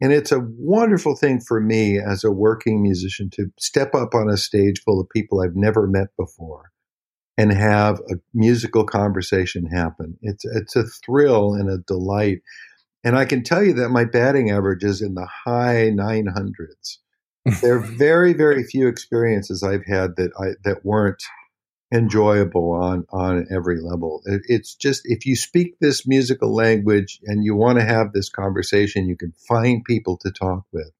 And 0.01 0.11
it's 0.11 0.33
a 0.33 0.45
wonderful 0.57 1.15
thing 1.15 1.39
for 1.39 1.61
me 1.61 1.97
as 1.97 2.25
a 2.25 2.31
working 2.31 2.83
musician 2.83 3.29
to 3.35 3.45
step 3.57 3.95
up 3.95 4.13
on 4.13 4.29
a 4.29 4.35
stage 4.35 4.81
full 4.83 4.99
of 4.99 5.07
people 5.07 5.39
I've 5.39 5.55
never 5.55 5.87
met 5.87 6.09
before 6.17 6.73
and 7.37 7.51
have 7.51 7.99
a 8.09 8.15
musical 8.33 8.85
conversation 8.85 9.65
happen. 9.65 10.17
It's 10.21 10.45
it's 10.45 10.75
a 10.75 10.83
thrill 10.83 11.53
and 11.53 11.69
a 11.69 11.79
delight. 11.79 12.41
And 13.03 13.17
I 13.17 13.25
can 13.25 13.43
tell 13.43 13.63
you 13.63 13.73
that 13.73 13.89
my 13.89 14.05
batting 14.05 14.49
average 14.49 14.83
is 14.83 15.01
in 15.01 15.13
the 15.13 15.27
high 15.45 15.91
900s. 15.93 16.97
there 17.61 17.75
are 17.75 17.79
very 17.97 18.33
very 18.33 18.63
few 18.63 18.87
experiences 18.87 19.63
I've 19.63 19.85
had 19.85 20.15
that 20.15 20.31
I 20.39 20.53
that 20.63 20.85
weren't 20.85 21.23
enjoyable 21.93 22.71
on 22.71 23.05
on 23.11 23.47
every 23.51 23.79
level. 23.81 24.21
It, 24.25 24.41
it's 24.45 24.75
just 24.75 25.01
if 25.05 25.25
you 25.25 25.35
speak 25.35 25.77
this 25.79 26.07
musical 26.07 26.53
language 26.53 27.19
and 27.25 27.43
you 27.43 27.55
want 27.55 27.79
to 27.79 27.85
have 27.85 28.13
this 28.13 28.29
conversation, 28.29 29.07
you 29.07 29.17
can 29.17 29.33
find 29.47 29.83
people 29.83 30.17
to 30.17 30.31
talk 30.31 30.63
with. 30.71 30.91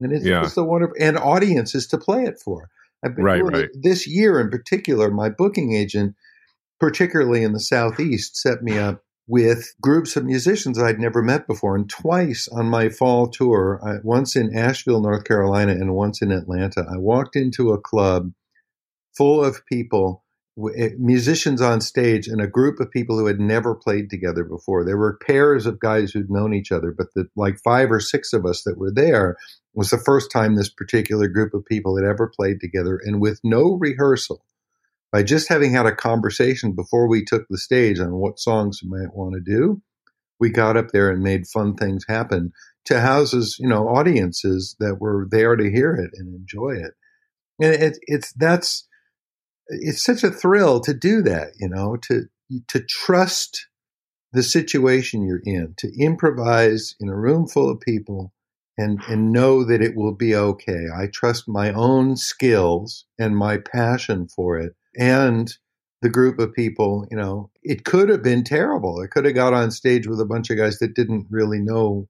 And 0.00 0.12
it's 0.12 0.24
yeah. 0.24 0.42
just 0.42 0.58
a 0.58 0.64
wonderful 0.64 0.96
and 1.00 1.16
audiences 1.16 1.86
to 1.88 1.98
play 1.98 2.24
it 2.24 2.38
for. 2.38 2.68
I've 3.06 3.16
been 3.16 3.24
right, 3.24 3.42
right. 3.42 3.68
this 3.74 4.06
year 4.06 4.40
in 4.40 4.50
particular, 4.50 5.10
my 5.10 5.28
booking 5.28 5.74
agent, 5.74 6.14
particularly 6.80 7.42
in 7.42 7.52
the 7.52 7.60
Southeast, 7.60 8.36
set 8.36 8.62
me 8.62 8.78
up 8.78 9.02
with 9.28 9.74
groups 9.80 10.16
of 10.16 10.24
musicians 10.24 10.78
I'd 10.78 11.00
never 11.00 11.22
met 11.22 11.46
before. 11.46 11.76
And 11.76 11.88
twice 11.88 12.48
on 12.48 12.66
my 12.66 12.88
fall 12.88 13.28
tour, 13.28 13.80
I, 13.84 13.96
once 14.02 14.36
in 14.36 14.56
Asheville, 14.56 15.00
North 15.00 15.24
Carolina, 15.24 15.72
and 15.72 15.94
once 15.94 16.20
in 16.20 16.32
Atlanta, 16.32 16.84
I 16.92 16.98
walked 16.98 17.36
into 17.36 17.72
a 17.72 17.80
club 17.80 18.32
full 19.16 19.42
of 19.44 19.64
people 19.66 20.24
Eh, 20.74 20.90
musicians 20.98 21.60
on 21.60 21.82
stage 21.82 22.28
and 22.28 22.40
a 22.40 22.46
group 22.46 22.80
of 22.80 22.90
people 22.90 23.18
who 23.18 23.26
had 23.26 23.38
never 23.38 23.74
played 23.74 24.08
together 24.08 24.42
before. 24.42 24.84
There 24.84 24.96
were 24.96 25.18
pairs 25.18 25.66
of 25.66 25.78
guys 25.78 26.12
who'd 26.12 26.30
known 26.30 26.54
each 26.54 26.72
other, 26.72 26.94
but 26.96 27.08
the 27.14 27.28
like 27.36 27.58
five 27.62 27.92
or 27.92 28.00
six 28.00 28.32
of 28.32 28.46
us 28.46 28.62
that 28.62 28.78
were 28.78 28.90
there 28.90 29.36
was 29.76 29.90
the 29.90 29.98
first 29.98 30.32
time 30.32 30.54
this 30.54 30.70
particular 30.70 31.28
group 31.28 31.52
of 31.52 31.64
people 31.66 31.96
had 31.96 32.06
ever 32.06 32.32
played 32.34 32.60
together 32.60 32.98
and 33.04 33.20
with 33.20 33.38
no 33.44 33.74
rehearsal. 33.74 34.42
By 35.12 35.22
just 35.22 35.48
having 35.48 35.72
had 35.72 35.86
a 35.86 35.94
conversation 35.94 36.72
before 36.72 37.06
we 37.08 37.24
took 37.24 37.46
the 37.48 37.58
stage 37.58 38.00
on 38.00 38.12
what 38.14 38.40
songs 38.40 38.80
we 38.82 38.88
might 38.88 39.14
want 39.14 39.34
to 39.34 39.40
do, 39.40 39.82
we 40.40 40.50
got 40.50 40.76
up 40.76 40.88
there 40.92 41.10
and 41.10 41.22
made 41.22 41.46
fun 41.46 41.76
things 41.76 42.04
happen 42.08 42.52
to 42.86 43.00
houses, 43.00 43.56
you 43.60 43.68
know, 43.68 43.88
audiences 43.88 44.76
that 44.80 44.96
were 44.98 45.26
there 45.30 45.56
to 45.56 45.70
hear 45.70 45.94
it 45.94 46.10
and 46.14 46.34
enjoy 46.34 46.70
it. 46.70 46.94
And 47.60 47.74
it, 47.74 47.98
it's 48.02 48.32
that's 48.32 48.88
it's 49.68 50.02
such 50.02 50.24
a 50.24 50.30
thrill 50.30 50.80
to 50.80 50.94
do 50.94 51.22
that, 51.22 51.52
you 51.58 51.68
know, 51.68 51.96
to 52.02 52.24
to 52.68 52.80
trust 52.80 53.68
the 54.32 54.42
situation 54.42 55.26
you're 55.26 55.42
in, 55.44 55.74
to 55.78 55.90
improvise 55.98 56.94
in 57.00 57.08
a 57.08 57.16
room 57.16 57.46
full 57.46 57.70
of 57.70 57.80
people 57.80 58.32
and 58.78 59.00
and 59.08 59.32
know 59.32 59.64
that 59.64 59.82
it 59.82 59.96
will 59.96 60.14
be 60.14 60.34
okay. 60.34 60.86
I 60.94 61.06
trust 61.06 61.48
my 61.48 61.72
own 61.72 62.16
skills 62.16 63.06
and 63.18 63.36
my 63.36 63.58
passion 63.58 64.28
for 64.28 64.58
it 64.58 64.74
and 64.96 65.52
the 66.02 66.08
group 66.10 66.38
of 66.38 66.54
people, 66.54 67.06
you 67.10 67.16
know, 67.16 67.50
it 67.62 67.84
could 67.84 68.08
have 68.08 68.22
been 68.22 68.44
terrible. 68.44 69.00
I 69.02 69.06
could 69.06 69.24
have 69.24 69.34
got 69.34 69.54
on 69.54 69.70
stage 69.70 70.06
with 70.06 70.20
a 70.20 70.26
bunch 70.26 70.50
of 70.50 70.56
guys 70.56 70.78
that 70.78 70.94
didn't 70.94 71.26
really 71.30 71.58
know 71.58 72.08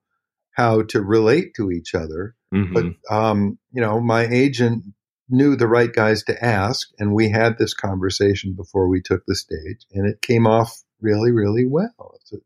how 0.52 0.82
to 0.82 1.00
relate 1.00 1.54
to 1.56 1.70
each 1.70 1.94
other. 1.94 2.34
Mm-hmm. 2.52 2.74
But 2.74 3.14
um, 3.14 3.58
you 3.72 3.80
know, 3.80 4.00
my 4.00 4.26
agent 4.26 4.84
knew 5.28 5.56
the 5.56 5.66
right 5.68 5.92
guys 5.92 6.22
to 6.24 6.44
ask. 6.44 6.88
And 6.98 7.14
we 7.14 7.30
had 7.30 7.58
this 7.58 7.74
conversation 7.74 8.54
before 8.54 8.88
we 8.88 9.00
took 9.00 9.22
the 9.26 9.34
stage, 9.34 9.86
and 9.92 10.06
it 10.06 10.22
came 10.22 10.46
off 10.46 10.82
really, 11.00 11.30
really 11.30 11.66
well. 11.66 12.14
It's 12.20 12.32
a, 12.32 12.36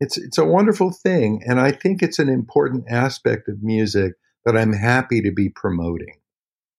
it's, 0.00 0.18
it's 0.18 0.38
a 0.38 0.44
wonderful 0.44 0.92
thing. 0.92 1.42
And 1.46 1.60
I 1.60 1.72
think 1.72 2.02
it's 2.02 2.18
an 2.18 2.28
important 2.28 2.84
aspect 2.90 3.48
of 3.48 3.62
music 3.62 4.14
that 4.44 4.56
I'm 4.56 4.72
happy 4.72 5.20
to 5.22 5.32
be 5.32 5.48
promoting. 5.48 6.20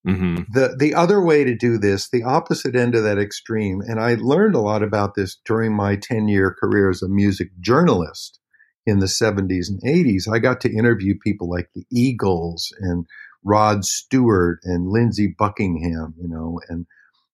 Mm-hmm. 0.07 0.43
The 0.53 0.75
the 0.77 0.95
other 0.95 1.21
way 1.21 1.43
to 1.43 1.53
do 1.53 1.77
this, 1.77 2.09
the 2.09 2.23
opposite 2.23 2.75
end 2.75 2.95
of 2.95 3.03
that 3.03 3.17
extreme, 3.17 3.81
and 3.81 3.99
I 3.99 4.15
learned 4.15 4.55
a 4.55 4.61
lot 4.61 4.81
about 4.81 5.15
this 5.15 5.37
during 5.43 5.75
my 5.75 5.97
10 5.97 6.29
year 6.29 6.55
career 6.57 6.89
as 6.89 7.01
a 7.01 7.09
music 7.09 7.49
journalist 7.59 8.39
in 8.85 8.99
the 8.99 9.05
70s 9.07 9.69
and 9.69 9.81
80s. 9.83 10.31
I 10.31 10.39
got 10.39 10.61
to 10.61 10.71
interview 10.71 11.15
people 11.21 11.49
like 11.49 11.69
the 11.75 11.83
Eagles 11.91 12.71
and 12.79 13.05
Rod 13.43 13.83
Stewart 13.83 14.59
and 14.63 14.87
Lindsey 14.87 15.35
Buckingham, 15.37 16.13
you 16.17 16.29
know, 16.29 16.61
and 16.69 16.85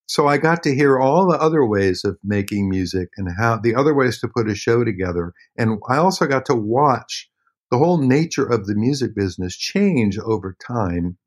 so 0.05 0.27
I 0.27 0.37
got 0.37 0.63
to 0.63 0.75
hear 0.75 0.99
all 0.99 1.27
the 1.27 1.39
other 1.39 1.65
ways 1.65 2.03
of 2.03 2.17
making 2.23 2.69
music 2.69 3.09
and 3.17 3.29
how 3.37 3.57
the 3.57 3.75
other 3.75 3.93
ways 3.93 4.19
to 4.19 4.27
put 4.27 4.49
a 4.49 4.55
show 4.55 4.83
together. 4.83 5.33
And 5.57 5.79
I 5.89 5.97
also 5.97 6.25
got 6.25 6.45
to 6.47 6.55
watch 6.55 7.29
the 7.71 7.77
whole 7.77 7.97
nature 7.97 8.45
of 8.45 8.65
the 8.65 8.75
music 8.75 9.15
business 9.15 9.57
change 9.57 10.19
over 10.19 10.55
time 10.65 11.17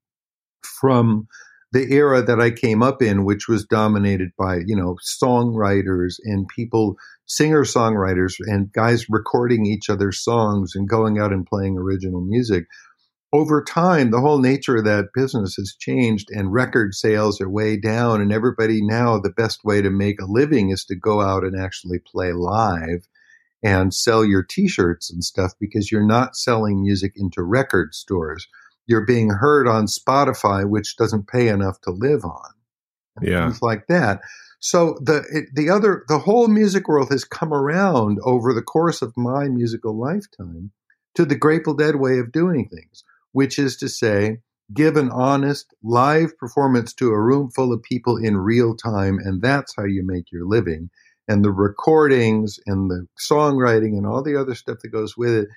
from 0.63 1.27
the 1.73 1.93
era 1.93 2.23
that 2.23 2.41
I 2.41 2.51
came 2.51 2.83
up 2.83 3.03
in, 3.03 3.25
which 3.25 3.49
was 3.49 3.65
dominated 3.65 4.31
by, 4.39 4.61
you 4.67 4.77
know, 4.77 4.97
songwriters 5.23 6.15
and 6.25 6.47
people, 6.49 6.97
singer 7.27 7.65
songwriters 7.65 8.35
and 8.41 8.73
guys 8.73 9.07
recording 9.09 9.67
each 9.67 9.91
other's 9.91 10.23
songs 10.23 10.73
and 10.75 10.89
going 10.89 11.19
out 11.19 11.33
and 11.33 11.45
playing 11.45 11.77
original 11.77 12.21
music 12.21 12.67
over 13.33 13.63
time, 13.63 14.11
the 14.11 14.21
whole 14.21 14.39
nature 14.39 14.77
of 14.77 14.85
that 14.85 15.09
business 15.13 15.57
has 15.57 15.75
changed 15.79 16.29
and 16.31 16.53
record 16.53 16.95
sales 16.95 17.41
are 17.41 17.51
way 17.51 17.77
down. 17.77 18.21
And 18.21 18.33
everybody 18.33 18.81
now, 18.83 19.19
the 19.19 19.31
best 19.31 19.65
way 19.65 19.83
to 19.83 19.91
make 19.91 20.21
a 20.21 20.27
living 20.27 20.71
is 20.71 20.85
to 20.87 20.95
go 20.95 21.21
out 21.21 21.45
and 21.45 21.61
actually 21.61 21.99
play 21.99 22.33
live 22.33 23.07
and 23.63 23.93
sell 23.93 24.25
your 24.25 24.45
t 24.45 24.69
shirts 24.69 25.13
and 25.13 25.25
stuff 25.25 25.53
because 25.59 25.91
you're 25.91 26.07
not 26.07 26.37
selling 26.37 26.83
music 26.83 27.15
into 27.17 27.43
record 27.43 27.95
stores. 27.95 28.47
You're 28.87 29.07
being 29.07 29.31
heard 29.31 29.67
on 29.67 29.87
Spotify, 29.87 30.69
which 30.69 30.97
doesn't 30.97 31.27
pay 31.27 31.49
enough 31.49 31.81
to 31.83 31.91
live 31.91 32.25
on. 32.25 32.51
Yeah. 33.21 33.47
Things 33.47 33.61
like 33.61 33.89
that. 33.89 34.21
So 34.61 34.99
the 35.03 35.47
the 35.53 35.71
other 35.71 36.05
the 36.09 36.19
whole 36.19 36.49
music 36.49 36.89
world 36.89 37.11
has 37.11 37.25
come 37.25 37.53
around 37.53 38.19
over 38.23 38.55
the 38.55 38.63
course 38.63 39.03
of 39.03 39.17
my 39.17 39.49
musical 39.49 39.99
lifetime 39.99 40.71
to 41.17 41.25
the 41.25 41.37
Grateful 41.37 41.75
Dead 41.75 41.97
way 41.97 42.19
of 42.19 42.31
doing 42.31 42.69
things 42.69 43.05
which 43.37 43.59
is 43.59 43.77
to 43.77 43.87
say, 43.87 44.39
give 44.73 44.97
an 44.97 45.11
honest 45.11 45.67
live 45.83 46.31
performance 46.39 46.95
to 46.95 47.11
a 47.11 47.21
room 47.21 47.51
full 47.55 47.71
of 47.71 47.83
people 47.83 48.17
in 48.17 48.35
real 48.35 48.75
time, 48.75 49.19
and 49.23 49.43
that's 49.43 49.75
how 49.77 49.85
you 49.85 50.03
make 50.07 50.25
your 50.33 50.47
living. 50.47 50.89
and 51.29 51.45
the 51.45 51.53
recordings 51.53 52.59
and 52.67 52.91
the 52.91 53.07
songwriting 53.21 53.99
and 53.99 54.07
all 54.07 54.23
the 54.23 54.41
other 54.41 54.55
stuff 54.55 54.79
that 54.83 54.89
goes 54.89 55.19
with 55.19 55.35
it 55.35 55.49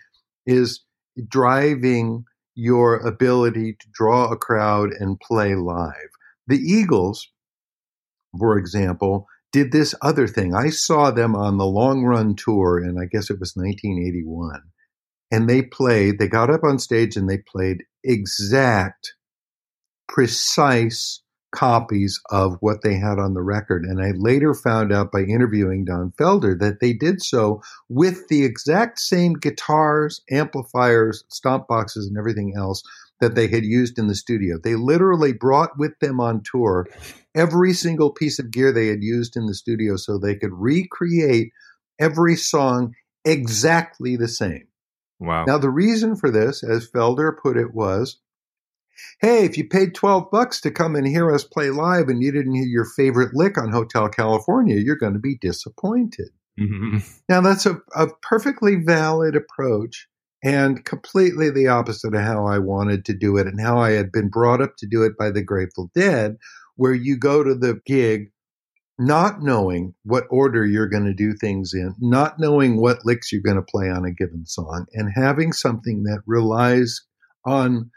is 0.46 0.84
driving 1.30 2.26
your 2.54 2.98
ability 2.98 3.78
to 3.80 3.88
draw 3.94 4.26
a 4.30 4.36
crowd 4.38 4.90
and 5.00 5.20
play 5.22 5.56
live. 5.56 6.10
The 6.48 6.58
Eagles, 6.58 7.32
for 8.38 8.58
example, 8.58 9.26
did 9.54 9.72
this 9.72 9.96
other 10.02 10.28
thing. 10.28 10.54
I 10.54 10.70
saw 10.70 11.12
them 11.12 11.34
on 11.34 11.58
the 11.58 11.66
long 11.66 12.04
run 12.04 12.36
tour, 12.36 12.78
and 12.78 13.00
I 13.00 13.06
guess 13.06 13.30
it 13.30 13.40
was 13.40 13.54
1981. 13.56 14.64
And 15.32 15.50
they 15.50 15.62
played, 15.62 16.18
they 16.20 16.28
got 16.28 16.50
up 16.50 16.64
on 16.64 16.80
stage 16.80 17.16
and 17.16 17.30
they 17.30 17.38
played 17.38 17.84
exact, 18.04 19.14
precise 20.08 21.22
copies 21.52 22.20
of 22.30 22.58
what 22.62 22.82
they 22.84 22.96
had 22.96 23.18
on 23.20 23.34
the 23.34 23.42
record. 23.42 23.84
And 23.84 24.02
I 24.02 24.12
later 24.16 24.54
found 24.54 24.92
out 24.92 25.12
by 25.12 25.22
interviewing 25.22 25.86
Don 25.86 26.12
Felder 26.20 26.60
that 26.60 26.80
they 26.80 26.94
did 26.94 27.22
so 27.22 27.62
with 27.90 28.28
the 28.28 28.44
exact 28.44 29.00
same 29.00 29.34
guitars, 29.34 30.22
amplifiers, 30.30 31.24
stomp 31.30 31.68
boxes, 31.68 32.08
and 32.08 32.18
everything 32.18 32.54
else 32.56 32.84
that 33.20 33.36
they 33.36 33.48
had 33.48 33.66
used 33.66 33.98
in 34.00 34.08
the 34.08 34.16
studio. 34.16 34.58
They 34.64 34.76
literally 34.76 35.34
brought 35.34 35.78
with 35.78 35.98
them 36.00 36.20
on 36.20 36.42
tour 36.50 36.88
every 37.36 37.74
single 37.74 38.12
piece 38.12 38.40
of 38.40 38.52
gear 38.52 38.72
they 38.72 38.88
had 38.88 39.04
used 39.04 39.36
in 39.36 39.46
the 39.46 39.54
studio 39.54 39.98
so 39.98 40.18
they 40.18 40.36
could 40.36 40.54
recreate 40.54 41.52
every 42.00 42.36
song 42.36 42.94
exactly 43.26 44.16
the 44.16 44.28
same. 44.28 44.69
Wow. 45.20 45.46
Now, 45.46 45.58
the 45.58 45.70
reason 45.70 46.16
for 46.16 46.32
this, 46.32 46.64
as 46.64 46.90
Felder 46.90 47.38
put 47.38 47.58
it, 47.58 47.74
was 47.74 48.20
hey, 49.22 49.46
if 49.46 49.58
you 49.58 49.68
paid 49.68 49.96
12 49.96 50.30
bucks 50.32 50.62
to 50.62 50.72
come 50.72 50.96
and 50.96 51.08
hear 51.08 51.34
us 51.34 51.44
play 51.44 51.70
live 51.70 52.10
and 52.10 52.22
you 52.22 52.32
didn't 52.32 52.56
hear 52.56 52.66
your 52.66 52.86
favorite 52.86 53.34
lick 53.34 53.58
on 53.58 53.72
Hotel 53.72 54.10
California, 54.10 54.78
you're 54.78 54.98
going 54.98 55.14
to 55.14 55.20
be 55.20 55.38
disappointed. 55.38 56.30
Mm-hmm. 56.60 56.98
Now, 57.28 57.42
that's 57.42 57.66
a, 57.66 57.80
a 57.96 58.08
perfectly 58.22 58.76
valid 58.76 59.36
approach 59.36 60.08
and 60.44 60.84
completely 60.86 61.50
the 61.50 61.68
opposite 61.68 62.14
of 62.14 62.22
how 62.22 62.46
I 62.46 62.60
wanted 62.60 63.06
to 63.06 63.14
do 63.14 63.38
it 63.38 63.48
and 63.48 63.60
how 63.60 63.80
I 63.80 63.92
had 63.92 64.12
been 64.12 64.30
brought 64.30 64.62
up 64.62 64.78
to 64.78 64.88
do 64.88 65.04
it 65.04 65.18
by 65.18 65.32
the 65.32 65.44
Grateful 65.44 65.90
Dead, 65.94 66.38
where 66.76 66.94
you 66.94 67.18
go 67.18 67.44
to 67.44 67.56
the 67.56 67.82
gig 67.86 68.32
not 69.00 69.42
knowing 69.42 69.96
what 70.04 70.26
order 70.30 70.66
you're 70.66 70.90
going 70.90 71.06
to 71.06 71.14
do 71.14 71.34
things 71.34 71.74
in, 71.74 71.96
not 72.00 72.38
knowing 72.38 72.80
what 72.80 73.06
licks 73.06 73.32
you're 73.32 73.42
going 73.42 73.56
to 73.56 73.62
play 73.62 73.90
on 73.90 74.06
a 74.06 74.12
given 74.12 74.46
song, 74.46 74.86
and 74.94 75.10
having 75.16 75.54
something 75.54 76.04
that 76.04 76.22
relies 76.28 77.02
on 77.46 77.90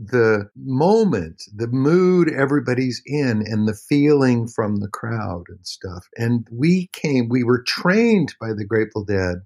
the 0.00 0.48
moment, 0.56 1.42
the 1.54 1.68
mood 1.68 2.32
everybody's 2.32 3.02
in, 3.06 3.44
and 3.46 3.68
the 3.68 3.78
feeling 3.88 4.48
from 4.48 4.80
the 4.80 4.88
crowd 4.88 5.44
and 5.48 5.64
stuff. 5.66 6.06
And 6.16 6.46
we 6.50 6.88
came, 6.92 7.28
we 7.28 7.44
were 7.44 7.62
trained 7.62 8.34
by 8.40 8.54
the 8.54 8.64
Grateful 8.64 9.04
Dead 9.04 9.42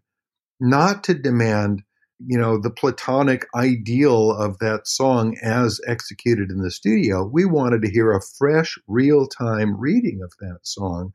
not 0.60 1.04
to 1.04 1.14
demand, 1.14 1.82
you 2.26 2.38
know, 2.38 2.58
the 2.58 2.70
platonic 2.70 3.46
ideal 3.54 4.30
of 4.32 4.58
that 4.58 4.87
song 4.87 5.37
as 5.42 5.80
executed 5.87 6.50
in 6.50 6.62
the 6.62 6.70
studio. 6.70 7.24
We 7.24 7.44
wanted 7.44 7.82
to 7.82 7.90
hear 7.90 8.12
a 8.12 8.22
fresh, 8.38 8.78
real 8.87 9.26
time 9.26 9.78
reading 9.78 10.20
of 10.22 10.32
that 10.40 10.60
song 10.62 11.12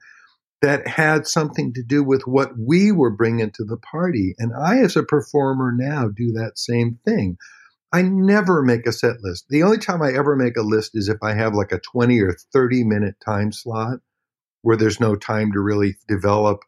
that 0.62 0.88
had 0.88 1.26
something 1.26 1.74
to 1.74 1.84
do 1.84 2.04
with 2.04 2.24
what 2.24 2.52
we 2.58 2.92
were 2.92 3.16
bringing 3.16 3.52
to 3.52 3.64
the 3.64 3.78
party. 3.78 4.36
And 4.38 4.52
I, 4.54 4.80
as 4.80 4.96
a 4.96 5.04
performer 5.04 5.72
now, 5.74 6.10
do 6.10 6.32
that 6.34 6.58
same 6.58 7.00
thing. 7.06 7.38
I 7.92 8.02
never 8.04 8.62
make 8.62 8.86
a 8.86 8.92
set 8.92 9.22
list. 9.22 9.46
The 9.50 9.64
only 9.64 9.80
time 9.80 10.02
I 10.02 10.12
ever 10.12 10.36
make 10.36 10.58
a 10.58 10.62
list 10.62 10.92
is 10.94 11.10
if 11.10 11.18
I 11.24 11.34
have 11.34 11.54
like 11.54 11.72
a 11.72 11.80
20 11.80 12.20
or 12.22 12.36
30 12.54 12.84
minute 12.84 13.16
time 13.26 13.52
slot 13.52 14.00
where 14.62 14.78
there's 14.78 15.00
no 15.00 15.16
time 15.16 15.52
to 15.54 15.60
really 15.60 15.96
develop 16.08 16.64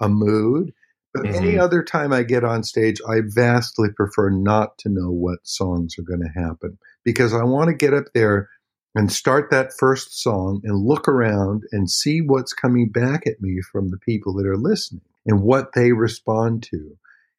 a 0.00 0.08
mood. 0.08 0.72
But 1.16 1.26
mm-hmm. 1.26 1.34
any 1.34 1.58
other 1.58 1.82
time 1.82 2.12
I 2.12 2.22
get 2.22 2.44
on 2.44 2.62
stage, 2.62 3.00
I 3.08 3.20
vastly 3.24 3.88
prefer 3.94 4.30
not 4.30 4.76
to 4.78 4.90
know 4.90 5.10
what 5.10 5.46
songs 5.46 5.94
are 5.98 6.02
going 6.02 6.20
to 6.20 6.40
happen 6.40 6.78
because 7.04 7.32
I 7.32 7.44
want 7.44 7.68
to 7.68 7.74
get 7.74 7.94
up 7.94 8.06
there 8.12 8.50
and 8.94 9.10
start 9.10 9.50
that 9.50 9.72
first 9.78 10.20
song 10.22 10.60
and 10.64 10.86
look 10.86 11.08
around 11.08 11.62
and 11.72 11.90
see 11.90 12.20
what's 12.20 12.52
coming 12.52 12.90
back 12.90 13.26
at 13.26 13.40
me 13.40 13.60
from 13.72 13.90
the 13.90 13.98
people 13.98 14.34
that 14.34 14.46
are 14.46 14.58
listening 14.58 15.02
and 15.24 15.42
what 15.42 15.72
they 15.74 15.92
respond 15.92 16.62
to. 16.64 16.96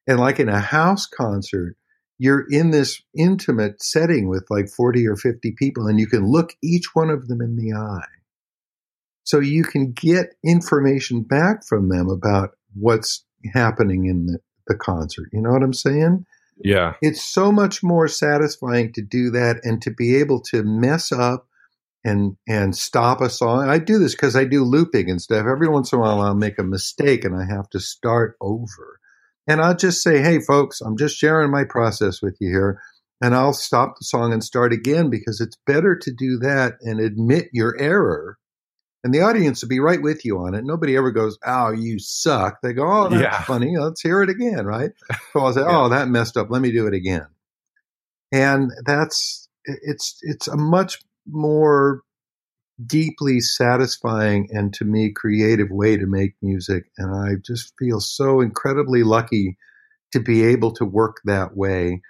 And 0.07 0.19
like 0.19 0.39
in 0.39 0.49
a 0.49 0.59
house 0.59 1.05
concert, 1.05 1.75
you're 2.17 2.45
in 2.49 2.71
this 2.71 3.01
intimate 3.15 3.83
setting 3.83 4.27
with 4.27 4.45
like 4.49 4.69
40 4.69 5.05
or 5.07 5.15
50 5.15 5.51
people 5.51 5.85
and 5.85 5.99
you 5.99 6.07
can 6.07 6.27
look 6.27 6.55
each 6.63 6.95
one 6.95 7.11
of 7.11 7.27
them 7.27 7.41
in 7.41 7.55
the 7.55 7.73
eye. 7.73 8.07
So 9.23 9.39
you 9.39 9.63
can 9.63 9.91
get 9.91 10.33
information 10.43 11.21
back 11.21 11.63
from 11.67 11.89
them 11.89 12.09
about 12.09 12.51
what's 12.73 13.25
happening 13.53 14.05
in 14.05 14.25
the, 14.25 14.39
the 14.67 14.75
concert. 14.75 15.29
You 15.31 15.41
know 15.41 15.51
what 15.51 15.63
I'm 15.63 15.73
saying? 15.73 16.25
Yeah. 16.63 16.93
It's 17.01 17.23
so 17.23 17.51
much 17.51 17.83
more 17.83 18.07
satisfying 18.07 18.93
to 18.93 19.01
do 19.01 19.31
that 19.31 19.59
and 19.63 19.81
to 19.83 19.91
be 19.91 20.15
able 20.17 20.41
to 20.51 20.63
mess 20.63 21.11
up 21.11 21.47
and 22.03 22.37
and 22.47 22.75
stop 22.75 23.21
a 23.21 23.29
song. 23.29 23.69
I 23.69 23.79
do 23.79 23.99
this 23.99 24.15
because 24.15 24.35
I 24.35 24.45
do 24.45 24.63
looping 24.63 25.09
and 25.09 25.21
stuff. 25.21 25.45
Every 25.49 25.67
once 25.67 25.91
in 25.91 25.99
a 25.99 26.01
while 26.01 26.21
I'll 26.21 26.35
make 26.35 26.57
a 26.57 26.63
mistake 26.63 27.25
and 27.25 27.35
I 27.35 27.45
have 27.45 27.69
to 27.71 27.79
start 27.79 28.37
over. 28.41 28.99
And 29.47 29.61
I'll 29.61 29.75
just 29.75 30.03
say, 30.03 30.21
hey, 30.21 30.39
folks, 30.39 30.81
I'm 30.81 30.97
just 30.97 31.17
sharing 31.17 31.51
my 31.51 31.63
process 31.63 32.21
with 32.21 32.37
you 32.39 32.49
here. 32.49 32.81
And 33.21 33.33
I'll 33.33 33.53
stop 33.53 33.95
the 33.97 34.05
song 34.05 34.31
and 34.31 34.43
start 34.43 34.73
again 34.73 35.09
because 35.09 35.41
it's 35.41 35.57
better 35.65 35.95
to 35.95 36.11
do 36.11 36.37
that 36.39 36.75
and 36.81 36.99
admit 36.99 37.49
your 37.51 37.75
error. 37.79 38.37
And 39.07 39.13
the 39.13 39.21
audience 39.21 39.61
will 39.61 39.69
be 39.69 39.79
right 39.79 40.01
with 40.01 40.25
you 40.25 40.39
on 40.39 40.53
it. 40.53 40.65
Nobody 40.65 40.97
ever 40.97 41.11
goes, 41.11 41.37
oh, 41.45 41.71
you 41.71 41.97
suck. 41.97 42.59
They 42.61 42.73
go, 42.73 42.91
oh, 42.91 43.07
that's 43.07 43.21
yeah. 43.21 43.41
funny. 43.43 43.77
Let's 43.77 44.01
hear 44.01 44.21
it 44.21 44.29
again, 44.29 44.65
right? 44.65 44.91
So 45.31 45.39
I'll 45.39 45.53
say, 45.53 45.61
yeah. 45.61 45.79
oh, 45.85 45.87
that 45.87 46.09
messed 46.09 46.35
up. 46.35 46.47
Let 46.49 46.61
me 46.61 46.73
do 46.73 46.87
it 46.87 46.93
again. 46.93 47.25
And 48.33 48.69
that's, 48.85 49.47
it's, 49.63 50.19
it's 50.23 50.49
a 50.49 50.57
much 50.57 50.99
more 51.25 52.01
deeply 52.85 53.39
satisfying 53.39 54.49
and 54.51 54.73
to 54.73 54.83
me 54.83 55.13
creative 55.13 55.71
way 55.71 55.95
to 55.95 56.05
make 56.05 56.33
music. 56.41 56.91
And 56.97 57.15
I 57.15 57.35
just 57.35 57.75
feel 57.79 58.01
so 58.01 58.41
incredibly 58.41 59.03
lucky 59.03 59.57
to 60.11 60.19
be 60.19 60.43
able 60.43 60.73
to 60.73 60.83
work 60.83 61.21
that 61.23 61.55
way 61.55 62.01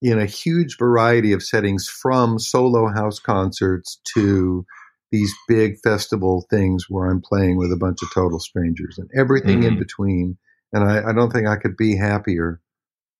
in 0.00 0.18
a 0.18 0.24
huge 0.24 0.78
variety 0.78 1.34
of 1.34 1.42
settings 1.42 1.86
from 1.86 2.38
solo 2.38 2.88
house 2.88 3.18
concerts 3.18 4.00
to 4.14 4.64
these 5.12 5.34
big 5.48 5.76
festival 5.82 6.46
things 6.50 6.86
where 6.88 7.06
I'm 7.06 7.22
playing 7.22 7.56
with 7.56 7.72
a 7.72 7.76
bunch 7.76 8.02
of 8.02 8.12
total 8.12 8.40
strangers 8.40 8.98
and 8.98 9.08
everything 9.16 9.60
mm-hmm. 9.60 9.74
in 9.74 9.78
between. 9.78 10.38
And 10.72 10.84
I, 10.84 11.10
I 11.10 11.12
don't 11.12 11.30
think 11.30 11.46
I 11.46 11.56
could 11.56 11.76
be 11.76 11.96
happier. 11.96 12.60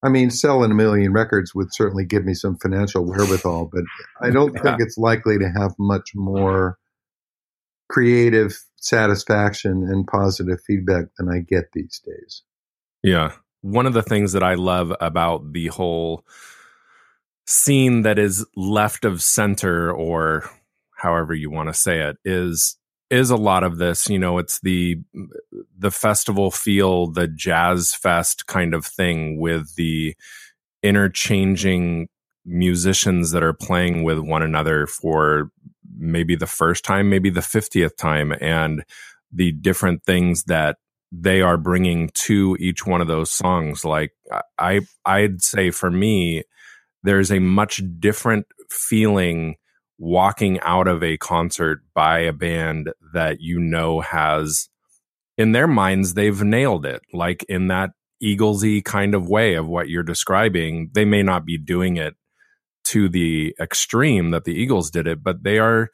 I 0.03 0.09
mean, 0.09 0.31
selling 0.31 0.71
a 0.71 0.75
million 0.75 1.13
records 1.13 1.55
would 1.55 1.73
certainly 1.73 2.05
give 2.05 2.25
me 2.25 2.35
some 2.35 2.59
financial 2.59 3.05
wherewithal, 3.05 3.71
but 3.73 3.85
I 4.21 4.31
don't 4.31 4.55
yeah. 4.57 4.63
think 4.63 4.81
it's 4.81 4.99
likely 4.99 5.39
to 5.39 5.49
have 5.49 5.73
much 5.79 6.11
more 6.15 6.79
creative 7.89 8.59
satisfaction 8.77 9.87
and 9.89 10.07
positive 10.07 10.59
feedback 10.67 11.07
than 11.19 11.29
I 11.29 11.39
get 11.39 11.67
these 11.73 12.01
days. 12.05 12.43
Yeah. 13.03 13.33
One 13.63 13.87
of 13.87 13.95
the 13.95 14.03
things 14.03 14.33
that 14.33 14.43
I 14.43 14.55
love 14.55 14.93
about 15.01 15.53
the 15.53 15.69
whole 15.69 16.25
scene 17.47 18.03
that 18.03 18.19
is 18.19 18.45
left 18.57 19.05
of 19.05 19.23
center 19.23 19.91
or 19.91 20.51
however 20.97 21.35
you 21.35 21.51
want 21.51 21.69
to 21.69 21.75
say 21.75 22.01
it 22.01 22.17
is 22.25 22.77
is 23.09 23.31
a 23.31 23.37
lot 23.37 23.63
of 23.63 23.79
this 23.79 24.09
you 24.09 24.19
know 24.19 24.39
it's 24.39 24.59
the 24.61 25.01
the 25.79 25.91
festival 25.91 26.51
feel 26.51 27.07
the 27.07 27.29
jazz 27.29 27.95
fest 27.95 28.47
kind 28.47 28.75
of 28.75 28.85
thing 28.85 29.39
with 29.39 29.75
the 29.77 30.15
interchanging 30.83 32.09
musicians 32.47 33.33
that 33.33 33.43
are 33.43 33.53
playing 33.53 34.05
with 34.05 34.19
one 34.19 34.43
another 34.43 34.87
for 34.87 35.51
maybe 35.99 36.37
the 36.37 36.47
first 36.47 36.85
time, 36.85 37.11
maybe 37.11 37.31
the 37.31 37.41
50th 37.41 37.97
time, 37.97 38.33
and 38.41 38.85
the 39.33 39.53
different 39.53 40.05
things 40.05 40.45
that 40.45 40.77
they 41.13 41.41
are 41.41 41.57
bringing 41.57 42.11
to 42.15 42.57
each 42.61 42.87
one 42.87 43.01
of 43.01 43.09
those 43.09 43.31
songs. 43.31 43.85
Like 43.85 44.13
I, 44.59 44.83
I'd 45.05 45.43
say 45.43 45.71
for 45.71 45.91
me, 45.91 46.45
there's 47.03 47.31
a 47.31 47.39
much 47.41 47.83
different 47.99 48.47
feeling 48.71 49.57
walking 49.99 50.61
out 50.61 50.87
of 50.87 51.03
a 51.03 51.17
concert 51.17 51.81
by 51.95 52.21
a 52.21 52.33
band 52.33 52.93
that 53.15 53.41
you 53.41 53.59
know 53.59 54.01
has 54.01 54.69
in 55.39 55.53
their 55.53 55.67
minds 55.67 56.15
they've 56.15 56.43
nailed 56.43 56.85
it 56.85 57.01
like 57.13 57.45
in 57.49 57.69
that 57.69 57.91
eaglesy 58.23 58.85
kind 58.85 59.15
of 59.15 59.29
way 59.29 59.55
of 59.55 59.67
what 59.67 59.89
you're 59.89 60.03
describing 60.03 60.91
they 60.95 61.05
may 61.05 61.23
not 61.23 61.45
be 61.45 61.59
doing 61.59 61.97
it 61.97 62.15
to 62.87 63.09
the 63.09 63.55
extreme 63.61 64.31
that 64.31 64.45
the 64.45 64.55
Eagles 64.55 64.91
did 64.91 65.09
it, 65.09 65.23
but 65.23 65.43
they 65.43 65.59
are 65.59 65.91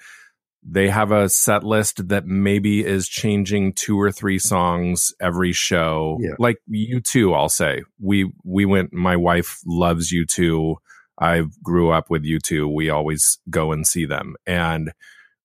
they 0.65 0.89
have 0.89 1.11
a 1.11 1.29
set 1.29 1.65
list 1.65 2.09
that 2.09 2.25
maybe 2.25 2.85
is 2.85 3.09
changing 3.09 3.73
two 3.73 4.01
or 4.01 4.13
three 4.13 4.39
songs 4.39 5.13
every 5.21 5.53
show. 5.53 6.19
Yeah. 6.21 6.35
Like 6.39 6.59
U2, 6.71 7.35
I'll 7.35 7.49
say. 7.49 7.83
We 7.99 8.31
we 8.45 8.65
went 8.65 8.93
my 8.93 9.17
wife 9.17 9.59
loves 9.67 10.13
U2. 10.13 10.77
I 11.21 11.45
grew 11.63 11.91
up 11.91 12.11
with 12.11 12.25
U2. 12.25 12.73
We 12.73 12.91
always 12.91 13.39
go 13.51 13.73
and 13.73 13.87
see 13.87 14.05
them. 14.05 14.35
And 14.47 14.93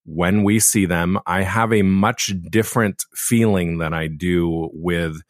when 0.06 0.44
we 0.44 0.60
see 0.60 0.86
them, 0.86 1.20
I 1.26 1.44
have 1.44 1.74
a 1.74 1.82
much 1.82 2.34
different 2.50 3.04
feeling 3.14 3.78
than 3.78 3.94
I 3.94 4.08
do 4.08 4.70
with 4.74 5.22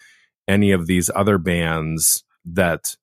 any 0.47 0.71
of 0.71 0.87
these 0.87 1.09
other 1.15 1.37
bands 1.37 2.23
that 2.45 2.95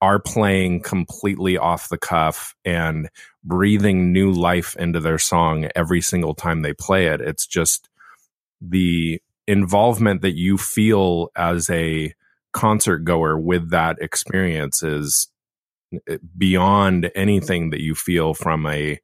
are 0.00 0.18
playing 0.20 0.82
completely 0.82 1.56
off 1.56 1.88
the 1.88 1.98
cuff 1.98 2.54
and 2.64 3.08
breathing 3.42 4.12
new 4.12 4.30
life 4.30 4.76
into 4.78 5.00
their 5.00 5.18
song 5.18 5.68
every 5.74 6.00
single 6.00 6.34
time 6.34 6.62
they 6.62 6.74
play 6.74 7.06
it. 7.06 7.20
It's 7.20 7.46
just 7.46 7.88
the 8.60 9.20
involvement 9.46 10.22
that 10.22 10.36
you 10.36 10.58
feel 10.58 11.30
as 11.36 11.70
a 11.70 12.14
concert 12.52 13.00
goer 13.00 13.38
with 13.38 13.70
that 13.70 13.96
experience 14.00 14.82
is 14.82 15.28
beyond 16.36 17.10
anything 17.14 17.70
that 17.70 17.80
you 17.80 17.94
feel 17.94 18.34
from 18.34 18.66
a 18.66 18.98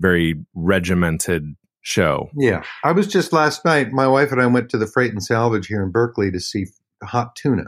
very 0.00 0.34
regimented 0.54 1.56
show. 1.80 2.30
Yeah. 2.36 2.62
I 2.84 2.92
was 2.92 3.06
just 3.06 3.32
last 3.32 3.64
night, 3.64 3.92
my 3.92 4.06
wife 4.06 4.30
and 4.32 4.40
I 4.40 4.46
went 4.46 4.70
to 4.70 4.78
the 4.78 4.86
Freight 4.86 5.12
and 5.12 5.22
Salvage 5.22 5.66
here 5.66 5.82
in 5.82 5.90
Berkeley 5.90 6.30
to 6.30 6.40
see 6.40 6.66
Hot 7.02 7.34
Tuna. 7.36 7.64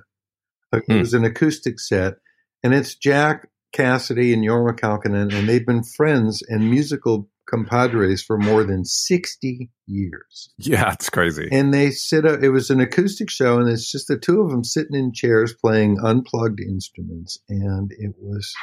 It 0.72 0.84
hmm. 0.86 0.98
was 0.98 1.14
an 1.14 1.24
acoustic 1.24 1.80
set, 1.80 2.14
and 2.62 2.72
it's 2.72 2.94
Jack 2.94 3.48
Casady 3.74 4.32
and 4.32 4.44
Jorma 4.44 4.78
Kaukonen, 4.78 5.34
and 5.34 5.48
they've 5.48 5.66
been 5.66 5.82
friends 5.82 6.42
and 6.48 6.70
musical 6.70 7.28
compadres 7.50 8.22
for 8.22 8.38
more 8.38 8.62
than 8.64 8.84
60 8.84 9.68
years. 9.86 10.50
Yeah, 10.58 10.92
it's 10.92 11.10
crazy. 11.10 11.48
And 11.50 11.74
they 11.74 11.90
sit 11.90 12.24
up, 12.24 12.42
it 12.42 12.50
was 12.50 12.70
an 12.70 12.80
acoustic 12.80 13.28
show, 13.28 13.58
and 13.58 13.68
it's 13.68 13.90
just 13.90 14.08
the 14.08 14.18
two 14.18 14.40
of 14.40 14.50
them 14.50 14.64
sitting 14.64 14.96
in 14.96 15.12
chairs 15.12 15.52
playing 15.52 15.98
unplugged 16.02 16.60
instruments. 16.60 17.38
And 17.48 17.90
it 17.92 18.14
was 18.18 18.54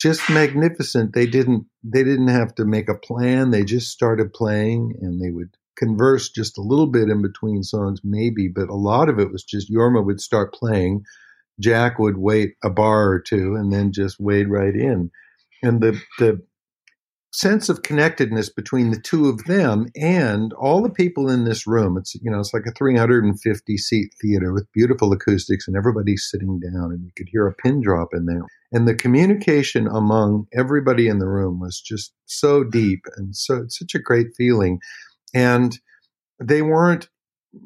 just 0.00 0.28
magnificent. 0.28 1.14
They 1.14 1.26
didn't 1.26 1.66
they 1.82 2.04
didn't 2.04 2.28
have 2.28 2.54
to 2.56 2.64
make 2.64 2.88
a 2.88 2.98
plan. 2.98 3.50
They 3.50 3.64
just 3.64 3.90
started 3.90 4.32
playing 4.32 4.94
and 5.00 5.20
they 5.20 5.30
would 5.30 5.56
converse 5.76 6.30
just 6.30 6.58
a 6.58 6.62
little 6.62 6.86
bit 6.86 7.08
in 7.08 7.22
between 7.22 7.62
songs, 7.62 8.00
maybe, 8.02 8.48
but 8.48 8.68
a 8.68 8.74
lot 8.74 9.08
of 9.08 9.18
it 9.18 9.30
was 9.30 9.44
just 9.44 9.72
Jorma 9.72 10.04
would 10.04 10.20
start 10.20 10.54
playing. 10.54 11.02
Jack 11.60 11.98
would 11.98 12.18
wait 12.18 12.54
a 12.62 12.70
bar 12.70 13.10
or 13.10 13.20
two 13.20 13.54
and 13.54 13.72
then 13.72 13.92
just 13.92 14.20
wade 14.20 14.48
right 14.48 14.74
in. 14.74 15.10
And 15.62 15.80
the 15.80 16.00
the 16.18 16.42
sense 17.36 17.68
of 17.68 17.82
connectedness 17.82 18.48
between 18.48 18.90
the 18.90 18.98
two 18.98 19.28
of 19.28 19.44
them 19.44 19.86
and 19.94 20.54
all 20.54 20.82
the 20.82 20.88
people 20.88 21.28
in 21.28 21.44
this 21.44 21.66
room. 21.66 21.98
It's 21.98 22.14
you 22.14 22.30
know 22.30 22.40
it's 22.40 22.54
like 22.54 22.64
a 22.66 22.72
350 22.72 23.76
seat 23.76 24.14
theater 24.20 24.54
with 24.54 24.72
beautiful 24.72 25.12
acoustics 25.12 25.68
and 25.68 25.76
everybody's 25.76 26.26
sitting 26.30 26.58
down 26.58 26.92
and 26.92 27.04
you 27.04 27.10
could 27.14 27.28
hear 27.28 27.46
a 27.46 27.54
pin 27.54 27.82
drop 27.82 28.14
in 28.14 28.24
there. 28.24 28.40
And 28.72 28.88
the 28.88 28.94
communication 28.94 29.86
among 29.86 30.46
everybody 30.54 31.08
in 31.08 31.18
the 31.18 31.28
room 31.28 31.60
was 31.60 31.78
just 31.80 32.14
so 32.24 32.64
deep 32.64 33.04
and 33.16 33.36
so 33.36 33.66
such 33.68 33.94
a 33.94 34.00
great 34.00 34.28
feeling. 34.34 34.80
And 35.34 35.78
they 36.42 36.62
weren't 36.62 37.08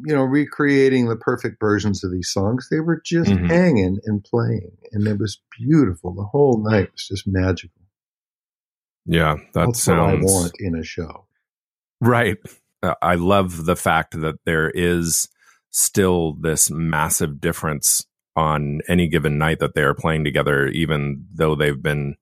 you 0.05 0.15
know 0.15 0.25
recreating 0.25 1.09
the 1.09 1.17
perfect 1.17 1.61
versions 1.61 2.03
of 2.03 2.11
these 2.11 2.31
songs. 2.31 2.67
They 2.73 2.81
were 2.81 3.01
just 3.05 3.31
mm-hmm. 3.31 3.47
hanging 3.47 3.99
and 4.05 4.25
playing 4.25 4.73
and 4.91 5.07
it 5.07 5.21
was 5.21 5.41
beautiful. 5.57 6.13
The 6.13 6.25
whole 6.25 6.61
night 6.61 6.91
was 6.91 7.07
just 7.07 7.29
magical. 7.29 7.80
Yeah, 9.07 9.37
that 9.55 9.67
That's 9.67 9.83
sounds. 9.83 10.23
what 10.23 10.31
I 10.31 10.35
want 10.35 10.53
in 10.59 10.75
a 10.77 10.85
show. 10.85 11.27
Right. 12.01 12.39
Uh, 12.83 12.95
I 13.03 13.17
love 13.17 13.67
the 13.67 13.77
fact 13.77 14.21
that 14.21 14.37
there 14.45 14.71
is 14.71 15.29
still 15.71 16.35
this 16.35 16.71
massive 16.71 17.41
difference 17.41 18.07
on 18.37 18.81
any 18.89 19.09
given 19.09 19.39
night 19.39 19.59
that 19.61 19.75
they 19.75 19.83
are 19.83 19.95
playing 19.95 20.25
together, 20.25 20.69
even 20.69 21.27
though 21.33 21.55
they've 21.55 21.83
been 21.83 22.17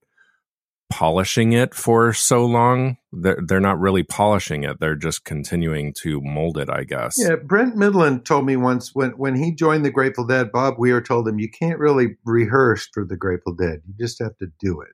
polishing 0.91 1.53
it 1.53 1.75
for 1.75 2.13
so 2.13 2.45
long. 2.47 2.97
They're, 3.13 3.39
they're 3.47 3.61
not 3.61 3.79
really 3.79 4.03
polishing 4.03 4.65
it. 4.65 4.81
They're 4.81 4.97
just 4.97 5.25
continuing 5.25 5.93
to 6.03 6.21
mold 6.23 6.57
it, 6.59 6.71
I 6.71 6.85
guess. 6.85 7.17
Yeah. 7.19 7.37
Brent 7.37 7.77
Mydland 7.77 8.25
told 8.25 8.47
me 8.47 8.57
once 8.57 8.95
when, 8.95 9.11
when 9.11 9.37
he 9.37 9.55
joined 9.55 9.85
the 9.85 9.91
Grateful 9.91 10.27
Dead, 10.27 10.51
Bob 10.51 10.79
Weir 10.79 11.01
told 11.03 11.29
him, 11.29 11.39
you 11.39 11.51
can't 11.51 11.79
really 11.79 12.17
rehearse 12.25 12.89
for 12.93 13.05
the 13.05 13.17
Grateful 13.17 13.55
Dead. 13.55 13.83
You 13.87 13.95
just 14.01 14.19
have 14.21 14.37
to 14.39 14.47
do 14.59 14.81
it 14.81 14.93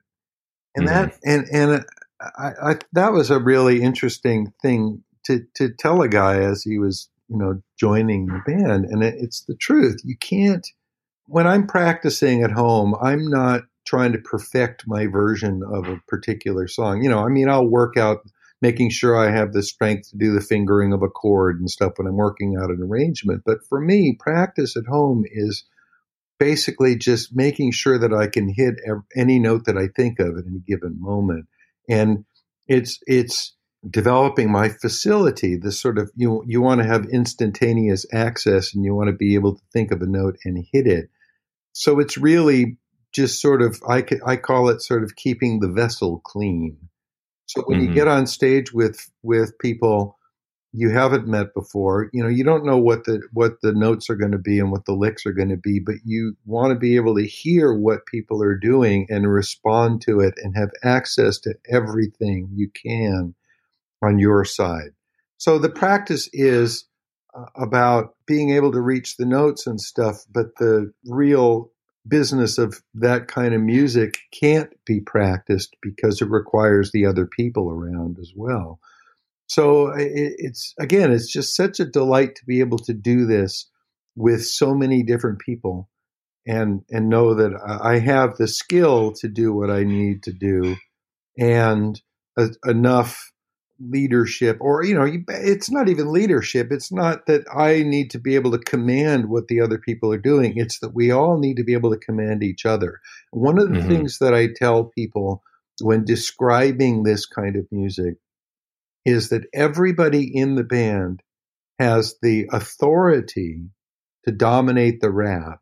and 0.75 0.87
mm-hmm. 0.87 0.95
that 0.95 1.17
and 1.23 1.47
and 1.51 1.85
I, 2.21 2.71
I, 2.71 2.75
that 2.93 3.11
was 3.11 3.29
a 3.29 3.39
really 3.39 3.81
interesting 3.81 4.53
thing 4.61 5.03
to 5.25 5.41
to 5.55 5.69
tell 5.69 6.01
a 6.01 6.09
guy 6.09 6.39
as 6.39 6.63
he 6.63 6.77
was 6.77 7.09
you 7.27 7.37
know 7.37 7.61
joining 7.79 8.27
the 8.27 8.41
band, 8.45 8.85
and 8.85 9.03
it, 9.03 9.15
it's 9.17 9.43
the 9.45 9.55
truth. 9.55 9.97
You 10.03 10.17
can't 10.17 10.65
when 11.27 11.47
I'm 11.47 11.67
practicing 11.67 12.43
at 12.43 12.51
home, 12.51 12.95
I'm 13.01 13.27
not 13.27 13.63
trying 13.85 14.11
to 14.13 14.19
perfect 14.19 14.83
my 14.87 15.07
version 15.07 15.61
of 15.63 15.87
a 15.87 16.01
particular 16.07 16.67
song. 16.67 17.03
You 17.03 17.09
know, 17.09 17.19
I 17.19 17.29
mean, 17.29 17.49
I'll 17.49 17.67
work 17.67 17.97
out 17.97 18.19
making 18.61 18.89
sure 18.89 19.17
I 19.17 19.31
have 19.31 19.53
the 19.53 19.61
strength 19.61 20.09
to 20.09 20.17
do 20.17 20.33
the 20.33 20.41
fingering 20.41 20.93
of 20.93 21.03
a 21.03 21.09
chord 21.09 21.59
and 21.59 21.69
stuff 21.69 21.93
when 21.97 22.07
I'm 22.07 22.15
working 22.15 22.55
out 22.59 22.69
an 22.69 22.81
arrangement. 22.81 23.43
But 23.45 23.59
for 23.67 23.79
me, 23.79 24.17
practice 24.19 24.75
at 24.75 24.85
home 24.85 25.23
is 25.29 25.65
basically 26.39 26.97
just 26.97 27.35
making 27.35 27.71
sure 27.71 27.97
that 27.97 28.13
I 28.13 28.27
can 28.27 28.49
hit 28.49 28.75
any 29.15 29.39
note 29.39 29.65
that 29.65 29.77
I 29.77 29.87
think 29.87 30.19
of 30.19 30.37
at 30.37 30.45
any 30.45 30.59
given 30.59 30.99
moment. 30.99 31.47
And 31.89 32.25
it's 32.67 32.99
it's 33.05 33.55
developing 33.89 34.51
my 34.51 34.69
facility. 34.69 35.55
This 35.55 35.79
sort 35.79 35.97
of 35.97 36.11
you 36.15 36.43
you 36.47 36.61
want 36.61 36.81
to 36.81 36.87
have 36.87 37.05
instantaneous 37.05 38.05
access, 38.11 38.73
and 38.73 38.83
you 38.83 38.95
want 38.95 39.09
to 39.09 39.15
be 39.15 39.35
able 39.35 39.55
to 39.55 39.61
think 39.71 39.91
of 39.91 40.01
a 40.01 40.07
note 40.07 40.37
and 40.43 40.65
hit 40.71 40.87
it. 40.87 41.09
So 41.73 41.99
it's 41.99 42.17
really 42.17 42.77
just 43.13 43.41
sort 43.41 43.61
of 43.61 43.81
I 43.87 44.03
I 44.25 44.35
call 44.37 44.69
it 44.69 44.81
sort 44.81 45.03
of 45.03 45.15
keeping 45.15 45.59
the 45.59 45.71
vessel 45.71 46.21
clean. 46.23 46.77
So 47.47 47.61
when 47.63 47.79
mm-hmm. 47.79 47.89
you 47.89 47.95
get 47.95 48.07
on 48.07 48.27
stage 48.27 48.73
with 48.73 49.09
with 49.21 49.57
people 49.59 50.14
you 50.75 50.89
haven't 50.89 51.27
met 51.27 51.53
before. 51.53 52.09
You 52.11 52.21
know 52.23 52.29
you 52.29 52.43
don't 52.43 52.65
know 52.65 52.77
what 52.77 53.05
the 53.05 53.21
what 53.31 53.61
the 53.61 53.71
notes 53.71 54.09
are 54.09 54.15
going 54.15 54.33
to 54.33 54.37
be 54.37 54.59
and 54.59 54.71
what 54.71 54.85
the 54.85 54.93
licks 54.93 55.25
are 55.25 55.33
going 55.33 55.49
to 55.49 55.57
be 55.57 55.79
but 55.79 55.95
you 56.03 56.35
want 56.45 56.71
to 56.71 56.79
be 56.79 56.95
able 56.95 57.15
to 57.15 57.25
hear 57.25 57.73
what 57.73 58.05
people 58.05 58.43
are 58.43 58.57
doing 58.57 59.07
and 59.09 59.31
respond 59.31 60.01
to 60.01 60.19
it 60.19 60.33
and 60.43 60.55
have 60.55 60.69
access 60.83 61.39
to 61.39 61.55
everything 61.69 62.49
you 62.53 62.69
can 62.69 63.33
on 64.03 64.19
your 64.19 64.43
side. 64.43 64.91
So 65.37 65.57
the 65.57 65.69
practice 65.69 66.29
is 66.33 66.85
uh, 67.33 67.45
about 67.55 68.15
being 68.25 68.51
able 68.51 68.71
to 68.73 68.81
reach 68.81 69.17
the 69.17 69.25
notes 69.25 69.65
and 69.67 69.79
stuff 69.79 70.25
but 70.31 70.47
the 70.57 70.91
real 71.05 71.71
business 72.07 72.57
of 72.57 72.81
that 72.93 73.27
kind 73.27 73.53
of 73.53 73.61
music 73.61 74.17
can't 74.31 74.71
be 74.85 74.99
practiced 74.99 75.75
because 75.81 76.21
it 76.21 76.29
requires 76.29 76.91
the 76.91 77.05
other 77.05 77.25
people 77.25 77.71
around 77.71 78.19
as 78.19 78.31
well 78.35 78.79
so 79.47 79.89
it, 79.89 80.33
it's 80.37 80.73
again, 80.79 81.11
it's 81.11 81.31
just 81.31 81.55
such 81.55 81.79
a 81.79 81.85
delight 81.85 82.35
to 82.35 82.45
be 82.45 82.59
able 82.59 82.79
to 82.79 82.93
do 82.93 83.25
this 83.25 83.69
with 84.15 84.45
so 84.45 84.73
many 84.73 85.03
different 85.03 85.39
people, 85.39 85.89
and 86.47 86.81
and 86.89 87.09
know 87.09 87.35
that 87.35 87.53
I 87.81 87.99
have 87.99 88.37
the 88.37 88.47
skill 88.47 89.13
to 89.19 89.27
do 89.27 89.53
what 89.53 89.69
I 89.69 89.83
need 89.83 90.23
to 90.23 90.33
do, 90.33 90.75
and 91.37 91.99
a, 92.37 92.49
enough 92.65 93.31
leadership 93.77 94.57
or 94.61 94.85
you 94.85 94.95
know 94.95 95.05
it's 95.27 95.69
not 95.69 95.89
even 95.89 96.11
leadership. 96.11 96.71
It's 96.71 96.93
not 96.93 97.25
that 97.25 97.43
i 97.53 97.83
need 97.83 98.09
to 98.11 98.19
be 98.19 98.35
able 98.35 98.51
to 98.51 98.57
command 98.57 99.29
what 99.29 99.49
the 99.49 99.59
other 99.59 99.77
people 99.77 100.11
are 100.13 100.17
doing. 100.17 100.53
It's 100.55 100.79
that 100.79 100.95
we 100.95 101.11
all 101.11 101.37
need 101.37 101.57
to 101.57 101.63
be 101.63 101.73
able 101.73 101.91
to 101.91 101.97
command 101.97 102.41
each 102.41 102.65
other. 102.65 103.01
One 103.31 103.59
of 103.59 103.69
the 103.69 103.79
mm-hmm. 103.79 103.87
things 103.89 104.19
that 104.19 104.33
i 104.33 104.47
tell 104.47 104.85
people 104.85 105.43
when 105.81 106.05
describing 106.05 107.03
this 107.03 107.25
kind 107.25 107.57
of 107.57 107.67
music 107.69 108.15
is 109.05 109.29
that 109.29 109.45
everybody 109.53 110.29
in 110.35 110.55
the 110.55 110.63
band 110.63 111.21
has 111.79 112.15
the 112.21 112.47
authority 112.51 113.69
to 114.25 114.31
dominate 114.31 115.01
the 115.01 115.11
rap 115.11 115.59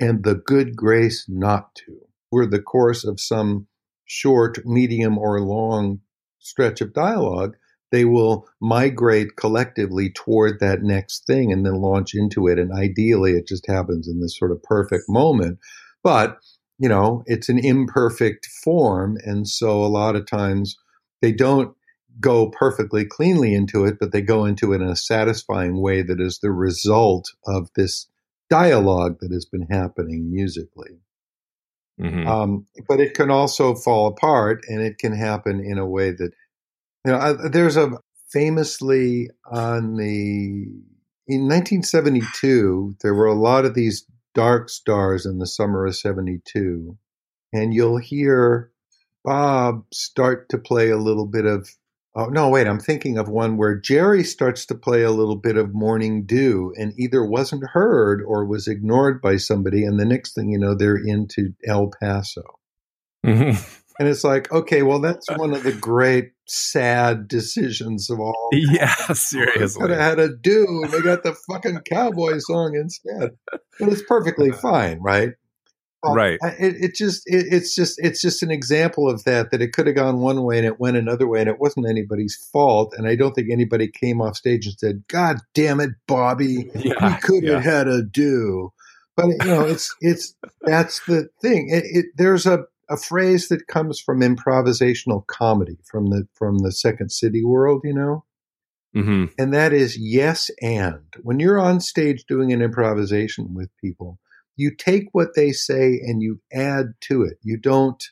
and 0.00 0.24
the 0.24 0.34
good 0.34 0.74
grace 0.74 1.26
not 1.28 1.74
to. 1.74 1.98
Over 2.32 2.46
the 2.46 2.62
course 2.62 3.04
of 3.04 3.20
some 3.20 3.66
short, 4.06 4.64
medium, 4.64 5.18
or 5.18 5.40
long 5.40 6.00
stretch 6.38 6.80
of 6.80 6.94
dialogue, 6.94 7.56
they 7.90 8.06
will 8.06 8.48
migrate 8.60 9.36
collectively 9.36 10.10
toward 10.10 10.60
that 10.60 10.82
next 10.82 11.26
thing 11.26 11.52
and 11.52 11.64
then 11.64 11.74
launch 11.74 12.14
into 12.14 12.48
it. 12.48 12.58
And 12.58 12.72
ideally, 12.72 13.32
it 13.32 13.46
just 13.46 13.66
happens 13.66 14.08
in 14.08 14.20
this 14.20 14.36
sort 14.36 14.50
of 14.50 14.62
perfect 14.62 15.04
moment. 15.08 15.58
But, 16.02 16.38
you 16.78 16.88
know, 16.88 17.22
it's 17.26 17.50
an 17.50 17.58
imperfect 17.58 18.46
form. 18.46 19.18
And 19.24 19.46
so 19.46 19.84
a 19.84 19.86
lot 19.86 20.16
of 20.16 20.26
times 20.26 20.76
they 21.20 21.32
don't 21.32 21.76
go 22.20 22.50
perfectly 22.50 23.04
cleanly 23.04 23.54
into 23.54 23.84
it, 23.84 23.98
but 23.98 24.12
they 24.12 24.22
go 24.22 24.44
into 24.44 24.72
it 24.72 24.80
in 24.80 24.88
a 24.88 24.96
satisfying 24.96 25.80
way 25.80 26.02
that 26.02 26.20
is 26.20 26.38
the 26.38 26.52
result 26.52 27.32
of 27.46 27.70
this 27.74 28.08
dialogue 28.50 29.18
that 29.20 29.32
has 29.32 29.44
been 29.44 29.66
happening 29.70 30.30
musically. 30.30 31.00
Mm-hmm. 32.00 32.26
Um, 32.26 32.66
but 32.88 33.00
it 33.00 33.14
can 33.14 33.30
also 33.30 33.74
fall 33.74 34.08
apart, 34.08 34.64
and 34.68 34.80
it 34.80 34.98
can 34.98 35.14
happen 35.14 35.60
in 35.60 35.78
a 35.78 35.86
way 35.86 36.10
that 36.10 36.32
you 37.04 37.12
know. 37.12 37.18
I, 37.18 37.48
there's 37.48 37.76
a 37.76 37.92
famously 38.32 39.28
on 39.50 39.96
the 39.96 40.66
in 41.28 41.42
1972 41.48 42.96
there 43.02 43.14
were 43.14 43.26
a 43.26 43.34
lot 43.34 43.66
of 43.66 43.74
these 43.74 44.06
dark 44.34 44.70
stars 44.70 45.26
in 45.26 45.38
the 45.38 45.46
summer 45.46 45.84
of 45.84 45.94
72 45.94 46.96
and 47.52 47.74
you'll 47.74 47.98
hear 47.98 48.70
bob 49.22 49.84
start 49.92 50.48
to 50.48 50.56
play 50.56 50.88
a 50.88 50.96
little 50.96 51.26
bit 51.26 51.44
of 51.44 51.68
Oh 52.14 52.26
no, 52.26 52.50
wait, 52.50 52.66
I'm 52.66 52.78
thinking 52.78 53.16
of 53.16 53.28
one 53.28 53.56
where 53.56 53.78
Jerry 53.78 54.22
starts 54.22 54.66
to 54.66 54.74
play 54.74 55.02
a 55.02 55.10
little 55.10 55.36
bit 55.36 55.56
of 55.56 55.74
Morning 55.74 56.26
Dew 56.26 56.74
and 56.76 56.92
either 56.98 57.24
wasn't 57.24 57.70
heard 57.70 58.22
or 58.26 58.44
was 58.44 58.68
ignored 58.68 59.22
by 59.22 59.36
somebody, 59.36 59.84
and 59.84 59.98
the 59.98 60.04
next 60.04 60.34
thing 60.34 60.50
you 60.50 60.58
know, 60.58 60.74
they're 60.74 61.00
into 61.02 61.54
El 61.66 61.90
Paso. 62.00 62.42
Mm-hmm. 63.24 63.56
And 63.98 64.08
it's 64.08 64.24
like, 64.24 64.50
okay, 64.52 64.82
well, 64.82 65.00
that's 65.00 65.26
one 65.36 65.54
of 65.54 65.62
the 65.62 65.72
great 65.72 66.32
sad 66.46 67.28
decisions 67.28 68.10
of 68.10 68.20
all. 68.20 68.48
Yeah, 68.52 68.94
seriously. 69.12 69.80
Could 69.80 69.90
have 69.90 70.00
had 70.00 70.18
a 70.18 70.34
do, 70.34 70.84
they 70.90 71.00
got 71.00 71.22
the 71.22 71.34
fucking 71.50 71.80
cowboy 71.90 72.38
song 72.38 72.74
instead. 72.74 73.30
But 73.78 73.88
it's 73.88 74.02
perfectly 74.06 74.50
fine, 74.62 75.00
right? 75.00 75.30
Right. 76.04 76.38
It, 76.58 76.76
it 76.84 76.94
just 76.94 77.22
it, 77.26 77.46
it's 77.50 77.74
just 77.74 78.00
it's 78.02 78.20
just 78.20 78.42
an 78.42 78.50
example 78.50 79.08
of 79.08 79.24
that 79.24 79.50
that 79.50 79.62
it 79.62 79.72
could 79.72 79.86
have 79.86 79.96
gone 79.96 80.20
one 80.20 80.42
way 80.42 80.58
and 80.58 80.66
it 80.66 80.80
went 80.80 80.96
another 80.96 81.26
way 81.26 81.40
and 81.40 81.48
it 81.48 81.60
wasn't 81.60 81.88
anybody's 81.88 82.36
fault 82.52 82.94
and 82.96 83.06
I 83.06 83.14
don't 83.14 83.34
think 83.34 83.50
anybody 83.50 83.88
came 83.88 84.20
off 84.20 84.36
stage 84.36 84.66
and 84.66 84.78
said, 84.78 85.04
"God 85.08 85.38
damn 85.54 85.80
it, 85.80 85.90
Bobby, 86.06 86.70
yeah, 86.74 87.18
could 87.18 87.44
have 87.44 87.64
yeah. 87.64 87.70
had 87.70 87.88
a 87.88 88.02
do." 88.02 88.72
But 89.16 89.26
you 89.26 89.44
know, 89.44 89.62
it's 89.62 89.94
it's 90.00 90.34
that's 90.62 91.04
the 91.06 91.28
thing. 91.40 91.68
It, 91.70 91.84
it, 91.86 92.06
there's 92.16 92.46
a 92.46 92.64
a 92.88 92.96
phrase 92.96 93.48
that 93.48 93.66
comes 93.66 94.00
from 94.00 94.20
improvisational 94.20 95.26
comedy 95.26 95.78
from 95.84 96.10
the 96.10 96.26
from 96.34 96.58
the 96.58 96.72
Second 96.72 97.10
City 97.10 97.44
world, 97.44 97.82
you 97.84 97.94
know. 97.94 98.24
Mm-hmm. 98.94 99.26
And 99.38 99.54
that 99.54 99.72
is 99.72 99.96
yes 99.98 100.50
and. 100.60 101.02
When 101.22 101.40
you're 101.40 101.58
on 101.58 101.80
stage 101.80 102.24
doing 102.26 102.52
an 102.52 102.60
improvisation 102.60 103.54
with 103.54 103.70
people, 103.80 104.18
you 104.56 104.74
take 104.74 105.08
what 105.12 105.34
they 105.34 105.52
say 105.52 106.00
and 106.04 106.22
you 106.22 106.40
add 106.52 106.94
to 107.02 107.22
it. 107.22 107.38
You 107.42 107.56
don't 107.56 108.02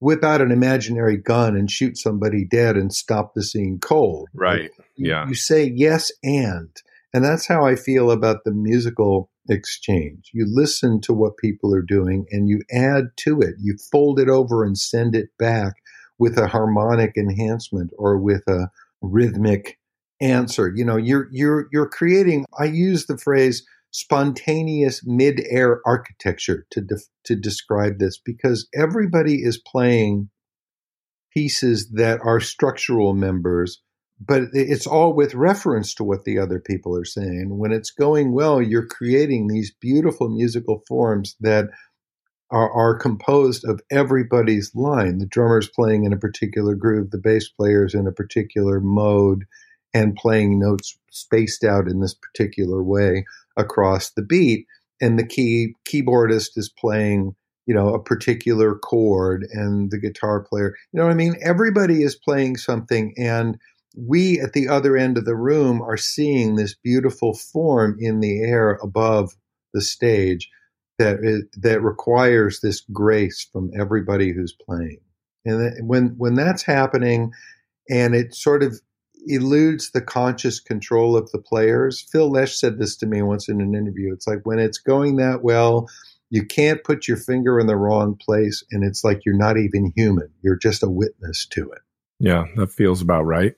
whip 0.00 0.22
out 0.22 0.40
an 0.40 0.50
imaginary 0.50 1.16
gun 1.16 1.56
and 1.56 1.70
shoot 1.70 1.96
somebody 1.96 2.44
dead 2.44 2.76
and 2.76 2.92
stop 2.92 3.34
the 3.34 3.42
scene 3.42 3.78
cold. 3.80 4.28
Right. 4.34 4.70
You, 4.96 5.10
yeah. 5.10 5.28
You 5.28 5.34
say 5.34 5.72
yes 5.74 6.12
and. 6.22 6.70
And 7.14 7.24
that's 7.24 7.46
how 7.46 7.64
I 7.64 7.74
feel 7.74 8.10
about 8.10 8.44
the 8.44 8.52
musical 8.52 9.30
exchange. 9.48 10.30
You 10.32 10.46
listen 10.46 11.00
to 11.02 11.14
what 11.14 11.38
people 11.38 11.74
are 11.74 11.82
doing 11.82 12.26
and 12.30 12.48
you 12.48 12.60
add 12.70 13.16
to 13.18 13.40
it. 13.40 13.54
You 13.58 13.76
fold 13.90 14.20
it 14.20 14.28
over 14.28 14.62
and 14.62 14.76
send 14.76 15.14
it 15.14 15.30
back 15.38 15.74
with 16.18 16.36
a 16.36 16.48
harmonic 16.48 17.16
enhancement 17.16 17.92
or 17.96 18.18
with 18.18 18.46
a 18.46 18.70
rhythmic 19.00 19.78
answer. 20.20 20.72
You 20.74 20.84
know, 20.84 20.96
you're 20.96 21.28
you're 21.30 21.68
you're 21.72 21.88
creating 21.88 22.44
I 22.58 22.64
use 22.64 23.06
the 23.06 23.16
phrase 23.16 23.64
spontaneous 23.90 25.02
mid-air 25.04 25.80
architecture 25.86 26.66
to 26.70 26.80
def- 26.80 27.08
to 27.24 27.34
describe 27.34 27.98
this 27.98 28.18
because 28.18 28.68
everybody 28.74 29.36
is 29.36 29.58
playing 29.58 30.28
pieces 31.32 31.90
that 31.92 32.20
are 32.22 32.40
structural 32.40 33.14
members 33.14 33.80
but 34.20 34.42
it's 34.52 34.86
all 34.86 35.14
with 35.14 35.34
reference 35.34 35.94
to 35.94 36.04
what 36.04 36.24
the 36.24 36.38
other 36.38 36.58
people 36.58 36.96
are 36.96 37.04
saying. 37.04 37.56
When 37.56 37.72
it's 37.72 37.90
going 37.90 38.32
well 38.32 38.60
you're 38.60 38.86
creating 38.86 39.46
these 39.46 39.72
beautiful 39.80 40.28
musical 40.28 40.82
forms 40.88 41.36
that 41.40 41.66
are, 42.50 42.70
are 42.72 42.98
composed 42.98 43.64
of 43.64 43.80
everybody's 43.90 44.74
line. 44.74 45.18
The 45.18 45.26
drummer's 45.26 45.68
playing 45.68 46.04
in 46.04 46.12
a 46.12 46.18
particular 46.18 46.74
groove 46.74 47.10
the 47.10 47.18
bass 47.18 47.48
player's 47.48 47.94
in 47.94 48.06
a 48.06 48.12
particular 48.12 48.80
mode 48.80 49.44
and 49.94 50.16
playing 50.16 50.58
notes 50.58 50.98
spaced 51.10 51.64
out 51.64 51.88
in 51.88 52.00
this 52.00 52.14
particular 52.14 52.82
way 52.82 53.24
across 53.56 54.10
the 54.10 54.22
beat 54.22 54.66
and 55.00 55.18
the 55.18 55.26
key 55.26 55.74
keyboardist 55.86 56.50
is 56.56 56.68
playing 56.78 57.34
you 57.66 57.74
know 57.74 57.94
a 57.94 58.02
particular 58.02 58.76
chord 58.76 59.46
and 59.52 59.90
the 59.90 59.98
guitar 59.98 60.40
player 60.40 60.74
you 60.92 60.98
know 60.98 61.04
what 61.04 61.12
i 61.12 61.16
mean? 61.16 61.36
Everybody 61.42 62.02
is 62.02 62.14
playing 62.14 62.56
something 62.56 63.14
and 63.16 63.58
we 63.96 64.40
at 64.40 64.52
the 64.52 64.68
other 64.68 64.96
end 64.96 65.18
of 65.18 65.24
the 65.24 65.36
room 65.36 65.82
are 65.82 65.96
seeing 65.96 66.54
this 66.54 66.74
beautiful 66.74 67.34
form 67.34 67.96
in 68.00 68.20
the 68.20 68.42
air 68.42 68.78
above 68.82 69.32
the 69.74 69.80
stage 69.80 70.48
that 70.98 71.18
is, 71.22 71.44
that 71.56 71.82
requires 71.82 72.60
this 72.60 72.82
grace 72.92 73.48
from 73.52 73.70
everybody 73.78 74.32
who's 74.32 74.52
playing. 74.52 75.00
And 75.44 75.88
when 75.88 76.14
when 76.18 76.34
that's 76.34 76.62
happening 76.62 77.32
and 77.88 78.14
it 78.14 78.34
sort 78.34 78.62
of 78.62 78.80
eludes 79.28 79.90
the 79.90 80.00
conscious 80.00 80.60
control 80.60 81.16
of 81.16 81.30
the 81.30 81.38
players. 81.38 82.00
Phil 82.00 82.30
Lesh 82.30 82.56
said 82.56 82.78
this 82.78 82.96
to 82.96 83.06
me 83.06 83.22
once 83.22 83.48
in 83.48 83.60
an 83.60 83.74
interview. 83.74 84.12
It's 84.12 84.26
like 84.26 84.40
when 84.44 84.58
it's 84.58 84.78
going 84.78 85.16
that 85.16 85.42
well, 85.42 85.88
you 86.30 86.44
can't 86.44 86.84
put 86.84 87.08
your 87.08 87.16
finger 87.16 87.58
in 87.58 87.66
the 87.66 87.76
wrong 87.76 88.16
place, 88.16 88.62
and 88.70 88.84
it's 88.84 89.02
like 89.02 89.24
you're 89.24 89.36
not 89.36 89.56
even 89.56 89.92
human. 89.96 90.30
You're 90.42 90.58
just 90.58 90.82
a 90.82 90.88
witness 90.88 91.46
to 91.52 91.70
it. 91.70 91.80
Yeah, 92.20 92.44
that 92.56 92.70
feels 92.70 93.00
about 93.00 93.22
right. 93.22 93.54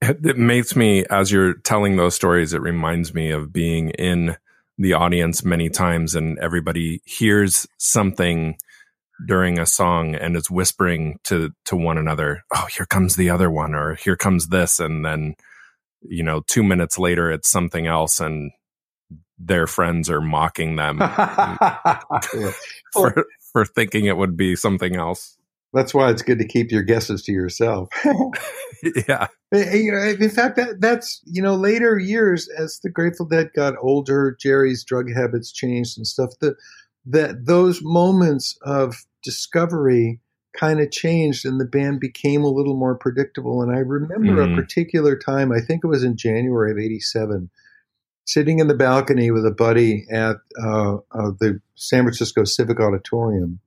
It 0.00 0.36
makes 0.36 0.76
me, 0.76 1.04
as 1.10 1.32
you're 1.32 1.54
telling 1.54 1.96
those 1.96 2.14
stories, 2.14 2.52
it 2.52 2.60
reminds 2.60 3.12
me 3.12 3.30
of 3.30 3.52
being 3.52 3.90
in 3.90 4.36
the 4.78 4.92
audience 4.92 5.44
many 5.44 5.70
times 5.70 6.14
and 6.14 6.38
everybody 6.38 7.00
hears 7.04 7.66
something 7.78 8.56
during 9.26 9.58
a 9.58 9.66
song 9.66 10.14
and 10.14 10.36
is 10.36 10.50
whispering 10.50 11.18
to 11.24 11.50
to 11.64 11.76
one 11.76 11.96
another 11.96 12.44
oh 12.54 12.66
here 12.74 12.86
comes 12.86 13.16
the 13.16 13.30
other 13.30 13.50
one 13.50 13.74
or 13.74 13.94
here 13.94 14.16
comes 14.16 14.48
this 14.48 14.78
and 14.78 15.04
then 15.04 15.34
you 16.02 16.22
know 16.22 16.42
2 16.46 16.62
minutes 16.62 16.98
later 16.98 17.30
it's 17.30 17.48
something 17.48 17.86
else 17.86 18.20
and 18.20 18.50
their 19.38 19.66
friends 19.66 20.08
are 20.10 20.20
mocking 20.20 20.76
them 20.76 20.98
for 22.92 23.26
for 23.52 23.64
thinking 23.64 24.06
it 24.06 24.16
would 24.16 24.36
be 24.36 24.56
something 24.56 24.96
else. 24.96 25.36
That's 25.72 25.92
why 25.92 26.10
it's 26.10 26.22
good 26.22 26.38
to 26.38 26.46
keep 26.46 26.70
your 26.70 26.82
guesses 26.82 27.22
to 27.24 27.32
yourself. 27.32 27.88
Yeah. 29.08 29.28
In 29.52 30.28
fact 30.28 30.56
that 30.56 30.80
that's 30.80 31.22
you 31.24 31.40
know 31.40 31.54
later 31.54 31.98
years 31.98 32.46
as 32.58 32.78
the 32.82 32.90
grateful 32.90 33.24
dead 33.24 33.48
got 33.56 33.74
older 33.80 34.36
jerry's 34.38 34.84
drug 34.84 35.10
habits 35.10 35.50
changed 35.50 35.96
and 35.96 36.06
stuff 36.06 36.30
the 36.42 36.54
that 37.06 37.46
those 37.46 37.80
moments 37.82 38.58
of 38.62 38.96
discovery 39.22 40.20
kind 40.56 40.80
of 40.80 40.90
changed 40.90 41.44
and 41.44 41.60
the 41.60 41.66
band 41.66 42.00
became 42.00 42.42
a 42.42 42.50
little 42.50 42.76
more 42.76 42.96
predictable. 42.96 43.62
And 43.62 43.74
I 43.74 43.80
remember 43.80 44.42
mm-hmm. 44.42 44.54
a 44.54 44.56
particular 44.56 45.16
time, 45.16 45.52
I 45.52 45.60
think 45.60 45.84
it 45.84 45.88
was 45.88 46.02
in 46.02 46.16
January 46.16 46.72
of 46.72 46.78
87, 46.78 47.50
sitting 48.24 48.58
in 48.58 48.66
the 48.66 48.74
balcony 48.74 49.30
with 49.30 49.46
a 49.46 49.50
buddy 49.50 50.06
at 50.10 50.36
uh, 50.60 50.96
uh, 51.12 51.30
the 51.38 51.60
San 51.74 52.04
Francisco 52.04 52.44
Civic 52.44 52.80
Auditorium. 52.80 53.60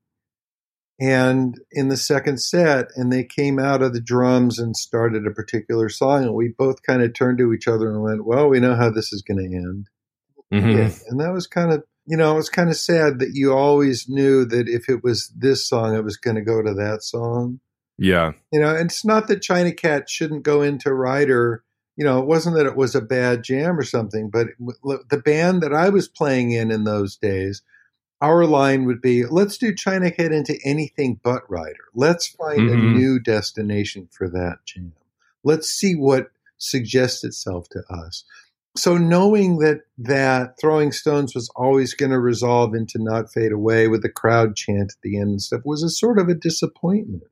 And 1.02 1.58
in 1.72 1.88
the 1.88 1.96
second 1.96 2.42
set, 2.42 2.88
and 2.98 3.14
they 3.14 3.24
came 3.24 3.58
out 3.58 3.82
of 3.82 3.94
the 3.94 4.02
drums 4.02 4.60
and 4.60 4.76
started 4.76 5.26
a 5.26 5.32
particular 5.32 5.88
song, 5.88 6.24
and 6.24 6.34
we 6.34 6.50
both 6.50 6.84
kind 6.84 7.02
of 7.02 7.14
turned 7.14 7.38
to 7.38 7.54
each 7.54 7.70
other 7.70 7.90
and 7.90 8.04
went, 8.04 8.26
"Well, 8.26 8.50
we 8.50 8.60
know 8.60 8.76
how 8.76 8.90
this 8.90 9.14
is 9.14 9.22
going 9.22 9.38
to 9.38 9.56
end." 9.56 9.88
Mm-hmm. 10.54 10.78
Yeah. 10.78 10.92
And 11.08 11.22
that 11.22 11.32
was 11.32 11.48
kind 11.48 11.72
of 11.72 11.86
you 12.10 12.18
know, 12.18 12.34
it 12.34 12.38
was 12.38 12.50
kind 12.50 12.72
of 12.72 12.76
sad 12.76 13.20
that 13.20 13.36
you 13.36 13.54
always 13.54 14.10
knew 14.10 14.44
that 14.44 14.68
if 14.68 14.90
it 14.90 15.04
was 15.04 15.32
this 15.38 15.70
song, 15.70 15.96
it 15.96 16.04
was 16.04 16.18
going 16.18 16.38
to 16.38 16.42
go 16.42 16.60
to 16.60 16.74
that 16.74 17.04
song. 17.04 17.60
Yeah. 18.00 18.32
You 18.52 18.60
know, 18.60 18.76
and 18.76 18.90
it's 18.90 19.06
not 19.06 19.28
that 19.28 19.44
China 19.44 19.72
Cat 19.72 20.10
shouldn't 20.10 20.42
go 20.42 20.64
into 20.64 20.92
Rider. 20.92 21.64
You 21.98 22.06
know, 22.06 22.20
it 22.20 22.26
wasn't 22.26 22.56
that 22.56 22.66
it 22.66 22.76
was 22.76 22.96
a 22.96 23.02
bad 23.02 23.44
jam 23.44 23.78
or 23.78 23.84
something, 23.84 24.32
but 24.32 24.48
the 24.58 25.22
band 25.24 25.62
that 25.62 25.72
I 25.72 25.90
was 25.90 26.08
playing 26.08 26.50
in 26.50 26.72
in 26.72 26.84
those 26.84 27.16
days, 27.16 27.62
our 28.22 28.44
line 28.48 28.86
would 28.86 29.02
be 29.02 29.28
let's 29.28 29.60
do 29.60 29.76
China 29.76 30.10
Cat 30.10 30.32
into 30.32 30.58
anything 30.66 31.20
but 31.22 31.44
Rider. 31.48 31.90
Let's 31.94 32.28
find 32.28 32.62
mm-hmm. 32.62 32.88
a 32.88 32.92
new 32.92 33.20
destination 33.20 34.10
for 34.12 34.28
that 34.30 34.66
jam. 34.66 34.94
Let's 35.44 35.70
see 35.70 35.94
what 35.94 36.32
suggests 36.58 37.24
itself 37.24 37.70
to 37.70 37.84
us 37.88 38.24
so 38.78 38.98
knowing 38.98 39.58
that 39.60 39.82
that 39.98 40.54
throwing 40.60 40.92
stones 40.92 41.34
was 41.34 41.50
always 41.56 41.94
going 41.94 42.12
to 42.12 42.20
resolve 42.20 42.76
into 42.76 42.98
not 42.98 43.32
fade 43.32 43.52
away 43.52 43.88
with 43.88 44.04
the 44.04 44.12
crowd 44.12 44.56
chant 44.56 44.92
at 44.92 45.02
the 45.02 45.18
end 45.18 45.30
and 45.30 45.42
stuff 45.42 45.62
was 45.66 45.84
a 45.84 45.90
sort 45.90 46.20
of 46.20 46.30
a 46.30 46.36
disappointment. 46.36 47.24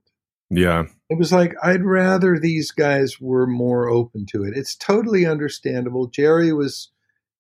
Yeah. 0.50 0.86
It 1.10 1.18
was 1.18 1.32
like 1.32 1.54
i'd 1.64 1.84
rather 1.84 2.40
these 2.40 2.72
guys 2.72 3.20
were 3.20 3.48
more 3.48 3.90
open 3.90 4.26
to 4.32 4.44
it. 4.44 4.54
It's 4.56 4.76
totally 4.76 5.26
understandable. 5.26 6.08
Jerry 6.08 6.54
was 6.54 6.90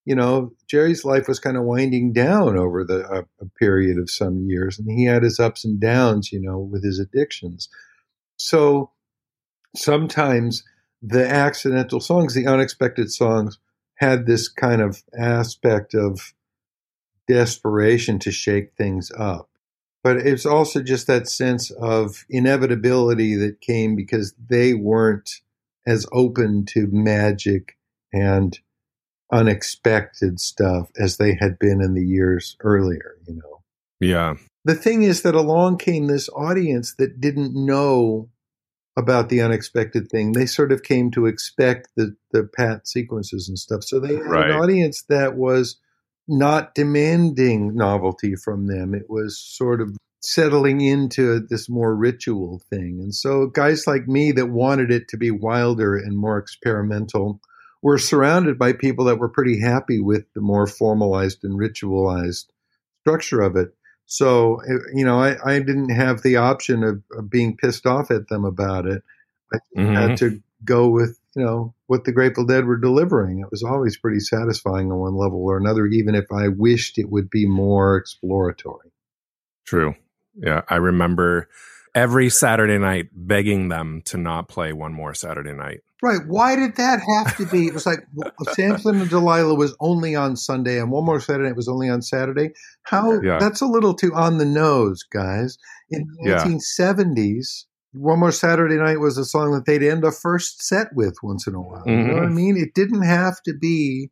you 0.05 0.15
know 0.15 0.53
jerry's 0.67 1.03
life 1.03 1.27
was 1.27 1.39
kind 1.39 1.57
of 1.57 1.63
winding 1.63 2.13
down 2.13 2.57
over 2.57 2.85
the 2.85 3.05
uh, 3.07 3.23
a 3.41 3.45
period 3.59 3.97
of 3.97 4.09
some 4.09 4.45
years 4.47 4.79
and 4.79 4.89
he 4.89 5.03
had 5.03 5.21
his 5.21 5.37
ups 5.37 5.65
and 5.65 5.81
downs 5.81 6.31
you 6.31 6.39
know 6.39 6.59
with 6.59 6.83
his 6.83 6.99
addictions. 6.99 7.67
So 8.37 8.91
sometimes 9.75 10.63
the 11.01 11.27
accidental 11.27 11.99
songs 11.99 12.35
the 12.35 12.45
unexpected 12.45 13.11
songs 13.11 13.57
had 13.97 14.25
this 14.25 14.47
kind 14.47 14.81
of 14.81 15.03
aspect 15.17 15.93
of 15.93 16.33
desperation 17.27 18.19
to 18.19 18.31
shake 18.31 18.73
things 18.77 19.11
up. 19.17 19.49
But 20.03 20.17
it's 20.17 20.45
also 20.45 20.81
just 20.81 21.07
that 21.07 21.27
sense 21.27 21.71
of 21.71 22.25
inevitability 22.29 23.35
that 23.35 23.59
came 23.59 23.95
because 23.95 24.33
they 24.49 24.73
weren't 24.73 25.41
as 25.85 26.05
open 26.11 26.65
to 26.65 26.87
magic 26.87 27.77
and 28.13 28.57
unexpected 29.31 30.39
stuff 30.39 30.89
as 30.97 31.17
they 31.17 31.35
had 31.39 31.59
been 31.59 31.81
in 31.81 31.93
the 31.93 32.05
years 32.05 32.55
earlier, 32.61 33.17
you 33.27 33.35
know. 33.35 33.63
Yeah. 33.99 34.35
The 34.63 34.75
thing 34.75 35.03
is 35.03 35.23
that 35.23 35.35
along 35.35 35.77
came 35.77 36.07
this 36.07 36.29
audience 36.29 36.93
that 36.95 37.19
didn't 37.19 37.53
know 37.53 38.29
about 38.97 39.29
the 39.29 39.39
unexpected 39.41 40.09
thing. 40.09 40.31
They 40.33 40.47
sort 40.47 40.71
of 40.71 40.81
came 40.83 41.11
to 41.11 41.27
expect 41.27 41.89
the 41.95 42.15
the 42.31 42.43
pat 42.43 42.87
sequences 42.87 43.47
and 43.47 43.57
stuff. 43.57 43.83
So 43.83 43.99
they 43.99 44.15
had 44.15 44.25
Right. 44.25 44.49
an 44.49 44.57
audience 44.57 45.03
that 45.07 45.37
was 45.37 45.77
not 46.27 46.75
demanding 46.75 47.75
novelty 47.75 48.35
from 48.35 48.67
them. 48.67 48.93
It 48.93 49.05
was 49.09 49.39
sort 49.39 49.79
of 49.81 49.95
settling 50.19 50.81
into 50.81 51.39
this 51.39 51.69
more 51.69 51.95
ritual 51.95 52.61
thing. 52.69 52.99
And 53.01 53.13
so 53.13 53.47
guys 53.47 53.85
like 53.87 54.07
me 54.07 54.31
that 54.33 54.47
wanted 54.47 54.91
it 54.91 55.07
to 55.09 55.17
be 55.17 55.31
wilder 55.31 55.95
and 55.95 56.17
more 56.17 56.37
experimental 56.37 57.39
were 57.83 57.99
surrounded 57.99 58.57
by 58.57 58.73
people 58.73 59.05
that 59.05 59.19
were 59.19 59.29
pretty 59.29 59.61
happy 59.61 60.01
with 60.01 60.25
the 60.33 60.41
more 60.41 60.65
formalized 60.67 61.43
and 61.43 61.57
ritualized 61.57 62.45
structure 63.01 63.41
of 63.41 63.55
it. 63.55 63.73
So, 64.07 64.61
eh, 64.67 64.77
you 64.93 65.05
know, 65.05 65.19
I, 65.19 65.35
I 65.45 65.59
didn't 65.59 65.89
have 65.89 66.21
the 66.23 66.37
option 66.37 66.83
of, 66.83 67.03
of 67.17 67.29
being 67.29 67.57
pissed 67.57 67.85
off 67.85 68.09
at 68.09 68.29
them 68.29 68.45
about 68.45 68.85
it. 68.87 69.03
I 69.53 69.57
Mhm. 69.77 69.95
had 69.95 70.17
to 70.17 70.41
go 70.63 70.89
with, 70.89 71.19
you 71.35 71.43
know, 71.43 71.73
what 71.87 72.05
the 72.05 72.11
Grateful 72.13 72.45
Dead 72.45 72.65
were 72.65 72.77
delivering. 72.77 73.39
It 73.39 73.51
was 73.51 73.63
always 73.63 73.97
pretty 73.97 74.21
satisfying 74.21 74.91
on 74.91 74.97
one 74.97 75.15
level 75.15 75.43
or 75.43 75.57
another, 75.57 75.85
even 75.85 76.15
if 76.15 76.31
I 76.31 76.47
wished 76.47 76.97
it 76.97 77.09
would 77.09 77.29
be 77.29 77.45
more 77.45 77.97
exploratory. 77.97 78.91
True. 79.65 79.95
Yeah. 80.35 80.61
I 80.69 80.77
remember 80.77 81.49
every 81.93 82.29
Saturday 82.29 82.77
night 82.77 83.09
begging 83.13 83.67
them 83.67 84.01
to 84.05 84.17
not 84.17 84.47
play 84.47 84.71
one 84.71 84.93
more 84.93 85.13
Saturday 85.13 85.53
night. 85.53 85.81
Right. 86.03 86.19
Why 86.27 86.55
did 86.55 86.75
that 86.75 86.99
have 87.01 87.35
to 87.37 87.45
be? 87.47 87.65
It 87.67 87.73
was 87.73 87.85
like 87.87 88.05
Samson 88.53 89.01
and 89.01 89.09
Delilah 89.09 89.55
was 89.55 89.75
only 89.79 90.15
on 90.15 90.35
Sunday, 90.35 90.79
and 90.79 90.91
one 90.91 91.05
more 91.05 91.19
Saturday 91.19 91.49
it 91.49 91.55
was 91.55 91.67
only 91.67 91.89
on 91.89 92.01
Saturday. 92.03 92.51
How? 92.83 93.19
Yeah. 93.21 93.39
That's 93.39 93.61
a 93.61 93.65
little 93.65 93.95
too 93.95 94.13
on 94.13 94.37
the 94.37 94.45
nose, 94.45 95.01
guys. 95.11 95.57
In 95.89 96.05
the 96.21 96.29
Yeah. 96.29 96.35
1970s, 96.43 97.65
one 97.93 98.19
more 98.19 98.31
Saturday 98.31 98.75
night 98.75 98.99
was 98.99 99.17
a 99.17 99.25
song 99.25 99.53
that 99.53 99.65
they'd 99.65 99.81
end 99.81 100.03
a 100.03 100.11
first 100.11 100.61
set 100.67 100.89
with 100.93 101.15
once 101.23 101.47
in 101.47 101.55
a 101.55 101.61
while. 101.61 101.83
You 101.87 101.95
know 102.03 102.13
what 102.13 102.23
I 102.23 102.27
Mhm. 102.27 102.35
mean? 102.35 102.57
It 102.57 102.75
didn't 102.75 103.01
have 103.03 103.41
to 103.43 103.53
be. 103.53 104.11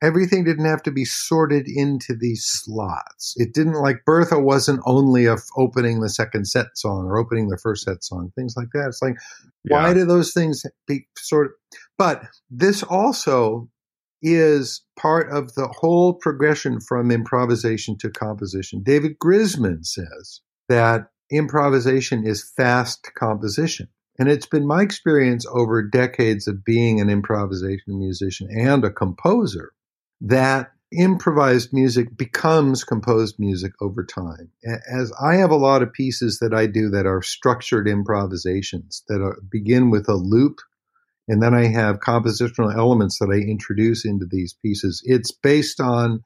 Everything 0.00 0.44
didn't 0.44 0.64
have 0.64 0.82
to 0.84 0.92
be 0.92 1.04
sorted 1.04 1.66
into 1.66 2.14
these 2.14 2.44
slots. 2.44 3.34
It 3.36 3.52
didn't 3.52 3.74
like 3.74 4.04
Bertha 4.06 4.38
wasn't 4.38 4.80
only 4.86 5.26
a 5.26 5.34
f- 5.34 5.42
opening 5.56 6.00
the 6.00 6.08
second 6.08 6.46
set 6.46 6.66
song 6.76 7.06
or 7.06 7.18
opening 7.18 7.48
the 7.48 7.58
first 7.58 7.84
set 7.84 8.04
song, 8.04 8.30
things 8.36 8.54
like 8.56 8.68
that. 8.74 8.86
It's 8.88 9.02
like 9.02 9.16
why 9.64 9.94
do 9.94 10.04
those 10.04 10.32
things 10.32 10.64
be 10.86 11.06
sort 11.16 11.46
of 11.46 11.52
but 11.96 12.24
this 12.50 12.82
also 12.82 13.68
is 14.22 14.82
part 14.98 15.30
of 15.30 15.54
the 15.54 15.68
whole 15.68 16.14
progression 16.14 16.80
from 16.80 17.10
improvisation 17.10 17.96
to 17.98 18.10
composition 18.10 18.82
david 18.82 19.18
grisman 19.18 19.84
says 19.84 20.40
that 20.68 21.08
improvisation 21.30 22.26
is 22.26 22.50
fast 22.56 23.10
composition 23.14 23.88
and 24.18 24.28
it's 24.28 24.46
been 24.46 24.66
my 24.66 24.82
experience 24.82 25.46
over 25.52 25.82
decades 25.82 26.48
of 26.48 26.64
being 26.64 27.00
an 27.00 27.10
improvisation 27.10 27.98
musician 27.98 28.48
and 28.50 28.84
a 28.84 28.90
composer 28.90 29.72
that 30.20 30.72
improvised 30.90 31.72
music 31.72 32.16
becomes 32.16 32.82
composed 32.82 33.36
music 33.38 33.72
over 33.80 34.04
time. 34.04 34.50
As 34.90 35.12
I 35.22 35.36
have 35.36 35.50
a 35.50 35.56
lot 35.56 35.82
of 35.82 35.92
pieces 35.92 36.38
that 36.38 36.54
I 36.54 36.66
do 36.66 36.88
that 36.90 37.06
are 37.06 37.22
structured 37.22 37.86
improvisations 37.86 39.02
that 39.08 39.20
are, 39.20 39.38
begin 39.50 39.90
with 39.90 40.08
a 40.08 40.14
loop, 40.14 40.60
and 41.28 41.42
then 41.42 41.54
I 41.54 41.66
have 41.66 42.00
compositional 42.00 42.74
elements 42.74 43.18
that 43.18 43.28
I 43.30 43.36
introduce 43.36 44.06
into 44.06 44.26
these 44.28 44.54
pieces. 44.62 45.02
It's 45.04 45.30
based 45.30 45.78
on 45.78 46.24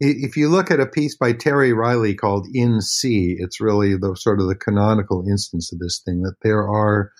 if 0.00 0.36
you 0.36 0.48
look 0.48 0.70
at 0.70 0.78
a 0.78 0.86
piece 0.86 1.16
by 1.16 1.32
Terry 1.32 1.72
Riley 1.72 2.14
called 2.14 2.46
In 2.54 2.80
C, 2.80 3.34
it's 3.36 3.60
really 3.60 3.96
the 3.96 4.14
sort 4.14 4.40
of 4.40 4.46
the 4.46 4.54
canonical 4.54 5.26
instance 5.28 5.72
of 5.72 5.80
this 5.80 6.00
thing 6.04 6.22
that 6.22 6.36
there 6.42 6.68
are 6.68 7.10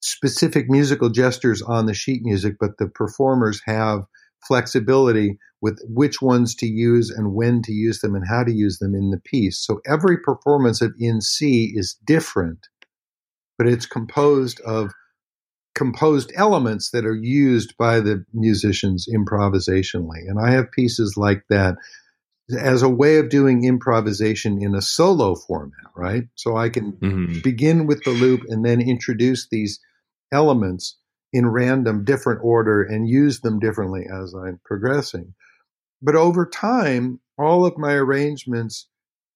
specific 0.00 0.68
musical 0.68 1.10
gestures 1.10 1.62
on 1.62 1.86
the 1.86 1.94
sheet 1.94 2.22
music, 2.24 2.56
but 2.58 2.78
the 2.78 2.88
performers 2.88 3.60
have 3.66 4.02
flexibility 4.46 5.38
with 5.60 5.80
which 5.88 6.22
ones 6.22 6.54
to 6.54 6.66
use 6.66 7.10
and 7.10 7.34
when 7.34 7.62
to 7.62 7.72
use 7.72 8.00
them 8.00 8.14
and 8.14 8.24
how 8.28 8.44
to 8.44 8.52
use 8.52 8.78
them 8.78 8.94
in 8.94 9.10
the 9.10 9.20
piece. 9.20 9.58
So 9.58 9.80
every 9.86 10.18
performance 10.18 10.80
of 10.80 10.94
In 10.98 11.20
C 11.20 11.72
is 11.74 11.94
different, 12.04 12.68
but 13.56 13.66
it's 13.66 13.86
composed 13.86 14.60
of 14.60 14.92
composed 15.74 16.32
elements 16.34 16.90
that 16.90 17.06
are 17.06 17.14
used 17.14 17.76
by 17.76 18.00
the 18.00 18.24
musicians 18.32 19.06
improvisationally. 19.12 20.26
And 20.26 20.40
I 20.40 20.50
have 20.50 20.72
pieces 20.72 21.16
like 21.16 21.44
that 21.50 21.76
as 22.56 22.82
a 22.82 22.88
way 22.88 23.18
of 23.18 23.28
doing 23.28 23.64
improvisation 23.64 24.60
in 24.60 24.74
a 24.74 24.82
solo 24.82 25.34
format, 25.34 25.90
right? 25.94 26.24
So 26.34 26.56
I 26.56 26.68
can 26.68 26.92
Mhm. 26.94 27.42
begin 27.42 27.86
with 27.86 28.02
the 28.04 28.10
loop 28.10 28.42
and 28.48 28.64
then 28.64 28.80
introduce 28.80 29.48
these 29.48 29.78
elements 30.32 30.96
in 31.38 31.46
random 31.48 32.04
different 32.04 32.40
order 32.42 32.82
and 32.82 33.08
use 33.08 33.40
them 33.40 33.60
differently 33.60 34.04
as 34.12 34.34
I'm 34.34 34.60
progressing. 34.64 35.34
But 36.02 36.16
over 36.16 36.44
time, 36.44 37.20
all 37.38 37.64
of 37.64 37.78
my 37.78 37.92
arrangements 37.94 38.88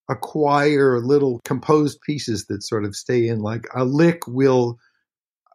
acquire 0.08 1.00
little 1.00 1.40
composed 1.44 2.00
pieces 2.04 2.46
that 2.48 2.64
sort 2.64 2.84
of 2.84 2.96
stay 2.96 3.28
in 3.28 3.38
like 3.38 3.66
a 3.74 3.84
lick 3.84 4.26
will 4.26 4.78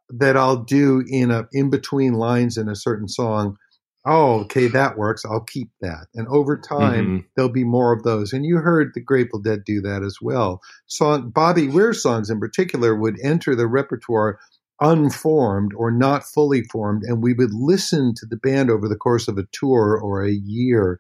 that 0.09 0.37
I'll 0.37 0.63
do 0.63 1.03
in 1.05 1.31
a 1.31 1.47
in 1.51 1.69
between 1.69 2.13
lines 2.13 2.57
in 2.57 2.69
a 2.69 2.75
certain 2.75 3.09
song. 3.09 3.57
Oh, 4.05 4.39
okay, 4.41 4.67
that 4.67 4.97
works. 4.97 5.25
I'll 5.25 5.43
keep 5.43 5.69
that. 5.81 6.07
And 6.15 6.29
over 6.29 6.55
time, 6.57 7.05
Mhm. 7.05 7.25
there'll 7.35 7.51
be 7.51 7.65
more 7.65 7.91
of 7.91 8.03
those. 8.03 8.31
And 8.31 8.45
you 8.45 8.57
heard 8.57 8.93
the 8.93 9.01
Grateful 9.01 9.39
Dead 9.41 9.65
do 9.65 9.81
that 9.81 10.01
as 10.01 10.19
well. 10.21 10.61
Song 10.85 11.29
Bobby 11.29 11.67
Weir 11.67 11.93
songs 11.93 12.29
in 12.29 12.39
particular 12.39 12.95
would 12.95 13.19
enter 13.21 13.53
the 13.53 13.67
repertoire 13.67 14.39
unformed 14.79 15.71
or 15.75 15.91
not 15.91 16.23
fully 16.23 16.63
formed, 16.63 17.03
and 17.03 17.21
we 17.21 17.33
would 17.33 17.53
listen 17.53 18.13
to 18.15 18.25
the 18.25 18.37
band 18.37 18.69
over 18.69 18.87
the 18.87 18.95
course 18.95 19.27
of 19.27 19.37
a 19.37 19.47
tour 19.51 19.99
or 20.01 20.23
a 20.23 20.31
year 20.31 20.99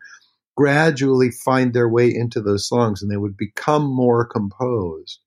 gradually 0.55 1.29
find 1.29 1.73
their 1.73 1.87
way 1.87 2.11
into 2.13 2.41
those 2.41 2.67
songs 2.67 3.01
and 3.01 3.11
they 3.11 3.17
would 3.17 3.37
become 3.37 3.85
more 3.85 4.25
composed. 4.25 5.19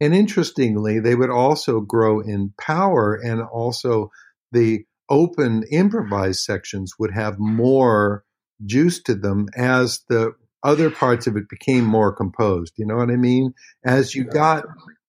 And 0.00 0.14
interestingly, 0.14 0.98
they 0.98 1.14
would 1.14 1.30
also 1.30 1.80
grow 1.80 2.20
in 2.20 2.52
power 2.60 3.14
and 3.14 3.40
also 3.40 4.10
the 4.52 4.84
open 5.08 5.64
improvised 5.70 6.40
sections 6.40 6.94
would 6.98 7.12
have 7.12 7.38
more 7.38 8.24
juice 8.66 9.00
to 9.04 9.14
them 9.14 9.46
as 9.56 10.00
the 10.08 10.32
other 10.62 10.90
parts 10.90 11.26
of 11.26 11.36
it 11.36 11.48
became 11.48 11.84
more 11.84 12.12
composed. 12.12 12.74
You 12.76 12.86
know 12.86 12.96
what 12.96 13.10
I 13.10 13.16
mean? 13.16 13.54
As 13.84 14.14
you 14.14 14.24
got 14.24 14.64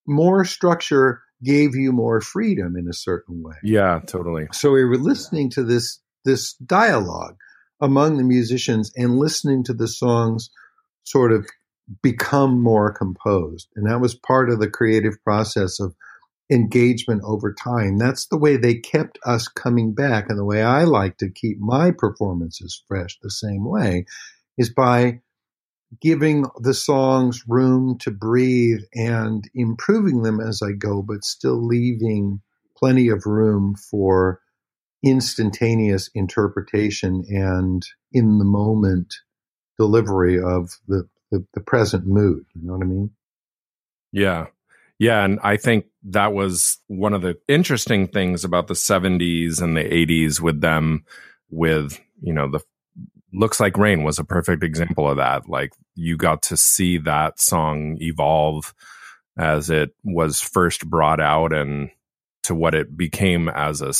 more 0.06 0.44
structure 0.44 1.22
gave 1.42 1.74
you 1.74 1.92
more 1.92 2.20
freedom 2.20 2.76
in 2.76 2.88
a 2.88 2.92
certain 2.92 3.42
way. 3.42 3.56
Yeah, 3.62 4.00
totally. 4.06 4.46
So 4.52 4.72
we 4.72 4.84
were 4.84 4.98
listening 4.98 5.50
to 5.50 5.64
this 5.64 6.00
this 6.24 6.54
dialogue 6.54 7.36
among 7.80 8.18
the 8.18 8.24
musicians 8.24 8.92
and 8.94 9.18
listening 9.18 9.64
to 9.64 9.72
the 9.72 9.88
songs 9.88 10.50
sort 11.04 11.32
of 11.32 11.46
become 12.02 12.62
more 12.62 12.92
composed. 12.92 13.68
And 13.74 13.90
that 13.90 14.00
was 14.00 14.14
part 14.14 14.50
of 14.50 14.60
the 14.60 14.68
creative 14.68 15.14
process 15.24 15.80
of 15.80 15.94
engagement 16.50 17.22
over 17.24 17.52
time. 17.52 17.96
That's 17.96 18.26
the 18.26 18.38
way 18.38 18.56
they 18.56 18.74
kept 18.74 19.18
us 19.24 19.48
coming 19.48 19.94
back. 19.94 20.26
And 20.28 20.38
the 20.38 20.44
way 20.44 20.62
I 20.62 20.84
like 20.84 21.16
to 21.18 21.30
keep 21.30 21.58
my 21.58 21.90
performances 21.90 22.82
fresh 22.86 23.18
the 23.22 23.30
same 23.30 23.64
way 23.64 24.04
is 24.58 24.72
by 24.72 25.20
giving 26.00 26.46
the 26.60 26.74
songs 26.74 27.44
room 27.48 27.98
to 27.98 28.10
breathe 28.10 28.80
and 28.94 29.48
improving 29.54 30.22
them 30.22 30.40
as 30.40 30.62
I 30.62 30.72
go, 30.72 31.02
but 31.02 31.24
still 31.24 31.64
leaving 31.66 32.40
plenty 32.76 33.08
of 33.08 33.26
room 33.26 33.74
for 33.74 34.40
instantaneous 35.02 36.10
interpretation 36.14 37.24
and 37.28 37.82
in 38.12 38.38
the 38.38 38.44
moment 38.44 39.14
delivery 39.78 40.38
of 40.38 40.70
the, 40.86 41.08
the, 41.30 41.44
the 41.54 41.60
present 41.60 42.06
mood. 42.06 42.44
You 42.54 42.66
know 42.66 42.74
what 42.74 42.82
I 42.82 42.86
mean? 42.88 43.10
Yeah. 44.12 44.46
Yeah. 44.98 45.24
And 45.24 45.40
I 45.42 45.56
think 45.56 45.86
that 46.04 46.34
was 46.34 46.78
one 46.86 47.14
of 47.14 47.22
the 47.22 47.38
interesting 47.48 48.08
things 48.08 48.44
about 48.44 48.66
the 48.66 48.74
70s 48.74 49.62
and 49.62 49.76
the 49.76 49.84
80s 49.84 50.40
with 50.40 50.60
them, 50.60 51.04
with, 51.48 51.98
you 52.20 52.34
know, 52.34 52.50
the 52.50 52.60
Looks 53.32 53.60
Like 53.60 53.76
Rain 53.76 54.02
was 54.02 54.18
a 54.18 54.24
perfect 54.24 54.64
example 54.64 55.08
of 55.08 55.16
that. 55.18 55.48
Like 55.48 55.72
you 55.94 56.16
got 56.16 56.42
to 56.44 56.56
see 56.56 56.98
that 56.98 57.40
song 57.40 57.96
evolve 58.00 58.74
as 59.38 59.70
it 59.70 59.90
was 60.04 60.40
first 60.40 60.88
brought 60.88 61.20
out 61.20 61.52
and 61.52 61.90
to 62.42 62.54
what 62.54 62.74
it 62.74 62.96
became 62.96 63.48
as 63.48 63.80
a 63.80 63.92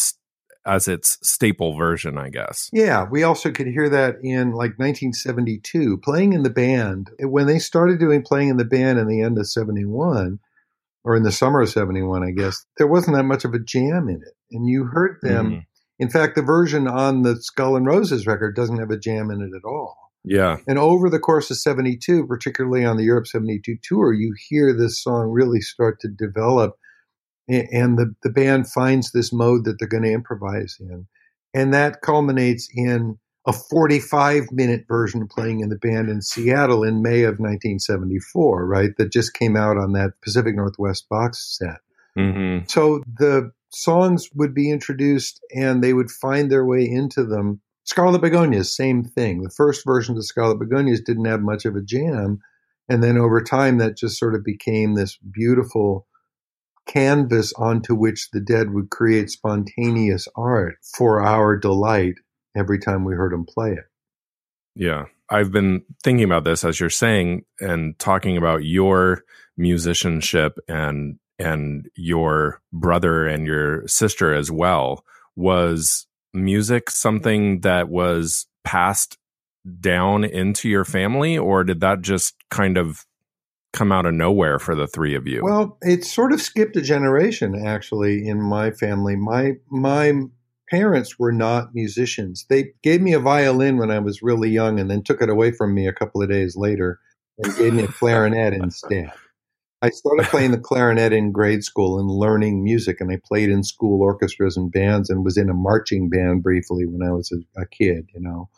as 0.66 0.88
its 0.88 1.18
staple 1.22 1.74
version, 1.74 2.18
I 2.18 2.28
guess. 2.28 2.68
Yeah, 2.72 3.06
we 3.10 3.22
also 3.22 3.50
could 3.50 3.66
hear 3.66 3.88
that 3.88 4.16
in 4.22 4.50
like 4.52 4.78
1972, 4.78 5.98
playing 5.98 6.34
in 6.34 6.42
the 6.42 6.50
band. 6.50 7.10
When 7.20 7.46
they 7.46 7.58
started 7.58 7.98
doing 7.98 8.22
playing 8.22 8.48
in 8.50 8.56
the 8.58 8.64
band 8.64 8.98
in 8.98 9.08
the 9.08 9.22
end 9.22 9.38
of 9.38 9.48
71, 9.48 10.38
or 11.02 11.16
in 11.16 11.22
the 11.22 11.32
summer 11.32 11.62
of 11.62 11.70
71, 11.70 12.22
I 12.22 12.30
guess, 12.30 12.66
there 12.76 12.86
wasn't 12.86 13.16
that 13.16 13.22
much 13.22 13.44
of 13.44 13.54
a 13.54 13.58
jam 13.58 14.08
in 14.08 14.16
it. 14.16 14.34
And 14.52 14.68
you 14.68 14.84
heard 14.84 15.16
them. 15.22 15.50
Mhm. 15.50 15.66
In 16.00 16.10
fact, 16.10 16.34
the 16.34 16.42
version 16.42 16.88
on 16.88 17.22
the 17.22 17.40
Skull 17.40 17.76
and 17.76 17.86
Roses 17.86 18.26
record 18.26 18.56
doesn't 18.56 18.78
have 18.78 18.90
a 18.90 18.98
jam 18.98 19.30
in 19.30 19.40
it 19.40 19.56
at 19.56 19.64
all. 19.64 19.96
Yeah. 20.24 20.56
And 20.66 20.78
over 20.78 21.08
the 21.08 21.18
course 21.18 21.50
of 21.50 21.58
72, 21.58 22.26
particularly 22.26 22.84
on 22.84 22.96
the 22.96 23.04
Europe 23.04 23.26
72 23.26 23.76
tour, 23.82 24.12
you 24.12 24.34
hear 24.48 24.76
this 24.76 25.02
song 25.02 25.28
really 25.28 25.60
start 25.60 26.00
to 26.00 26.08
develop 26.08 26.74
and 27.50 27.98
the, 27.98 28.14
the 28.22 28.30
band 28.30 28.68
finds 28.68 29.10
this 29.10 29.32
mode 29.32 29.64
that 29.64 29.78
they're 29.78 29.88
going 29.88 30.04
to 30.04 30.12
improvise 30.12 30.76
in. 30.78 31.06
And 31.52 31.74
that 31.74 32.00
culminates 32.00 32.68
in 32.72 33.18
a 33.46 33.52
45 33.52 34.52
minute 34.52 34.84
version 34.86 35.26
playing 35.26 35.60
in 35.60 35.68
the 35.68 35.78
band 35.78 36.08
in 36.08 36.22
Seattle 36.22 36.84
in 36.84 37.02
May 37.02 37.22
of 37.22 37.40
1974, 37.40 38.66
right? 38.66 38.90
That 38.98 39.10
just 39.10 39.34
came 39.34 39.56
out 39.56 39.76
on 39.76 39.92
that 39.92 40.12
Pacific 40.22 40.54
Northwest 40.54 41.08
box 41.08 41.58
set. 41.58 41.78
Mm-hmm. 42.16 42.66
So 42.68 43.02
the 43.18 43.50
songs 43.70 44.28
would 44.34 44.54
be 44.54 44.70
introduced 44.70 45.40
and 45.54 45.82
they 45.82 45.92
would 45.92 46.10
find 46.10 46.50
their 46.50 46.64
way 46.64 46.88
into 46.88 47.24
them. 47.24 47.60
Scarlet 47.84 48.20
Begonias, 48.20 48.74
same 48.74 49.04
thing. 49.04 49.42
The 49.42 49.50
first 49.50 49.84
version 49.84 50.16
of 50.16 50.24
Scarlet 50.24 50.58
Begonias 50.58 51.00
didn't 51.00 51.24
have 51.24 51.40
much 51.40 51.64
of 51.64 51.76
a 51.76 51.82
jam. 51.82 52.40
And 52.88 53.02
then 53.02 53.18
over 53.18 53.42
time, 53.42 53.78
that 53.78 53.96
just 53.96 54.18
sort 54.18 54.34
of 54.34 54.44
became 54.44 54.94
this 54.94 55.16
beautiful 55.16 56.06
canvas 56.86 57.52
onto 57.54 57.94
which 57.94 58.30
the 58.32 58.40
dead 58.40 58.72
would 58.72 58.90
create 58.90 59.30
spontaneous 59.30 60.26
art 60.36 60.74
for 60.96 61.22
our 61.22 61.56
delight 61.56 62.14
every 62.56 62.78
time 62.78 63.04
we 63.04 63.14
heard 63.14 63.32
them 63.32 63.46
play 63.46 63.72
it. 63.72 63.84
Yeah. 64.74 65.04
I've 65.28 65.52
been 65.52 65.82
thinking 66.02 66.24
about 66.24 66.44
this 66.44 66.64
as 66.64 66.80
you're 66.80 66.90
saying 66.90 67.44
and 67.60 67.96
talking 67.98 68.36
about 68.36 68.64
your 68.64 69.22
musicianship 69.56 70.58
and 70.66 71.18
and 71.40 71.88
your 71.94 72.60
brother 72.72 73.26
and 73.26 73.46
your 73.46 73.86
sister 73.88 74.34
as 74.34 74.50
well. 74.50 75.04
Was 75.36 76.06
music 76.32 76.90
something 76.90 77.60
that 77.60 77.88
was 77.88 78.46
passed 78.62 79.18
down 79.80 80.24
into 80.24 80.68
your 80.68 80.84
family 80.84 81.36
or 81.36 81.64
did 81.64 81.80
that 81.80 82.02
just 82.02 82.34
kind 82.50 82.76
of 82.76 83.04
come 83.72 83.92
out 83.92 84.06
of 84.06 84.14
nowhere 84.14 84.58
for 84.58 84.74
the 84.74 84.86
three 84.86 85.14
of 85.14 85.26
you? 85.26 85.40
Well, 85.42 85.78
it 85.82 86.04
sort 86.04 86.32
of 86.32 86.42
skipped 86.42 86.76
a 86.76 86.82
generation 86.82 87.66
actually 87.66 88.26
in 88.26 88.40
my 88.40 88.70
family. 88.70 89.16
My 89.16 89.56
my 89.70 90.12
parents 90.70 91.18
were 91.18 91.32
not 91.32 91.74
musicians. 91.74 92.46
They 92.48 92.72
gave 92.82 93.00
me 93.00 93.12
a 93.12 93.20
violin 93.20 93.76
when 93.76 93.90
I 93.90 93.98
was 93.98 94.22
really 94.22 94.50
young 94.50 94.78
and 94.78 94.90
then 94.90 95.02
took 95.02 95.20
it 95.20 95.28
away 95.28 95.52
from 95.52 95.74
me 95.74 95.86
a 95.86 95.92
couple 95.92 96.22
of 96.22 96.28
days 96.28 96.56
later 96.56 97.00
and 97.38 97.56
gave 97.56 97.74
me 97.74 97.84
a 97.84 97.88
clarinet 97.98 98.54
instead. 98.54 99.12
I 99.82 99.90
started 99.90 100.26
playing 100.26 100.50
the 100.50 100.58
clarinet 100.58 101.12
in 101.12 101.32
grade 101.32 101.64
school 101.64 101.98
and 101.98 102.10
learning 102.10 102.62
music, 102.62 103.00
and 103.00 103.10
I 103.10 103.18
played 103.24 103.48
in 103.48 103.62
school 103.62 104.02
orchestras 104.02 104.56
and 104.56 104.70
bands 104.70 105.08
and 105.08 105.24
was 105.24 105.38
in 105.38 105.48
a 105.48 105.54
marching 105.54 106.10
band 106.10 106.42
briefly 106.42 106.84
when 106.86 107.06
I 107.06 107.12
was 107.12 107.32
a, 107.32 107.60
a 107.60 107.66
kid, 107.66 108.08
you 108.14 108.20
know. 108.20 108.50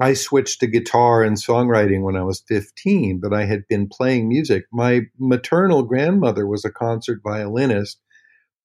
I 0.00 0.14
switched 0.14 0.60
to 0.60 0.66
guitar 0.66 1.22
and 1.22 1.36
songwriting 1.36 2.02
when 2.02 2.16
I 2.16 2.22
was 2.22 2.42
15, 2.48 3.20
but 3.20 3.32
I 3.32 3.44
had 3.44 3.68
been 3.68 3.88
playing 3.88 4.28
music. 4.28 4.64
My 4.72 5.02
maternal 5.18 5.82
grandmother 5.82 6.46
was 6.46 6.64
a 6.64 6.70
concert 6.70 7.20
violinist, 7.22 8.00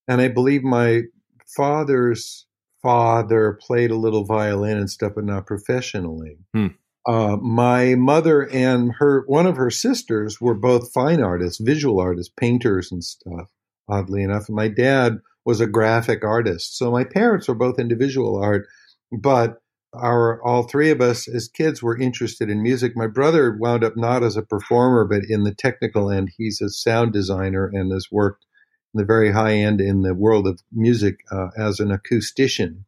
and 0.07 0.21
I 0.21 0.27
believe 0.29 0.63
my 0.63 1.03
father's 1.45 2.47
father 2.81 3.59
played 3.61 3.91
a 3.91 3.97
little 3.97 4.23
violin 4.23 4.77
and 4.77 4.89
stuff, 4.89 5.13
but 5.15 5.25
not 5.25 5.45
professionally. 5.45 6.37
Hmm. 6.53 6.67
Uh, 7.09 7.37
my 7.37 7.95
mother 7.95 8.47
and 8.51 8.93
her 8.99 9.23
one 9.25 9.47
of 9.47 9.57
her 9.57 9.71
sisters 9.71 10.39
were 10.39 10.53
both 10.53 10.93
fine 10.93 11.23
artists, 11.23 11.59
visual 11.59 11.99
artists, 11.99 12.31
painters 12.37 12.91
and 12.91 13.03
stuff. 13.03 13.49
Oddly 13.89 14.21
enough, 14.21 14.47
and 14.47 14.55
my 14.55 14.67
dad 14.67 15.17
was 15.43 15.59
a 15.59 15.65
graphic 15.65 16.23
artist. 16.23 16.77
So 16.77 16.91
my 16.91 17.03
parents 17.03 17.47
were 17.47 17.55
both 17.55 17.79
into 17.79 17.95
visual 17.95 18.37
art, 18.39 18.67
but 19.11 19.59
our 19.91 20.39
all 20.43 20.61
three 20.61 20.91
of 20.91 21.01
us 21.01 21.27
as 21.27 21.47
kids 21.47 21.81
were 21.81 21.99
interested 21.99 22.47
in 22.47 22.61
music. 22.61 22.95
My 22.95 23.07
brother 23.07 23.57
wound 23.59 23.83
up 23.83 23.97
not 23.97 24.21
as 24.21 24.37
a 24.37 24.43
performer, 24.43 25.03
but 25.03 25.23
in 25.27 25.45
the 25.45 25.55
technical 25.55 26.11
end. 26.11 26.29
He's 26.37 26.61
a 26.61 26.69
sound 26.69 27.11
designer 27.11 27.65
and 27.65 27.91
has 27.91 28.09
worked 28.11 28.45
in 28.93 28.99
the 28.99 29.05
very 29.05 29.31
high 29.31 29.55
end 29.55 29.81
in 29.81 30.03
the 30.03 30.13
world 30.13 30.45
of 30.45 30.61
music 30.71 31.21
uh, 31.31 31.47
as 31.57 31.79
an 31.79 31.89
acoustician. 31.89 32.83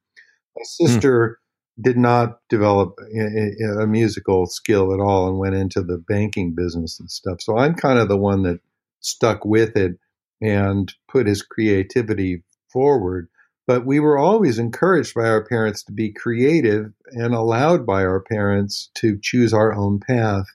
My 0.55 0.61
hmm. 0.61 0.85
sister 0.85 1.39
mm. 1.39 1.40
Did 1.79 1.97
not 1.97 2.39
develop 2.49 2.99
a, 3.15 3.81
a, 3.83 3.87
musical 3.87 4.45
skill 4.45 4.93
at 4.93 4.99
all 4.99 5.27
and 5.27 5.37
went 5.37 5.55
into 5.55 5.81
the 5.81 5.97
banking 5.97 6.53
business 6.53 6.99
and 6.99 7.09
stuff. 7.09 7.41
So 7.41 7.57
I'm 7.57 7.75
kind 7.75 7.97
of 7.97 8.07
the 8.07 8.17
one 8.17 8.43
that 8.43 8.59
stuck 8.99 9.45
with 9.45 9.77
it 9.77 9.97
and 10.41 10.93
put 11.07 11.27
his 11.27 11.41
creativity 11.41 12.43
forward. 12.71 13.29
But 13.67 13.85
we 13.85 13.99
were 13.99 14.17
always 14.17 14.59
encouraged 14.59 15.13
by 15.13 15.29
our 15.29 15.45
parents 15.45 15.83
to 15.83 15.91
be 15.91 16.11
creative 16.11 16.91
and 17.07 17.33
allowed 17.33 17.85
by 17.85 18.03
our 18.03 18.19
parents 18.19 18.89
to 18.95 19.17
choose 19.21 19.53
our 19.53 19.73
own 19.73 19.99
path, 19.99 20.45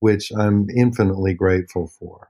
which 0.00 0.30
I'm 0.36 0.68
infinitely 0.70 1.34
grateful 1.34 1.88
for. 1.88 2.28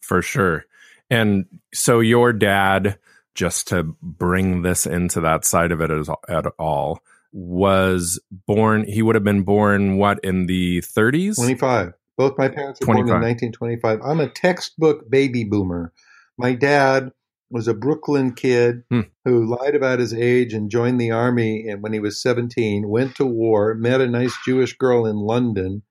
For 0.00 0.22
sure. 0.22 0.66
And 1.10 1.46
so 1.74 2.00
your 2.00 2.32
dad, 2.32 2.98
just 3.34 3.68
to 3.68 3.82
bring 4.02 4.62
this 4.62 4.86
into 4.86 5.20
that 5.20 5.44
side 5.44 5.72
of 5.72 5.80
it 5.80 5.90
at 6.28 6.46
all, 6.58 7.00
was 7.32 8.20
born, 8.46 8.84
he 8.84 9.02
would 9.02 9.14
have 9.14 9.24
been 9.24 9.42
born 9.42 9.96
what 9.96 10.20
in 10.22 10.46
the 10.46 10.80
30s? 10.82 11.36
25. 11.36 11.92
Both 12.18 12.36
my 12.38 12.48
parents 12.48 12.80
were 12.80 12.86
25. 12.86 13.06
born 13.06 13.22
in 13.22 13.28
1925. 13.28 14.00
I'm 14.04 14.20
a 14.20 14.28
textbook 14.28 15.10
baby 15.10 15.44
boomer. 15.44 15.92
My 16.38 16.54
dad 16.54 17.10
was 17.50 17.68
a 17.68 17.74
Brooklyn 17.74 18.32
kid 18.34 18.82
hmm. 18.90 19.02
who 19.24 19.44
lied 19.44 19.74
about 19.74 19.98
his 19.98 20.14
age 20.14 20.54
and 20.54 20.70
joined 20.70 21.00
the 21.00 21.10
army 21.10 21.68
and 21.68 21.82
when 21.82 21.92
he 21.92 22.00
was 22.00 22.20
17, 22.20 22.88
went 22.88 23.14
to 23.16 23.26
war, 23.26 23.74
met 23.74 24.00
a 24.00 24.08
nice 24.08 24.36
Jewish 24.44 24.76
girl 24.76 25.06
in 25.06 25.16
London. 25.16 25.82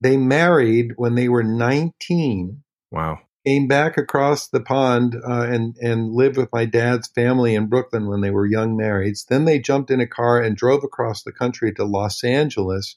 They 0.00 0.16
married 0.16 0.92
when 0.96 1.16
they 1.16 1.28
were 1.28 1.42
19. 1.42 2.62
Wow. 2.90 3.18
Came 3.46 3.68
back 3.68 3.96
across 3.96 4.48
the 4.48 4.60
pond 4.60 5.16
uh, 5.26 5.46
and 5.48 5.74
and 5.80 6.12
lived 6.12 6.36
with 6.36 6.52
my 6.52 6.66
dad's 6.66 7.08
family 7.08 7.54
in 7.54 7.68
Brooklyn 7.68 8.06
when 8.06 8.20
they 8.20 8.30
were 8.30 8.46
young 8.46 8.76
marrieds. 8.76 9.26
Then 9.26 9.46
they 9.46 9.58
jumped 9.58 9.90
in 9.90 10.00
a 10.00 10.06
car 10.06 10.40
and 10.40 10.56
drove 10.56 10.84
across 10.84 11.22
the 11.22 11.32
country 11.32 11.72
to 11.74 11.84
Los 11.84 12.22
Angeles, 12.22 12.96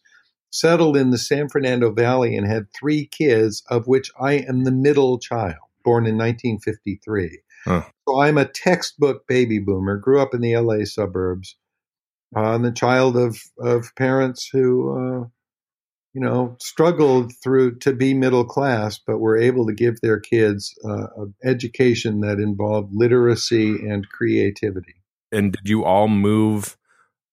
settled 0.51 0.97
in 0.97 1.11
the 1.11 1.17
San 1.17 1.47
Fernando 1.47 1.91
Valley, 1.91 2.35
and 2.35 2.45
had 2.45 2.67
three 2.73 3.05
kids, 3.05 3.63
of 3.69 3.87
which 3.87 4.11
I 4.19 4.33
am 4.33 4.65
the 4.65 4.71
middle 4.71 5.17
child, 5.17 5.55
born 5.83 6.05
in 6.05 6.17
1953. 6.17 7.39
Huh. 7.65 7.83
So 8.07 8.19
I'm 8.19 8.37
a 8.37 8.45
textbook 8.45 9.25
baby 9.27 9.59
boomer. 9.59 9.97
Grew 9.97 10.21
up 10.21 10.33
in 10.33 10.41
the 10.41 10.57
LA 10.57 10.83
suburbs. 10.83 11.55
Uh, 12.35 12.41
I'm 12.41 12.63
the 12.63 12.71
child 12.71 13.15
of 13.15 13.37
of 13.59 13.95
parents 13.95 14.49
who, 14.51 14.97
uh, 14.97 15.27
you 16.13 16.21
know, 16.21 16.55
struggled 16.59 17.33
through 17.43 17.79
to 17.79 17.93
be 17.93 18.13
middle 18.13 18.45
class, 18.45 18.99
but 19.05 19.19
were 19.19 19.37
able 19.37 19.65
to 19.67 19.73
give 19.73 19.99
their 20.01 20.19
kids 20.19 20.73
uh, 20.85 21.07
an 21.17 21.33
education 21.43 22.21
that 22.21 22.39
involved 22.39 22.93
literacy 22.93 23.87
and 23.87 24.07
creativity. 24.09 24.95
And 25.31 25.51
did 25.53 25.67
you 25.67 25.83
all 25.83 26.07
move 26.07 26.77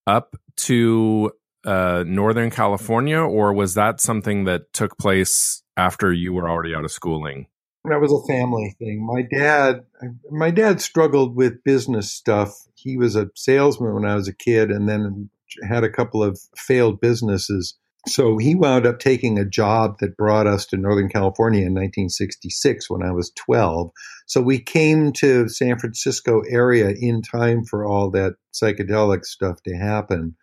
up 0.06 0.36
to 0.56 1.32
uh, 1.64 2.04
Northern 2.06 2.50
California, 2.50 3.18
or 3.18 3.52
was 3.52 3.74
that 3.74 4.00
something 4.00 4.44
that 4.44 4.72
took 4.72 4.96
place 4.96 5.62
after 5.76 6.12
you 6.12 6.32
were 6.32 6.48
already 6.48 6.74
out 6.74 6.84
of 6.84 6.90
schooling? 6.90 7.46
that 7.84 8.00
was 8.00 8.12
a 8.12 8.32
family 8.32 8.76
thing. 8.78 9.04
My 9.04 9.22
dad, 9.22 9.84
my 10.30 10.50
dad 10.50 10.80
struggled 10.80 11.34
with 11.34 11.64
business 11.64 12.12
stuff. 12.12 12.54
He 12.74 12.96
was 12.96 13.16
a 13.16 13.30
salesman 13.34 13.94
when 13.94 14.04
I 14.04 14.14
was 14.14 14.28
a 14.28 14.34
kid, 14.34 14.70
and 14.70 14.88
then 14.88 15.30
had 15.66 15.82
a 15.82 15.90
couple 15.90 16.22
of 16.22 16.38
failed 16.56 17.00
businesses. 17.00 17.76
So 18.08 18.38
he 18.38 18.54
wound 18.54 18.86
up 18.86 18.98
taking 18.98 19.38
a 19.38 19.44
job 19.44 19.98
that 20.00 20.16
brought 20.16 20.46
us 20.46 20.66
to 20.66 20.76
Northern 20.76 21.08
California 21.08 21.60
in 21.60 21.74
1966 21.74 22.88
when 22.88 23.02
I 23.02 23.12
was 23.12 23.30
12. 23.36 23.90
So 24.26 24.40
we 24.40 24.58
came 24.58 25.12
to 25.14 25.48
San 25.48 25.78
Francisco 25.78 26.40
area 26.48 26.90
in 26.90 27.20
time 27.20 27.64
for 27.64 27.84
all 27.84 28.10
that 28.12 28.36
psychedelic 28.54 29.24
stuff 29.24 29.62
to 29.64 29.74
happen. 29.74 30.36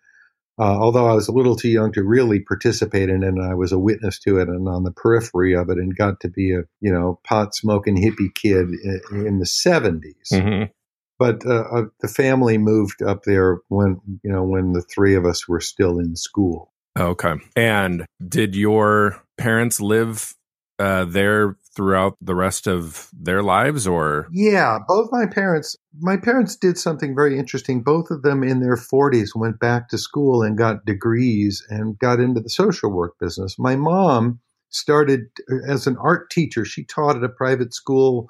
Uh, 0.60 0.76
although 0.76 1.06
I 1.06 1.14
was 1.14 1.28
a 1.28 1.32
little 1.32 1.54
too 1.54 1.68
young 1.68 1.92
to 1.92 2.02
really 2.02 2.40
participate 2.40 3.08
in 3.08 3.22
it, 3.22 3.28
and 3.28 3.42
I 3.42 3.54
was 3.54 3.70
a 3.70 3.78
witness 3.78 4.18
to 4.20 4.38
it 4.38 4.48
and 4.48 4.68
on 4.68 4.82
the 4.82 4.90
periphery 4.90 5.54
of 5.54 5.70
it, 5.70 5.78
and 5.78 5.96
got 5.96 6.20
to 6.20 6.28
be 6.28 6.52
a 6.52 6.62
you 6.80 6.92
know 6.92 7.20
pot 7.24 7.54
smoking 7.54 7.96
hippie 7.96 8.34
kid 8.34 8.68
in, 8.82 9.26
in 9.26 9.38
the 9.38 9.44
70s. 9.44 10.32
Mm-hmm. 10.32 10.64
But 11.16 11.46
uh, 11.46 11.64
uh, 11.72 11.82
the 12.00 12.08
family 12.08 12.58
moved 12.58 13.02
up 13.02 13.22
there 13.22 13.58
when 13.68 14.00
you 14.24 14.32
know 14.32 14.42
when 14.42 14.72
the 14.72 14.82
three 14.82 15.14
of 15.14 15.24
us 15.24 15.46
were 15.46 15.60
still 15.60 16.00
in 16.00 16.16
school. 16.16 16.72
Okay. 16.98 17.34
And 17.54 18.06
did 18.26 18.56
your 18.56 19.22
parents 19.36 19.80
live 19.80 20.34
uh, 20.78 21.04
there 21.04 21.56
throughout 21.74 22.16
the 22.20 22.34
rest 22.34 22.66
of 22.66 23.08
their 23.12 23.42
lives 23.42 23.86
or? 23.86 24.26
Yeah 24.32 24.78
both 24.86 25.10
my 25.12 25.26
parents 25.26 25.76
my 26.00 26.16
parents 26.16 26.56
did 26.56 26.76
something 26.76 27.14
very 27.14 27.38
interesting. 27.38 27.82
Both 27.82 28.10
of 28.10 28.22
them 28.22 28.42
in 28.42 28.60
their 28.60 28.76
40s 28.76 29.30
went 29.34 29.60
back 29.60 29.88
to 29.88 29.98
school 29.98 30.42
and 30.42 30.58
got 30.58 30.84
degrees 30.84 31.64
and 31.68 31.98
got 31.98 32.20
into 32.20 32.40
the 32.40 32.50
social 32.50 32.90
work 32.90 33.14
business. 33.20 33.56
My 33.58 33.76
mom 33.76 34.40
started 34.70 35.26
uh, 35.50 35.72
as 35.72 35.86
an 35.86 35.96
art 36.00 36.30
teacher. 36.30 36.64
She 36.64 36.84
taught 36.84 37.16
at 37.16 37.24
a 37.24 37.28
private 37.28 37.74
school 37.74 38.28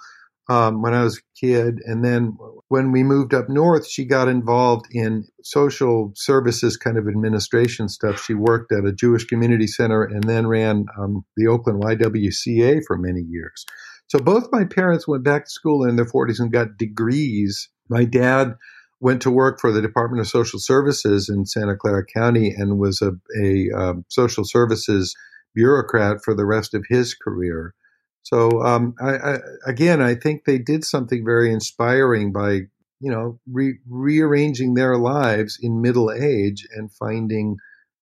um, 0.49 0.83
when 0.83 0.95
I 0.95 1.05
was 1.05 1.19
a 1.19 1.47
kid. 1.47 1.81
And 1.85 2.05
then 2.05 2.37
when 2.69 2.93
we 2.93 3.03
moved 3.03 3.35
up 3.35 3.49
north, 3.49 3.87
she 3.89 4.05
got 4.05 4.29
involved 4.29 4.87
in 4.91 5.25
social 5.43 6.13
services 6.15 6.77
kind 6.77 6.97
of 6.97 7.07
administration 7.07 7.89
stuff. 7.89 8.23
She 8.23 8.35
worked 8.35 8.73
at 8.73 8.87
a 8.87 8.93
Jewish 8.93 9.27
community 9.27 9.67
center 9.67 10.03
and 10.03 10.25
then 10.25 10.47
ran 10.47 10.87
um, 10.99 11.25
the 11.37 11.49
Oakland 11.49 11.83
YWCA 11.83 12.81
for 12.87 12.97
many 12.97 13.21
years. 13.21 13.67
So 14.07 14.19
both 14.19 14.49
my 14.51 14.65
parents 14.65 15.07
went 15.07 15.23
back 15.23 15.45
to 15.45 15.51
school 15.51 15.85
in 15.85 15.97
their 15.97 16.07
40s 16.07 16.41
and 16.41 16.51
got 16.51 16.79
degrees. 16.79 17.69
My 17.91 18.05
dad 18.05 18.55
went 19.01 19.23
to 19.23 19.31
work 19.31 19.61
for 19.61 19.71
the 19.71 19.83
Department 19.83 20.21
of 20.21 20.29
Social 20.29 20.59
Services 20.59 21.29
in 21.29 21.45
Santa 21.45 21.77
Clara 21.77 22.05
County 22.05 22.51
and 22.57 22.79
was 22.79 23.03
a, 23.03 23.13
a 23.43 23.71
um, 23.79 24.05
social 24.09 24.45
services 24.45 25.15
bureaucrat 25.55 26.25
for 26.25 26.35
the 26.35 26.47
rest 26.47 26.75
of 26.75 26.85
his 26.89 27.15
career. 27.15 27.75
So 28.23 28.63
um, 28.63 28.95
I, 29.01 29.17
I, 29.17 29.39
again, 29.67 30.03
I 30.03 30.15
think 30.15 30.45
they 30.45 30.59
did 30.59 30.85
something 30.85 31.25
very 31.25 31.53
inspiring 31.53 32.33
by 32.33 32.63
you 33.01 33.11
know 33.11 33.39
re- 33.51 33.79
rearranging 33.89 34.75
their 34.75 34.97
lives 34.97 35.59
in 35.61 35.81
middle 35.81 36.13
age 36.13 36.67
and 36.75 36.93
finding 36.93 37.57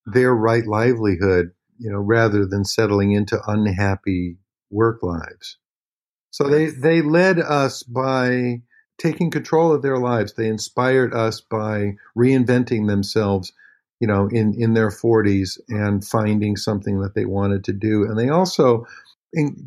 their 0.07 0.35
right 0.35 0.67
livelihood, 0.67 1.51
you 1.79 1.91
know, 1.91 1.99
rather 1.99 2.47
than 2.47 2.65
settling 2.65 3.13
into 3.13 3.41
unhappy 3.47 4.39
work 4.71 5.03
lives. 5.03 5.59
So 6.31 6.49
they 6.49 6.67
they 6.67 7.03
led 7.03 7.39
us 7.39 7.83
by 7.83 8.63
taking 8.99 9.31
control 9.31 9.73
of 9.73 9.83
their 9.83 9.99
lives. 9.99 10.35
They 10.35 10.49
inspired 10.49 11.15
us 11.15 11.41
by 11.41 11.97
reinventing 12.17 12.87
themselves, 12.89 13.53
you 14.01 14.07
know, 14.07 14.29
in 14.29 14.55
in 14.55 14.75
their 14.75 14.91
40s 14.91 15.59
and 15.69 16.05
finding 16.05 16.57
something 16.57 17.01
that 17.01 17.15
they 17.15 17.25
wanted 17.25 17.65
to 17.65 17.73
do. 17.73 18.05
And 18.05 18.19
they 18.19 18.29
also 18.29 18.87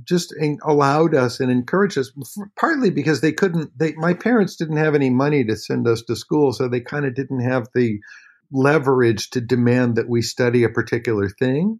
just 0.04 0.34
allowed 0.64 1.14
us 1.14 1.40
and 1.40 1.52
encouraged 1.52 1.98
us 1.98 2.12
partly 2.60 2.90
because 2.90 3.22
they 3.22 3.32
couldn't 3.32 3.72
they 3.78 3.94
my 3.94 4.14
parents 4.14 4.56
didn't 4.56 4.78
have 4.78 4.96
any 4.96 5.10
money 5.10 5.44
to 5.44 5.56
send 5.56 5.88
us 5.88 6.02
to 6.04 6.16
school 6.16 6.52
so 6.54 6.68
they 6.68 6.82
kind 6.82 7.06
of 7.06 7.14
didn't 7.14 7.42
have 7.42 7.68
the 7.76 8.00
leverage 8.52 9.30
to 9.32 9.42
demand 9.42 9.96
that 9.96 10.10
we 10.10 10.22
study 10.22 10.64
a 10.64 10.70
particular 10.70 11.30
thing. 11.30 11.80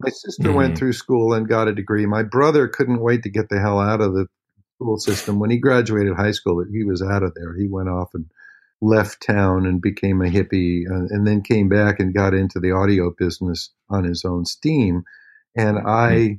My 0.00 0.10
sister 0.10 0.48
mm-hmm. 0.48 0.56
went 0.56 0.78
through 0.78 0.94
school 0.94 1.34
and 1.34 1.48
got 1.48 1.68
a 1.68 1.74
degree. 1.74 2.06
My 2.06 2.22
brother 2.22 2.68
couldn't 2.68 3.02
wait 3.02 3.22
to 3.24 3.30
get 3.30 3.48
the 3.48 3.60
hell 3.60 3.80
out 3.80 4.00
of 4.00 4.14
the 4.14 4.26
school 4.76 4.98
system. 4.98 5.38
When 5.38 5.50
he 5.50 5.58
graduated 5.58 6.16
high 6.16 6.32
school 6.32 6.64
he 6.70 6.84
was 6.84 7.02
out 7.02 7.22
of 7.22 7.34
there. 7.34 7.54
He 7.54 7.66
went 7.68 7.88
off 7.88 8.10
and 8.14 8.26
left 8.80 9.26
town 9.26 9.66
and 9.66 9.80
became 9.80 10.20
a 10.22 10.30
hippie 10.30 10.82
uh, 10.90 11.06
and 11.10 11.26
then 11.26 11.42
came 11.42 11.68
back 11.68 11.98
and 11.98 12.14
got 12.14 12.34
into 12.34 12.60
the 12.60 12.72
audio 12.72 13.12
business 13.16 13.70
on 13.90 14.04
his 14.04 14.24
own 14.24 14.44
steam. 14.46 15.02
And 15.54 15.78
i 15.78 16.10
mm-hmm 16.10 16.32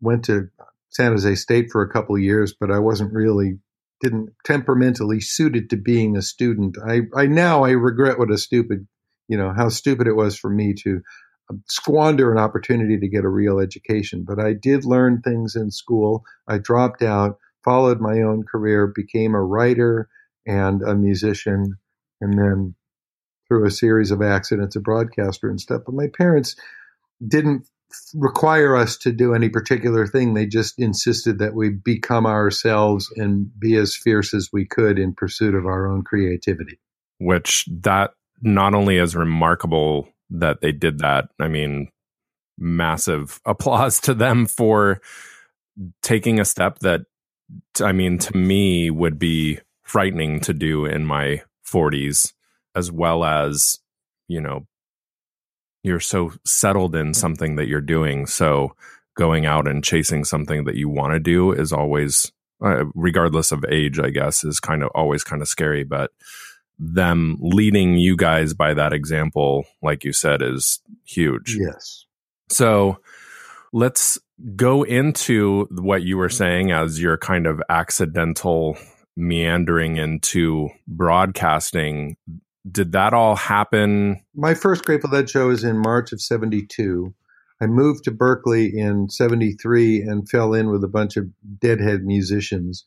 went 0.00 0.24
to 0.26 0.48
San 0.90 1.12
Jose 1.12 1.34
State 1.36 1.70
for 1.70 1.82
a 1.82 1.90
couple 1.90 2.16
of 2.16 2.22
years, 2.22 2.54
but 2.58 2.70
I 2.70 2.78
wasn't 2.78 3.12
really 3.12 3.58
didn't 4.00 4.30
temperamentally 4.44 5.20
suited 5.20 5.70
to 5.70 5.76
being 5.76 6.16
a 6.16 6.22
student. 6.22 6.76
I, 6.84 7.02
I 7.14 7.26
now 7.26 7.64
I 7.64 7.70
regret 7.70 8.18
what 8.18 8.30
a 8.30 8.38
stupid, 8.38 8.86
you 9.28 9.36
know, 9.36 9.52
how 9.54 9.68
stupid 9.68 10.06
it 10.06 10.16
was 10.16 10.38
for 10.38 10.50
me 10.50 10.74
to 10.82 11.00
um, 11.50 11.62
squander 11.68 12.32
an 12.32 12.38
opportunity 12.38 12.98
to 12.98 13.08
get 13.08 13.24
a 13.24 13.28
real 13.28 13.58
education. 13.58 14.24
But 14.26 14.40
I 14.40 14.54
did 14.54 14.84
learn 14.84 15.20
things 15.20 15.54
in 15.54 15.70
school. 15.70 16.24
I 16.48 16.58
dropped 16.58 17.02
out, 17.02 17.38
followed 17.62 18.00
my 18.00 18.22
own 18.22 18.44
career, 18.50 18.86
became 18.86 19.34
a 19.34 19.42
writer 19.42 20.08
and 20.46 20.82
a 20.82 20.94
musician, 20.94 21.76
and 22.20 22.38
then 22.38 22.74
through 23.48 23.66
a 23.66 23.70
series 23.70 24.10
of 24.10 24.22
accidents, 24.22 24.76
a 24.76 24.80
broadcaster 24.80 25.50
and 25.50 25.60
stuff. 25.60 25.82
But 25.84 25.94
my 25.94 26.06
parents 26.16 26.56
didn't 27.26 27.66
require 28.14 28.76
us 28.76 28.96
to 28.98 29.12
do 29.12 29.34
any 29.34 29.48
particular 29.48 30.06
thing. 30.06 30.34
They 30.34 30.46
just 30.46 30.78
insisted 30.78 31.38
that 31.38 31.54
we 31.54 31.70
become 31.70 32.26
ourselves 32.26 33.12
and 33.16 33.50
be 33.58 33.76
as 33.76 33.96
fierce 33.96 34.34
as 34.34 34.50
we 34.52 34.64
could 34.64 34.98
in 34.98 35.14
pursuit 35.14 35.54
of 35.54 35.66
our 35.66 35.86
own 35.86 36.02
creativity. 36.02 36.78
Which 37.18 37.68
that 37.70 38.14
not 38.42 38.74
only 38.74 38.96
is 38.96 39.14
remarkable 39.14 40.08
that 40.30 40.60
they 40.60 40.72
did 40.72 40.98
that, 41.00 41.28
I 41.40 41.48
mean, 41.48 41.88
massive 42.58 43.40
applause 43.46 44.00
to 44.00 44.14
them 44.14 44.46
for 44.46 45.00
taking 46.02 46.40
a 46.40 46.44
step 46.44 46.80
that, 46.80 47.02
I 47.82 47.92
mean, 47.92 48.18
to 48.18 48.36
me 48.36 48.90
would 48.90 49.18
be 49.18 49.58
frightening 49.82 50.40
to 50.40 50.52
do 50.52 50.84
in 50.84 51.04
my 51.04 51.42
40s, 51.66 52.32
as 52.76 52.92
well 52.92 53.24
as, 53.24 53.80
you 54.28 54.40
know, 54.40 54.66
you're 55.82 56.00
so 56.00 56.32
settled 56.44 56.94
in 56.94 57.14
something 57.14 57.56
that 57.56 57.68
you're 57.68 57.80
doing. 57.80 58.26
So 58.26 58.74
going 59.16 59.46
out 59.46 59.66
and 59.66 59.84
chasing 59.84 60.24
something 60.24 60.64
that 60.64 60.76
you 60.76 60.88
want 60.88 61.12
to 61.12 61.20
do 61.20 61.52
is 61.52 61.72
always, 61.72 62.32
uh, 62.64 62.84
regardless 62.94 63.52
of 63.52 63.64
age, 63.68 63.98
I 63.98 64.10
guess, 64.10 64.44
is 64.44 64.60
kind 64.60 64.82
of 64.82 64.90
always 64.94 65.24
kind 65.24 65.42
of 65.42 65.48
scary. 65.48 65.84
But 65.84 66.10
them 66.78 67.36
leading 67.40 67.96
you 67.96 68.16
guys 68.16 68.54
by 68.54 68.74
that 68.74 68.92
example, 68.92 69.66
like 69.82 70.04
you 70.04 70.12
said, 70.12 70.42
is 70.42 70.80
huge. 71.04 71.56
Yes. 71.58 72.06
So 72.48 72.98
let's 73.72 74.18
go 74.56 74.82
into 74.82 75.66
what 75.70 76.02
you 76.02 76.16
were 76.16 76.30
saying 76.30 76.72
as 76.72 77.00
your 77.00 77.18
kind 77.18 77.46
of 77.46 77.62
accidental 77.68 78.78
meandering 79.16 79.96
into 79.96 80.70
broadcasting 80.88 82.16
did 82.68 82.92
that 82.92 83.14
all 83.14 83.36
happen? 83.36 84.20
My 84.34 84.54
first 84.54 84.84
Grateful 84.84 85.10
Dead 85.10 85.30
show 85.30 85.48
was 85.48 85.64
in 85.64 85.78
March 85.78 86.12
of 86.12 86.20
72. 86.20 87.14
I 87.60 87.66
moved 87.66 88.04
to 88.04 88.10
Berkeley 88.10 88.76
in 88.76 89.08
73 89.10 90.02
and 90.02 90.28
fell 90.28 90.54
in 90.54 90.70
with 90.70 90.82
a 90.82 90.88
bunch 90.88 91.16
of 91.16 91.26
deadhead 91.58 92.04
musicians 92.04 92.86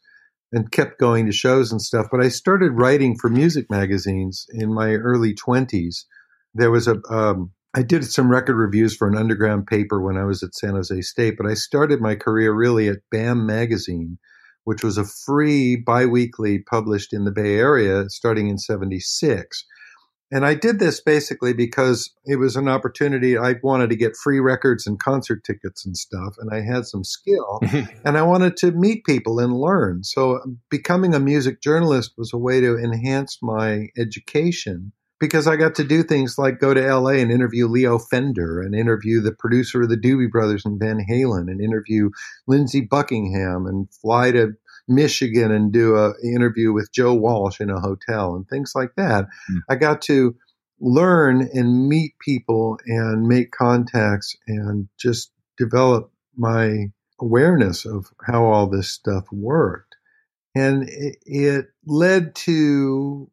and 0.52 0.72
kept 0.72 1.00
going 1.00 1.26
to 1.26 1.32
shows 1.32 1.72
and 1.72 1.82
stuff. 1.82 2.08
But 2.12 2.24
I 2.24 2.30
started 2.30 2.74
writing 2.74 3.16
for 3.20 3.30
music 3.30 3.70
magazines 3.70 4.46
in 4.52 4.74
my 4.74 4.94
early 4.94 5.34
20s. 5.34 6.06
There 6.54 6.72
was 6.72 6.88
a, 6.88 7.02
um, 7.10 7.52
I 7.74 7.82
did 7.82 8.06
some 8.06 8.30
record 8.30 8.56
reviews 8.56 8.96
for 8.96 9.08
an 9.08 9.18
underground 9.18 9.66
paper 9.66 10.00
when 10.00 10.18
I 10.18 10.26
was 10.26 10.44
at 10.44 10.54
San 10.54 10.76
Jose 10.76 11.02
State, 11.02 11.36
but 11.38 11.50
I 11.50 11.56
started 11.56 12.02
my 12.02 12.16
career 12.16 12.54
really 12.54 12.88
at 12.88 13.00
BAM 13.12 13.48
Magazine, 13.48 14.20
which 14.64 14.84
was 14.84 14.98
a 14.98 15.06
free 15.06 15.76
biweekly 15.76 16.60
published 16.60 17.14
in 17.14 17.26
the 17.26 17.32
Bay 17.32 17.58
Area 17.58 18.10
starting 18.10 18.48
in 18.48 18.58
76. 18.58 19.66
And 20.32 20.48
I 20.48 20.56
did 20.56 20.80
this 20.80 21.00
basically 21.00 21.54
because 21.54 22.12
it 22.26 22.38
was 22.38 22.56
an 22.56 22.68
opportunity. 22.68 23.38
I 23.38 23.56
wanted 23.62 23.92
to 23.92 23.96
get 23.96 24.16
free 24.16 24.40
records 24.40 24.88
and 24.88 25.00
concert 25.00 25.44
tickets 25.44 25.86
and 25.86 25.96
stuff, 25.96 26.36
and 26.40 26.50
I 26.52 26.62
had 26.62 26.88
some 26.88 27.04
skill, 27.04 27.60
mm-hmm. 27.62 28.00
and 28.04 28.18
I 28.18 28.24
wanted 28.24 28.58
to 28.58 28.72
meet 28.72 29.06
people 29.06 29.38
and 29.38 29.54
learn. 29.54 30.04
So, 30.04 30.40
becoming 30.72 31.14
a 31.14 31.20
music 31.20 31.62
journalist 31.62 32.14
was 32.18 32.32
a 32.34 32.40
way 32.40 32.62
to 32.62 32.80
enhance 32.80 33.38
my 33.44 33.90
education 33.96 34.92
because 35.24 35.48
I 35.48 35.56
got 35.56 35.76
to 35.76 35.86
do 35.86 36.04
things 36.04 36.38
like 36.38 36.60
go 36.60 36.74
to 36.74 36.82
LA 36.82 37.12
and 37.12 37.32
interview 37.32 37.66
Leo 37.68 37.98
Fender 37.98 38.62
and 38.62 38.76
interview 38.76 39.22
the 39.22 39.32
producer 39.32 39.84
of 39.84 39.88
the 39.88 39.96
Doobie 39.96 40.30
Brothers 40.30 40.66
and 40.66 40.78
Van 40.78 41.00
Halen 41.10 41.50
and 41.50 41.62
interview 41.62 42.10
Lindsey 42.46 42.82
Buckingham 42.82 43.66
and 43.66 43.88
fly 44.02 44.32
to 44.32 44.52
Michigan 44.90 45.50
and 45.50 45.72
do 45.72 45.96
a 45.96 46.12
interview 46.26 46.74
with 46.74 46.92
Joe 46.92 47.14
Walsh 47.14 47.62
in 47.62 47.70
a 47.70 47.80
hotel 47.80 48.36
and 48.36 48.46
things 48.50 48.74
like 48.76 48.96
that. 48.98 49.28
Mm. 49.50 49.60
I 49.70 49.76
got 49.76 50.02
to 50.04 50.36
learn 50.82 51.50
and 51.54 51.88
meet 51.88 52.20
people 52.20 52.78
and 52.86 53.26
make 53.26 53.52
contacts 53.52 54.36
and 54.46 54.90
just 55.00 55.32
develop 55.58 56.12
my 56.36 56.88
awareness 57.22 57.86
of 57.86 58.08
how 58.28 58.44
all 58.44 58.68
this 58.68 58.92
stuff 58.92 59.24
worked. 59.32 59.96
And 60.54 60.84
it, 60.90 61.16
it 61.26 61.68
led 61.86 62.36
to 62.36 63.30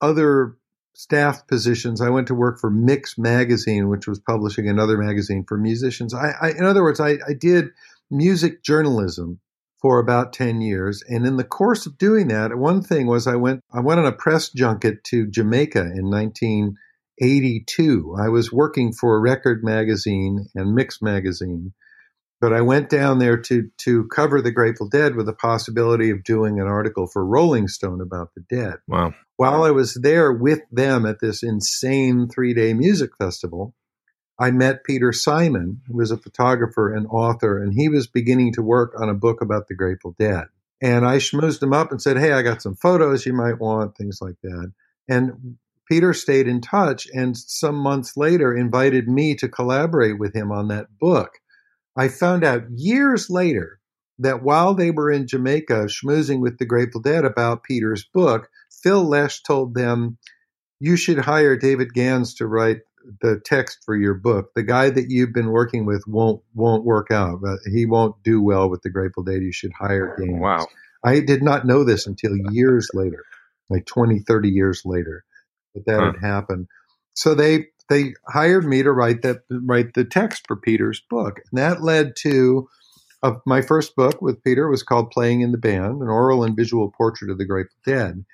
other 0.00 0.56
staff 0.94 1.46
positions. 1.46 2.00
I 2.00 2.08
went 2.08 2.28
to 2.28 2.34
work 2.34 2.60
for 2.60 2.70
Mix 2.70 3.18
Magazine, 3.18 3.88
which 3.88 4.06
was 4.06 4.20
publishing 4.20 4.68
another 4.68 4.96
magazine 4.96 5.44
for 5.46 5.58
musicians. 5.58 6.14
I, 6.14 6.32
I 6.40 6.50
in 6.50 6.64
other 6.64 6.82
words, 6.82 7.00
I, 7.00 7.18
I 7.28 7.34
did 7.38 7.66
music 8.10 8.62
journalism 8.62 9.40
for 9.84 9.98
about 9.98 10.32
10 10.32 10.62
years. 10.62 11.02
And 11.08 11.26
in 11.26 11.36
the 11.36 11.44
course 11.44 11.84
of 11.84 11.98
doing 11.98 12.28
that, 12.28 12.56
one 12.56 12.80
thing 12.80 13.06
was 13.06 13.26
I 13.26 13.36
went 13.36 13.60
I 13.70 13.80
went 13.80 14.00
on 14.00 14.06
a 14.06 14.12
press 14.12 14.48
junket 14.48 15.04
to 15.08 15.26
Jamaica 15.26 15.80
in 15.80 16.10
1982. 16.10 18.16
I 18.18 18.28
was 18.28 18.50
working 18.50 18.92
for 18.92 19.16
a 19.16 19.20
record 19.20 19.62
magazine 19.62 20.46
and 20.54 20.74
Mix 20.74 21.02
magazine. 21.02 21.74
But 22.44 22.52
I 22.52 22.60
went 22.60 22.90
down 22.90 23.18
there 23.18 23.38
to 23.38 23.70
to 23.78 24.08
cover 24.08 24.42
the 24.42 24.52
Grateful 24.52 24.88
Dead 24.88 25.16
with 25.16 25.26
the 25.26 25.32
possibility 25.32 26.10
of 26.10 26.24
doing 26.24 26.60
an 26.60 26.66
article 26.66 27.06
for 27.06 27.24
Rolling 27.24 27.68
Stone 27.68 28.00
about 28.00 28.34
the 28.34 28.42
Dead. 28.48 28.76
Wow 28.86 29.14
while 29.36 29.64
I 29.64 29.70
was 29.70 29.94
there 29.94 30.32
with 30.32 30.60
them 30.70 31.06
at 31.06 31.20
this 31.20 31.42
insane 31.42 32.28
three 32.28 32.54
day 32.54 32.74
music 32.74 33.10
festival, 33.18 33.74
I 34.38 34.50
met 34.50 34.84
Peter 34.84 35.12
Simon, 35.12 35.80
who 35.86 35.96
was 35.96 36.10
a 36.10 36.16
photographer 36.16 36.92
and 36.92 37.06
author, 37.08 37.62
and 37.62 37.72
he 37.72 37.88
was 37.88 38.06
beginning 38.06 38.52
to 38.54 38.62
work 38.62 38.94
on 39.00 39.08
a 39.08 39.14
book 39.14 39.40
about 39.40 39.68
the 39.68 39.74
Grateful 39.74 40.14
Dead. 40.18 40.44
And 40.82 41.06
I 41.06 41.16
schmoozed 41.16 41.62
him 41.62 41.72
up 41.72 41.90
and 41.90 42.02
said, 42.02 42.18
Hey, 42.18 42.32
I 42.32 42.42
got 42.42 42.62
some 42.62 42.74
photos 42.74 43.26
you 43.26 43.32
might 43.32 43.60
want, 43.60 43.96
things 43.96 44.18
like 44.20 44.36
that. 44.42 44.72
And 45.08 45.56
Peter 45.88 46.14
stayed 46.14 46.48
in 46.48 46.60
touch 46.60 47.06
and 47.12 47.36
some 47.36 47.76
months 47.76 48.16
later 48.16 48.54
invited 48.54 49.08
me 49.08 49.34
to 49.36 49.48
collaborate 49.48 50.18
with 50.18 50.34
him 50.34 50.50
on 50.50 50.68
that 50.68 50.86
book. 50.98 51.32
I 51.96 52.08
found 52.08 52.44
out 52.44 52.64
years 52.70 53.30
later 53.30 53.80
that 54.18 54.42
while 54.42 54.74
they 54.74 54.90
were 54.90 55.10
in 55.10 55.26
Jamaica 55.26 55.86
schmoozing 55.86 56.40
with 56.40 56.58
the 56.58 56.66
Grateful 56.66 57.00
Dead 57.00 57.24
about 57.24 57.64
Peter's 57.64 58.04
book, 58.04 58.48
Phil 58.82 59.04
Lesh 59.04 59.42
told 59.42 59.74
them, 59.74 60.18
you 60.80 60.96
should 60.96 61.18
hire 61.18 61.56
David 61.56 61.92
Gans 61.94 62.34
to 62.34 62.46
write 62.46 62.80
the 63.20 63.40
text 63.44 63.78
for 63.84 63.96
your 63.96 64.14
book. 64.14 64.50
The 64.54 64.62
guy 64.62 64.90
that 64.90 65.10
you've 65.10 65.32
been 65.32 65.50
working 65.50 65.86
with 65.86 66.04
won't 66.06 66.42
won't 66.54 66.84
work 66.84 67.10
out. 67.10 67.40
He 67.72 67.86
won't 67.86 68.22
do 68.22 68.42
well 68.42 68.68
with 68.70 68.82
the 68.82 68.90
Grateful 68.90 69.22
Dead. 69.22 69.42
You 69.42 69.52
should 69.52 69.72
hire 69.78 70.16
oh, 70.18 70.24
Gans. 70.24 70.40
Wow. 70.40 70.66
I 71.04 71.20
did 71.20 71.42
not 71.42 71.66
know 71.66 71.84
this 71.84 72.06
until 72.06 72.36
years 72.50 72.90
later, 72.94 73.24
like 73.68 73.86
20, 73.86 74.20
30 74.20 74.48
years 74.48 74.82
later, 74.84 75.24
that 75.74 75.86
that 75.86 76.00
Huh. 76.00 76.12
had 76.12 76.20
happened. 76.20 76.66
So 77.14 77.34
they 77.34 77.66
they 77.88 78.14
hired 78.28 78.64
me 78.64 78.82
to 78.82 78.92
write 78.92 79.22
that 79.22 79.42
write 79.50 79.94
the 79.94 80.04
text 80.04 80.46
for 80.46 80.56
Peter's 80.56 81.02
book, 81.10 81.40
and 81.50 81.58
that 81.58 81.82
led 81.82 82.16
to 82.20 82.68
uh, 83.22 83.34
my 83.46 83.62
first 83.62 83.96
book 83.96 84.20
with 84.20 84.42
Peter 84.42 84.68
was 84.68 84.82
called 84.82 85.10
Playing 85.10 85.40
in 85.40 85.52
the 85.52 85.58
Band, 85.58 86.02
an 86.02 86.08
oral 86.08 86.44
and 86.44 86.56
visual 86.56 86.90
portrait 86.90 87.30
of 87.30 87.38
the 87.38 87.46
Grateful 87.46 87.78
Dead. 87.84 88.24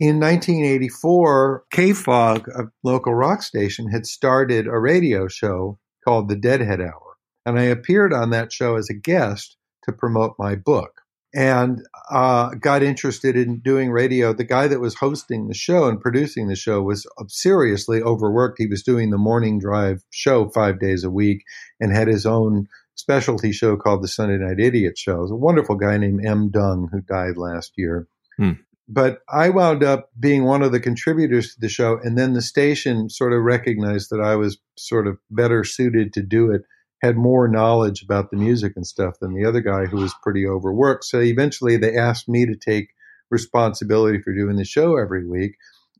In 0.00 0.18
1984, 0.18 1.64
KFOG, 1.72 2.48
a 2.48 2.70
local 2.82 3.14
rock 3.14 3.42
station, 3.42 3.90
had 3.90 4.06
started 4.06 4.66
a 4.66 4.78
radio 4.78 5.28
show 5.28 5.78
called 6.04 6.28
The 6.28 6.36
Deadhead 6.36 6.80
Hour, 6.80 7.16
and 7.46 7.58
I 7.58 7.64
appeared 7.64 8.12
on 8.12 8.30
that 8.30 8.52
show 8.52 8.76
as 8.76 8.90
a 8.90 8.94
guest 8.94 9.56
to 9.84 9.92
promote 9.92 10.34
my 10.38 10.54
book 10.54 11.03
and 11.34 11.82
uh, 12.10 12.50
got 12.54 12.82
interested 12.82 13.36
in 13.36 13.58
doing 13.58 13.90
radio. 13.90 14.32
The 14.32 14.44
guy 14.44 14.68
that 14.68 14.80
was 14.80 14.94
hosting 14.94 15.48
the 15.48 15.54
show 15.54 15.88
and 15.88 16.00
producing 16.00 16.46
the 16.46 16.54
show 16.54 16.80
was 16.80 17.06
seriously 17.26 18.00
overworked. 18.00 18.58
He 18.58 18.68
was 18.68 18.84
doing 18.84 19.10
the 19.10 19.18
morning 19.18 19.58
drive 19.58 20.04
show 20.10 20.48
five 20.48 20.78
days 20.78 21.02
a 21.02 21.10
week 21.10 21.42
and 21.80 21.92
had 21.92 22.06
his 22.06 22.24
own 22.24 22.68
specialty 22.94 23.50
show 23.50 23.76
called 23.76 24.02
the 24.02 24.08
Sunday 24.08 24.38
Night 24.38 24.60
Idiot 24.60 24.96
Show. 24.96 25.18
It 25.18 25.22
was 25.22 25.30
a 25.32 25.36
wonderful 25.36 25.74
guy 25.74 25.98
named 25.98 26.24
M. 26.24 26.50
Dung 26.50 26.88
who 26.92 27.00
died 27.00 27.36
last 27.36 27.72
year. 27.76 28.06
Hmm. 28.36 28.52
But 28.86 29.20
I 29.28 29.48
wound 29.48 29.82
up 29.82 30.10
being 30.20 30.44
one 30.44 30.62
of 30.62 30.70
the 30.70 30.80
contributors 30.80 31.54
to 31.54 31.60
the 31.60 31.70
show, 31.70 31.98
and 32.02 32.18
then 32.18 32.34
the 32.34 32.42
station 32.42 33.08
sort 33.08 33.32
of 33.32 33.42
recognized 33.42 34.10
that 34.10 34.20
I 34.20 34.36
was 34.36 34.58
sort 34.76 35.06
of 35.06 35.18
better 35.30 35.64
suited 35.64 36.12
to 36.12 36.22
do 36.22 36.50
it 36.52 36.62
had 37.04 37.16
more 37.16 37.48
knowledge 37.48 38.02
about 38.02 38.30
the 38.30 38.36
music 38.36 38.72
and 38.76 38.86
stuff 38.86 39.18
than 39.20 39.34
the 39.34 39.44
other 39.44 39.60
guy 39.60 39.84
who 39.84 39.98
was 39.98 40.14
pretty 40.22 40.46
overworked. 40.46 41.04
So 41.04 41.20
eventually 41.20 41.76
they 41.76 41.96
asked 41.96 42.28
me 42.28 42.46
to 42.46 42.56
take 42.56 42.94
responsibility 43.30 44.22
for 44.22 44.32
doing 44.32 44.56
the 44.56 44.64
show 44.64 44.96
every 44.96 45.28
week. 45.28 45.56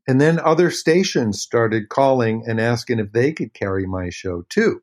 And 0.07 0.19
then 0.19 0.39
other 0.39 0.71
stations 0.71 1.41
started 1.41 1.89
calling 1.89 2.43
and 2.47 2.59
asking 2.59 2.99
if 2.99 3.11
they 3.11 3.33
could 3.33 3.53
carry 3.53 3.85
my 3.85 4.09
show 4.09 4.43
too. 4.49 4.81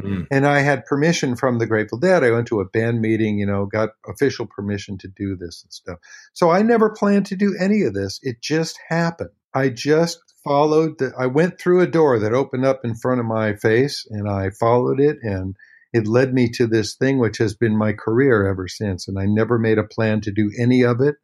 Mm. 0.00 0.26
And 0.30 0.46
I 0.46 0.60
had 0.60 0.84
permission 0.84 1.36
from 1.36 1.58
the 1.58 1.66
Grateful 1.66 1.98
Dead. 1.98 2.22
I 2.22 2.30
went 2.30 2.48
to 2.48 2.60
a 2.60 2.68
band 2.68 3.00
meeting, 3.00 3.38
you 3.38 3.46
know, 3.46 3.66
got 3.66 3.90
official 4.06 4.46
permission 4.46 4.98
to 4.98 5.08
do 5.08 5.36
this 5.36 5.62
and 5.64 5.72
stuff. 5.72 5.98
So 6.32 6.50
I 6.50 6.62
never 6.62 6.90
planned 6.90 7.26
to 7.26 7.36
do 7.36 7.56
any 7.58 7.82
of 7.82 7.94
this. 7.94 8.20
It 8.22 8.42
just 8.42 8.78
happened. 8.88 9.30
I 9.54 9.70
just 9.70 10.20
followed 10.46 10.98
the, 10.98 11.12
I 11.18 11.26
went 11.26 11.58
through 11.58 11.80
a 11.80 11.88
door 11.88 12.20
that 12.20 12.32
opened 12.32 12.64
up 12.64 12.84
in 12.84 12.94
front 12.94 13.18
of 13.18 13.26
my 13.26 13.54
face 13.54 14.06
and 14.08 14.28
I 14.28 14.50
followed 14.50 15.00
it 15.00 15.18
and 15.22 15.56
it 15.92 16.06
led 16.06 16.32
me 16.32 16.48
to 16.50 16.68
this 16.68 16.94
thing 16.94 17.18
which 17.18 17.38
has 17.38 17.54
been 17.54 17.76
my 17.76 17.92
career 17.92 18.46
ever 18.46 18.68
since. 18.68 19.08
And 19.08 19.18
I 19.18 19.24
never 19.26 19.58
made 19.58 19.78
a 19.78 19.84
plan 19.84 20.20
to 20.20 20.30
do 20.30 20.52
any 20.56 20.82
of 20.82 21.00
it. 21.00 21.16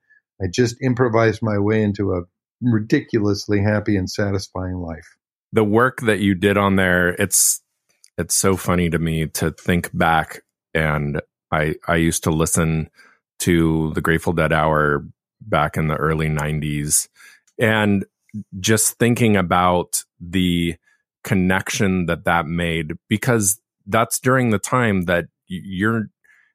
I 0.43 0.47
just 0.53 0.77
improvised 0.83 1.41
my 1.41 1.59
way 1.59 1.83
into 1.83 2.15
a 2.15 2.23
ridiculously 2.61 3.63
happy 3.63 3.97
and 3.97 4.11
satisfying 4.11 4.79
life. 4.79 5.17
The 5.53 5.65
work 5.65 6.01
that 6.01 6.19
you 6.19 6.35
did 6.35 6.57
on 6.57 6.75
there, 6.77 7.11
it's 7.11 7.61
it's 8.19 8.35
so 8.35 8.57
funny 8.57 8.91
to 8.91 8.99
me 8.99 9.27
to 9.27 9.53
think 9.53 9.97
back 9.97 10.43
and 10.75 11.21
I 11.53 11.77
I 11.87 11.97
used 11.97 12.25
to 12.25 12.31
listen 12.31 12.91
to 13.41 13.93
the 13.95 14.01
Grateful 14.01 14.33
Dead 14.33 14.53
hour 14.53 15.07
back 15.41 15.77
in 15.77 15.89
the 15.89 15.97
early 15.97 16.29
90s 16.29 17.09
and 17.59 18.05
just 18.61 18.99
thinking 18.99 19.37
about 19.37 20.05
the 20.21 20.77
connection 21.25 22.07
that 22.07 22.25
that 22.25 22.47
made 22.47 22.93
because 23.09 23.61
that's 23.87 24.19
during 24.19 24.51
the 24.51 24.59
time 24.59 25.03
that 25.03 25.27
you're 25.47 26.07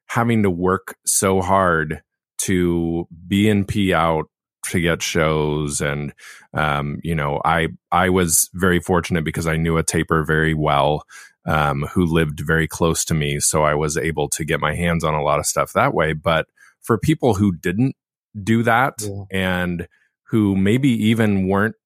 having 0.06 0.42
to 0.42 0.50
work 0.50 0.96
so 1.06 1.40
hard 1.40 2.02
to 2.38 3.06
be 3.26 3.48
in 3.48 3.64
P 3.64 3.92
out 3.94 4.26
to 4.64 4.80
get 4.80 5.02
shows 5.02 5.80
and 5.80 6.12
um, 6.52 6.98
you 7.02 7.14
know 7.14 7.40
i 7.44 7.68
i 7.90 8.08
was 8.10 8.50
very 8.54 8.80
fortunate 8.80 9.24
because 9.24 9.46
i 9.46 9.56
knew 9.56 9.78
a 9.78 9.82
taper 9.82 10.24
very 10.24 10.52
well 10.52 11.04
um, 11.46 11.82
who 11.92 12.04
lived 12.04 12.40
very 12.40 12.68
close 12.68 13.04
to 13.04 13.14
me 13.14 13.40
so 13.40 13.62
i 13.62 13.74
was 13.74 13.96
able 13.96 14.28
to 14.28 14.44
get 14.44 14.60
my 14.60 14.74
hands 14.74 15.04
on 15.04 15.14
a 15.14 15.22
lot 15.22 15.38
of 15.38 15.46
stuff 15.46 15.72
that 15.72 15.94
way 15.94 16.12
but 16.12 16.46
for 16.82 16.98
people 16.98 17.34
who 17.34 17.54
didn't 17.56 17.94
do 18.42 18.62
that 18.62 18.94
Yeah. 19.00 19.24
and 19.30 19.88
who 20.28 20.56
maybe 20.56 20.88
even 20.88 21.48
weren't 21.48 21.76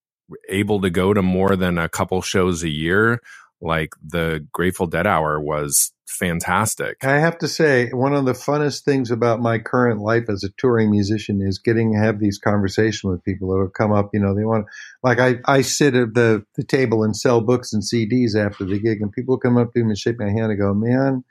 able 0.49 0.80
to 0.80 0.90
go 0.90 1.12
to 1.12 1.22
more 1.22 1.57
than 1.57 1.78
a 1.78 1.88
couple 1.88 2.22
shows 2.22 2.62
a 2.62 2.68
year 2.68 3.20
like 3.61 3.95
the 4.05 4.45
grateful 4.53 4.86
dead 4.86 5.07
hour 5.07 5.40
was 5.40 5.93
fantastic 6.09 7.03
I 7.05 7.18
have 7.18 7.38
to 7.38 7.49
say, 7.49 7.90
one 7.90 8.12
of 8.12 8.24
the 8.26 8.32
funnest 8.32 8.82
things 8.84 9.11
about 9.11 9.40
my 9.40 9.59
current 9.59 10.01
life 10.01 10.28
as 10.28 10.45
a 10.45 10.51
touring 10.59 10.90
musician 10.90 11.40
is 11.40 11.59
getting 11.59 11.93
to 11.93 11.99
have 11.99 12.18
these 12.18 12.38
conversations 12.38 13.05
with 13.05 13.24
people 13.24 13.49
that 13.49 13.59
will 13.59 13.68
come 13.68 13.93
up. 13.93 14.11
You 14.12 14.20
know, 14.20 14.34
they 14.34 14.45
want, 14.45 14.66
like, 15.03 15.18
I, 15.18 15.36
I 15.47 15.62
sit 15.62 15.95
at 15.95 16.14
the, 16.14 16.45
the 16.57 16.64
table 16.64 17.03
and 17.03 17.16
sell 17.16 17.40
books 17.40 17.72
and 17.72 17.82
CDs 17.82 18.36
after 18.36 18.64
the 18.64 18.78
gig, 18.78 19.01
and 19.01 19.11
people 19.11 19.38
come 19.38 19.57
up 19.57 19.72
to 19.72 19.82
me 19.82 19.90
and 19.90 19.99
shake 19.99 20.18
my 20.18 20.30
hand 20.30 20.53
and 20.53 20.61
go, 20.61 20.74
Man, 20.74 21.24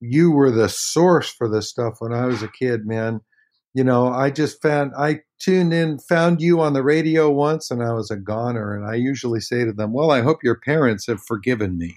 you 0.00 0.30
were 0.30 0.50
the 0.50 0.68
source 0.68 1.32
for 1.32 1.48
this 1.48 1.68
stuff 1.68 1.96
when 1.98 2.12
I 2.12 2.26
was 2.26 2.42
a 2.42 2.48
kid, 2.48 2.86
man. 2.86 3.20
You 3.74 3.84
know, 3.84 4.08
I 4.08 4.30
just 4.30 4.62
found, 4.62 4.92
I 4.96 5.20
tuned 5.40 5.74
in, 5.74 5.98
found 5.98 6.40
you 6.40 6.60
on 6.60 6.72
the 6.72 6.82
radio 6.82 7.30
once, 7.30 7.70
and 7.70 7.82
I 7.82 7.92
was 7.92 8.10
a 8.10 8.16
goner. 8.16 8.74
And 8.74 8.86
I 8.86 8.94
usually 8.94 9.40
say 9.40 9.64
to 9.64 9.72
them, 9.72 9.92
Well, 9.92 10.10
I 10.10 10.22
hope 10.22 10.44
your 10.44 10.60
parents 10.60 11.06
have 11.08 11.20
forgiven 11.20 11.76
me 11.76 11.96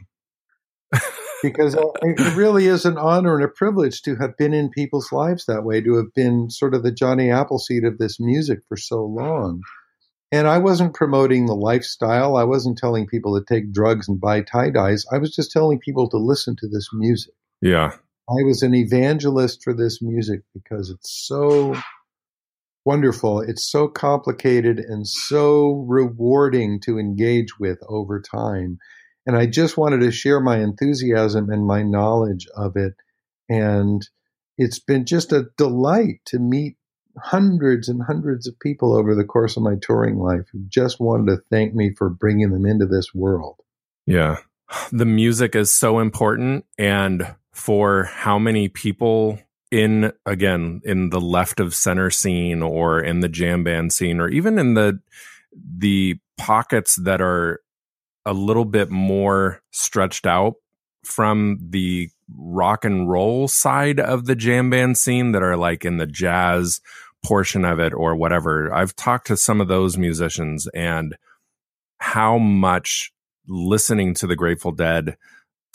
because 1.44 1.76
it 1.76 2.36
really 2.36 2.66
is 2.66 2.86
an 2.86 2.98
honor 2.98 3.36
and 3.36 3.44
a 3.44 3.48
privilege 3.48 4.02
to 4.04 4.16
have 4.16 4.36
been 4.38 4.54
in 4.54 4.70
people's 4.70 5.12
lives 5.12 5.46
that 5.46 5.64
way, 5.64 5.82
to 5.82 5.96
have 5.98 6.14
been 6.16 6.50
sort 6.50 6.74
of 6.74 6.84
the 6.84 6.92
Johnny 6.92 7.32
Appleseed 7.32 7.84
of 7.84 7.98
this 7.98 8.20
music 8.20 8.60
for 8.68 8.78
so 8.78 9.04
long. 9.04 9.62
And 10.32 10.48
I 10.48 10.58
wasn't 10.58 10.94
promoting 10.94 11.46
the 11.46 11.56
lifestyle. 11.56 12.36
I 12.36 12.44
wasn't 12.44 12.78
telling 12.78 13.08
people 13.08 13.40
to 13.40 13.46
take 13.46 13.72
drugs 13.72 14.10
and 14.10 14.20
buy 14.20 14.42
tie 14.42 14.72
dyes. 14.72 15.06
I 15.12 15.20
was 15.20 15.34
just 15.34 15.52
telling 15.52 15.80
people 15.80 16.10
to 16.10 16.18
listen 16.18 16.56
to 16.58 16.68
this 16.68 16.90
music. 16.92 17.34
yeah 17.62 17.92
I 18.30 18.44
was 18.44 18.62
an 18.62 18.74
evangelist 18.74 19.64
for 19.64 19.74
this 19.74 20.02
music 20.02 20.42
because 20.54 20.90
it's 20.90 21.26
so 21.28 21.76
wonderful. 22.84 23.42
It's 23.42 23.70
so 23.70 23.88
complicated 23.88 24.80
and 24.80 25.08
so 25.08 25.86
rewarding 25.88 26.80
to 26.82 27.00
engage 27.00 27.58
with 27.60 27.80
over 27.88 28.22
time. 28.22 28.80
And 29.26 29.38
I 29.38 29.46
just 29.46 29.78
wanted 29.78 30.02
to 30.02 30.12
share 30.12 30.40
my 30.40 30.60
enthusiasm 30.60 31.50
and 31.50 31.66
my 31.66 31.84
knowledge 31.84 32.48
of 32.56 32.76
it. 32.76 32.94
And 33.50 34.08
it's 34.58 34.80
been 34.80 35.06
just 35.06 35.32
a 35.32 35.48
delight 35.58 36.22
to 36.26 36.40
meet 36.40 36.78
hundreds 37.22 37.90
and 37.90 38.02
hundreds 38.02 38.48
of 38.48 38.60
people 38.60 38.96
over 38.96 39.16
the 39.16 39.26
course 39.26 39.58
of 39.58 39.64
my 39.64 39.76
touring 39.82 40.18
life 40.18 40.46
who 40.52 40.60
just 40.68 41.00
wanted 41.00 41.28
to 41.28 41.42
thank 41.50 41.74
me 41.74 41.94
for 41.98 42.10
bringing 42.10 42.52
them 42.52 42.66
into 42.66 42.86
this 42.86 43.14
world. 43.14 43.56
Yeah. 44.06 44.38
The 44.92 45.06
music 45.06 45.56
is 45.56 45.72
so 45.72 46.00
important. 46.00 46.66
And 46.78 47.36
for 47.58 48.04
how 48.04 48.38
many 48.38 48.70
people 48.70 49.40
in, 49.72 50.14
again, 50.28 50.80
in 50.86 51.10
the 51.10 51.20
left 51.20 51.60
of 51.60 51.74
center 51.74 52.12
scene 52.12 52.62
or 52.62 53.00
in 53.02 53.22
the 53.22 53.28
jam 53.28 53.64
band 53.64 53.92
scene 53.92 54.20
or 54.20 54.30
even 54.30 54.60
in 54.60 54.76
the, 54.76 55.00
the 55.78 56.16
pockets 56.38 56.96
that 56.98 57.20
are 57.20 57.60
a 58.26 58.34
little 58.34 58.64
bit 58.64 58.92
more 58.92 59.60
stretched 59.72 60.28
out 60.28 60.54
from 61.04 61.58
the 61.70 62.10
rock 62.38 62.86
and 62.86 63.10
roll 63.10 63.48
side 63.48 64.00
of 64.00 64.26
the 64.26 64.36
jam 64.36 64.70
band 64.70 64.96
scene 64.96 65.32
that 65.32 65.42
are 65.42 65.58
like 65.58 65.84
in 65.84 65.98
the 65.98 66.06
jazz 66.06 66.80
portion 67.26 67.66
of 67.66 67.80
it 67.80 67.92
or 67.92 68.16
whatever. 68.16 68.72
I've 68.72 68.96
talked 68.96 69.28
to 69.28 69.36
some 69.36 69.60
of 69.62 69.68
those 69.68 69.98
musicians 69.98 70.68
and 70.76 71.18
how 71.98 72.38
much 72.38 73.12
listening 73.48 74.14
to 74.14 74.28
the 74.28 74.36
Grateful 74.36 74.72
Dead 74.72 75.18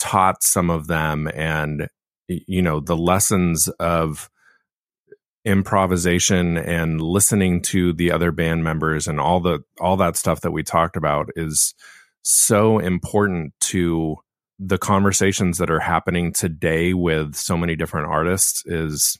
taught 0.03 0.43
some 0.43 0.69
of 0.69 0.87
them 0.87 1.29
and 1.33 1.87
you 2.27 2.61
know 2.61 2.81
the 2.81 2.97
lessons 2.97 3.69
of 3.79 4.29
improvisation 5.45 6.57
and 6.57 6.99
listening 6.99 7.61
to 7.61 7.93
the 7.93 8.11
other 8.11 8.33
band 8.33 8.65
members 8.65 9.07
and 9.07 9.17
all 9.17 9.39
the 9.39 9.63
all 9.79 9.95
that 9.95 10.17
stuff 10.17 10.41
that 10.41 10.51
we 10.51 10.61
talked 10.61 10.97
about 10.97 11.29
is 11.37 11.73
so 12.21 12.79
important 12.79 13.53
to 13.61 14.17
the 14.59 14.77
conversations 14.77 15.57
that 15.57 15.71
are 15.71 15.79
happening 15.79 16.33
today 16.33 16.93
with 16.93 17.33
so 17.33 17.55
many 17.55 17.73
different 17.73 18.09
artists 18.09 18.61
is 18.65 19.17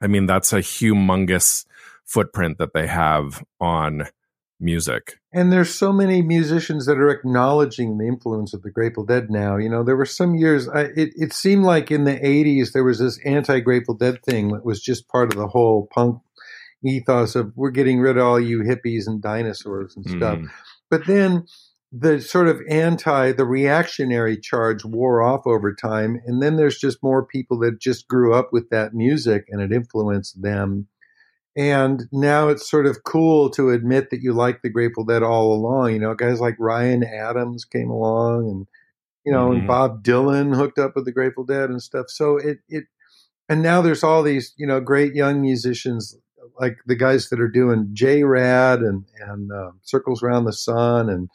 I 0.00 0.06
mean 0.06 0.24
that's 0.24 0.54
a 0.54 0.60
humongous 0.60 1.66
footprint 2.06 2.56
that 2.56 2.72
they 2.72 2.86
have 2.86 3.44
on 3.60 4.06
music. 4.62 5.18
And 5.32 5.52
there's 5.52 5.74
so 5.74 5.92
many 5.92 6.22
musicians 6.22 6.86
that 6.86 6.98
are 6.98 7.10
acknowledging 7.10 7.98
the 7.98 8.06
influence 8.06 8.54
of 8.54 8.62
the 8.62 8.70
Grateful 8.70 9.04
Dead 9.04 9.30
now. 9.30 9.56
You 9.56 9.68
know, 9.68 9.82
there 9.82 9.96
were 9.96 10.06
some 10.06 10.34
years, 10.34 10.68
I, 10.68 10.82
it, 10.96 11.12
it 11.16 11.32
seemed 11.32 11.64
like 11.64 11.90
in 11.90 12.04
the 12.04 12.18
80s, 12.18 12.72
there 12.72 12.84
was 12.84 12.98
this 12.98 13.18
anti 13.24 13.60
Grateful 13.60 13.94
Dead 13.94 14.22
thing 14.22 14.52
that 14.52 14.64
was 14.64 14.80
just 14.80 15.08
part 15.08 15.32
of 15.32 15.38
the 15.38 15.48
whole 15.48 15.88
punk 15.92 16.20
ethos 16.84 17.34
of 17.34 17.52
we're 17.56 17.70
getting 17.70 18.00
rid 18.00 18.16
of 18.16 18.24
all 18.24 18.40
you 18.40 18.60
hippies 18.60 19.06
and 19.06 19.22
dinosaurs 19.22 19.94
and 19.96 20.04
stuff. 20.06 20.38
Mm. 20.38 20.48
But 20.90 21.06
then 21.06 21.46
the 21.92 22.20
sort 22.20 22.48
of 22.48 22.60
anti, 22.68 23.32
the 23.32 23.44
reactionary 23.44 24.38
charge 24.38 24.84
wore 24.84 25.22
off 25.22 25.46
over 25.46 25.74
time. 25.74 26.20
And 26.26 26.42
then 26.42 26.56
there's 26.56 26.78
just 26.78 27.02
more 27.02 27.24
people 27.24 27.58
that 27.60 27.80
just 27.80 28.08
grew 28.08 28.34
up 28.34 28.48
with 28.50 28.70
that 28.70 28.94
music 28.94 29.44
and 29.48 29.60
it 29.60 29.72
influenced 29.72 30.40
them. 30.40 30.88
And 31.56 32.04
now 32.12 32.48
it's 32.48 32.70
sort 32.70 32.86
of 32.86 33.04
cool 33.04 33.50
to 33.50 33.70
admit 33.70 34.10
that 34.10 34.22
you 34.22 34.32
like 34.32 34.62
the 34.62 34.70
Grateful 34.70 35.04
Dead 35.04 35.22
all 35.22 35.52
along. 35.52 35.92
You 35.92 35.98
know, 35.98 36.14
guys 36.14 36.40
like 36.40 36.56
Ryan 36.58 37.04
Adams 37.04 37.64
came 37.64 37.90
along 37.90 38.48
and, 38.48 38.66
you 39.26 39.32
know, 39.32 39.48
mm-hmm. 39.48 39.58
and 39.58 39.66
Bob 39.66 40.02
Dylan 40.02 40.56
hooked 40.56 40.78
up 40.78 40.92
with 40.94 41.04
the 41.04 41.12
Grateful 41.12 41.44
Dead 41.44 41.68
and 41.68 41.82
stuff. 41.82 42.06
So 42.08 42.38
it, 42.38 42.58
it, 42.68 42.84
and 43.48 43.62
now 43.62 43.82
there's 43.82 44.02
all 44.02 44.22
these, 44.22 44.54
you 44.56 44.66
know, 44.66 44.80
great 44.80 45.14
young 45.14 45.42
musicians 45.42 46.16
like 46.58 46.78
the 46.86 46.96
guys 46.96 47.28
that 47.28 47.40
are 47.40 47.48
doing 47.48 47.90
JRAD 47.94 48.78
and, 48.78 49.04
and 49.20 49.52
uh, 49.52 49.70
Circles 49.82 50.22
Around 50.22 50.44
the 50.44 50.52
Sun 50.52 51.08
and, 51.08 51.28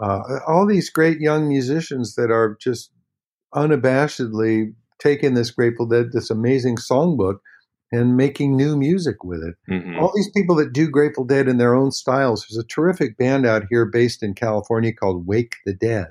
uh, 0.00 0.38
all 0.46 0.66
these 0.66 0.90
great 0.90 1.18
young 1.20 1.48
musicians 1.48 2.14
that 2.14 2.30
are 2.30 2.56
just 2.60 2.92
unabashedly 3.54 4.74
taking 5.00 5.34
this 5.34 5.50
Grateful 5.50 5.86
Dead, 5.86 6.12
this 6.12 6.30
amazing 6.30 6.76
songbook, 6.76 7.38
and 7.90 8.16
making 8.16 8.56
new 8.56 8.76
music 8.76 9.24
with 9.24 9.42
it. 9.42 9.54
Mm-hmm. 9.70 9.98
All 9.98 10.12
these 10.14 10.30
people 10.30 10.56
that 10.56 10.72
do 10.72 10.90
Grateful 10.90 11.24
Dead 11.24 11.48
in 11.48 11.58
their 11.58 11.74
own 11.74 11.90
styles. 11.90 12.46
There's 12.48 12.62
a 12.62 12.66
terrific 12.66 13.16
band 13.16 13.46
out 13.46 13.64
here 13.70 13.86
based 13.86 14.22
in 14.22 14.34
California 14.34 14.92
called 14.92 15.26
Wake 15.26 15.56
the 15.64 15.74
Dead. 15.74 16.10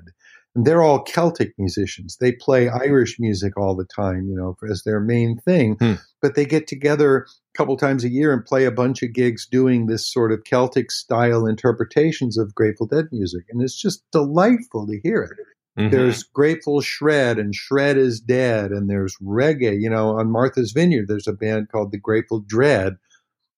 And 0.56 0.66
they're 0.66 0.82
all 0.82 1.04
Celtic 1.04 1.54
musicians. 1.60 2.18
They 2.20 2.32
play 2.32 2.68
Irish 2.68 3.20
music 3.20 3.56
all 3.58 3.76
the 3.76 3.86
time, 3.86 4.28
you 4.28 4.36
know, 4.36 4.58
as 4.68 4.82
their 4.84 5.00
main 5.00 5.38
thing. 5.38 5.76
Hmm. 5.80 5.94
But 6.20 6.34
they 6.34 6.46
get 6.46 6.66
together 6.66 7.28
a 7.28 7.58
couple 7.58 7.78
times 7.78 8.04
a 8.04 8.10
year 8.10 8.34
and 8.34 8.44
play 8.44 8.66
a 8.66 8.72
bunch 8.72 9.04
of 9.04 9.14
gigs 9.14 9.46
doing 9.46 9.86
this 9.86 10.12
sort 10.12 10.32
of 10.32 10.44
Celtic 10.46 10.90
style 10.90 11.46
interpretations 11.46 12.40
of 12.40 12.56
Grateful 12.56 12.88
Dead 12.88 13.06
music. 13.12 13.44
And 13.52 13.62
it's 13.62 13.80
just 13.80 14.04
delightful 14.12 14.88
to 14.88 15.00
hear 15.04 15.22
it. 15.22 15.38
Mm-hmm. 15.78 15.90
There's 15.90 16.24
Grateful 16.24 16.82
Shred 16.82 17.38
and 17.38 17.54
Shred 17.54 17.98
is 17.98 18.20
Dead, 18.20 18.72
and 18.72 18.90
there's 18.90 19.16
reggae. 19.22 19.80
You 19.80 19.90
know, 19.90 20.18
on 20.18 20.32
Martha's 20.32 20.72
Vineyard, 20.72 21.08
there's 21.08 21.28
a 21.28 21.34
band 21.34 21.70
called 21.70 21.92
the 21.92 22.00
Grateful 22.00 22.40
Dread. 22.40 22.98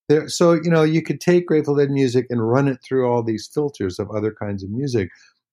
There, 0.10 0.28
so 0.28 0.54
you 0.54 0.70
know, 0.70 0.84
you 0.84 1.02
could 1.02 1.22
take 1.22 1.48
Grateful 1.48 1.76
Dead 1.76 1.90
music 1.90 2.26
and 2.30 2.48
run 2.48 2.68
it 2.68 2.80
through 2.84 3.08
all 3.08 3.24
these 3.24 3.50
filters 3.52 4.00
of 4.00 4.10
other 4.12 4.34
kinds 4.34 4.64
of 4.64 4.70
music. 4.70 5.10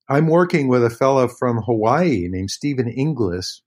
I'm 0.08 0.28
working 0.28 0.68
with 0.68 0.84
a 0.84 0.90
fellow 0.90 1.28
from 1.28 1.62
Hawaii 1.62 2.28
named 2.28 2.50
Stephen 2.50 2.88
Inglis, 2.88 3.62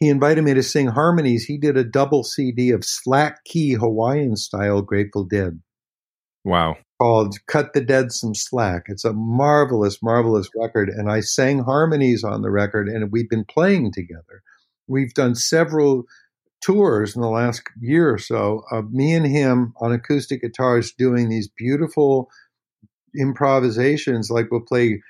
he 0.00 0.08
invited 0.08 0.42
me 0.42 0.54
to 0.54 0.62
sing 0.62 0.88
harmonies. 0.88 1.44
He 1.44 1.58
did 1.58 1.76
a 1.76 1.84
double 1.84 2.24
CD 2.24 2.70
of 2.70 2.86
slack 2.86 3.44
key 3.44 3.74
Hawaiian 3.74 4.34
style 4.36 4.80
Grateful 4.80 5.24
Dead. 5.24 5.60
Wow. 6.42 6.78
Called 7.00 7.38
Cut 7.46 7.72
the 7.72 7.80
Dead 7.80 8.12
Some 8.12 8.34
Slack. 8.34 8.82
It's 8.88 9.06
a 9.06 9.14
marvelous, 9.14 10.02
marvelous 10.02 10.50
record. 10.54 10.90
And 10.90 11.10
I 11.10 11.20
sang 11.20 11.60
harmonies 11.60 12.22
on 12.24 12.42
the 12.42 12.50
record, 12.50 12.88
and 12.88 13.10
we've 13.10 13.30
been 13.30 13.46
playing 13.46 13.92
together. 13.92 14.42
We've 14.86 15.14
done 15.14 15.34
several 15.34 16.04
tours 16.60 17.16
in 17.16 17.22
the 17.22 17.28
last 17.30 17.62
year 17.80 18.12
or 18.12 18.18
so 18.18 18.64
of 18.70 18.92
me 18.92 19.14
and 19.14 19.26
him 19.26 19.72
on 19.80 19.92
acoustic 19.92 20.42
guitars 20.42 20.92
doing 20.92 21.30
these 21.30 21.48
beautiful 21.48 22.28
improvisations. 23.18 24.28
Like 24.28 24.50
we'll 24.50 24.60
play 24.60 25.00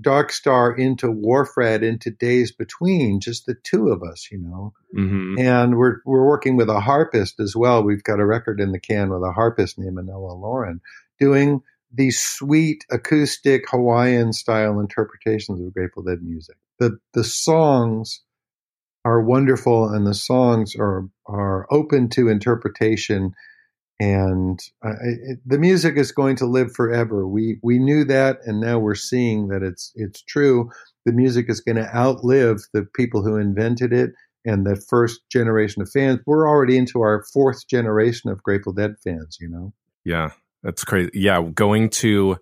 Dark 0.00 0.30
Star 0.30 0.72
into 0.72 1.10
Wharf-Rat 1.10 1.82
into 1.82 2.12
Days 2.12 2.52
Between, 2.52 3.18
just 3.18 3.46
the 3.46 3.56
two 3.64 3.88
of 3.88 4.04
us, 4.04 4.28
you 4.30 4.38
know. 4.38 4.72
Mm-hmm. 4.96 5.40
And 5.40 5.76
we're 5.76 5.96
we're 6.04 6.28
working 6.28 6.56
with 6.56 6.68
a 6.68 6.78
harpist 6.78 7.40
as 7.40 7.56
well. 7.56 7.82
We've 7.82 8.04
got 8.04 8.20
a 8.20 8.24
record 8.24 8.60
in 8.60 8.70
the 8.70 8.78
can 8.78 9.10
with 9.10 9.22
a 9.22 9.32
harpist 9.32 9.80
named 9.80 9.98
Anella 9.98 10.40
Lauren 10.40 10.80
doing 11.20 11.60
these 11.92 12.20
sweet 12.20 12.84
acoustic 12.90 13.68
Hawaiian 13.68 14.32
style 14.32 14.80
interpretations 14.80 15.60
of 15.60 15.74
Grateful 15.74 16.02
Dead 16.02 16.22
music. 16.22 16.56
The 16.78 16.98
the 17.14 17.24
songs 17.24 18.22
are 19.04 19.22
wonderful 19.22 19.88
and 19.88 20.06
the 20.06 20.14
songs 20.14 20.74
are 20.76 21.08
are 21.26 21.66
open 21.70 22.08
to 22.10 22.28
interpretation 22.28 23.34
and 24.00 24.58
uh, 24.82 24.94
it, 25.02 25.38
the 25.44 25.58
music 25.58 25.96
is 25.96 26.10
going 26.10 26.34
to 26.36 26.46
live 26.46 26.72
forever. 26.72 27.28
We 27.28 27.58
we 27.62 27.78
knew 27.78 28.04
that, 28.04 28.38
and 28.46 28.58
now 28.58 28.78
we're 28.78 28.94
seeing 28.94 29.48
that 29.48 29.62
it's 29.62 29.92
it's 29.94 30.22
true. 30.22 30.70
The 31.04 31.12
music 31.12 31.50
is 31.50 31.60
going 31.60 31.76
to 31.76 31.94
outlive 31.94 32.62
the 32.72 32.86
people 32.96 33.22
who 33.22 33.36
invented 33.36 33.92
it 33.92 34.12
and 34.46 34.66
the 34.66 34.76
first 34.88 35.20
generation 35.30 35.82
of 35.82 35.90
fans. 35.90 36.20
We're 36.24 36.48
already 36.48 36.78
into 36.78 37.02
our 37.02 37.24
fourth 37.32 37.68
generation 37.68 38.30
of 38.30 38.42
Grateful 38.42 38.72
Dead 38.72 38.94
fans. 39.04 39.36
You 39.38 39.50
know? 39.50 39.72
Yeah, 40.04 40.30
that's 40.62 40.84
crazy. 40.84 41.10
Yeah, 41.14 41.42
going 41.42 41.90
to 41.90 42.38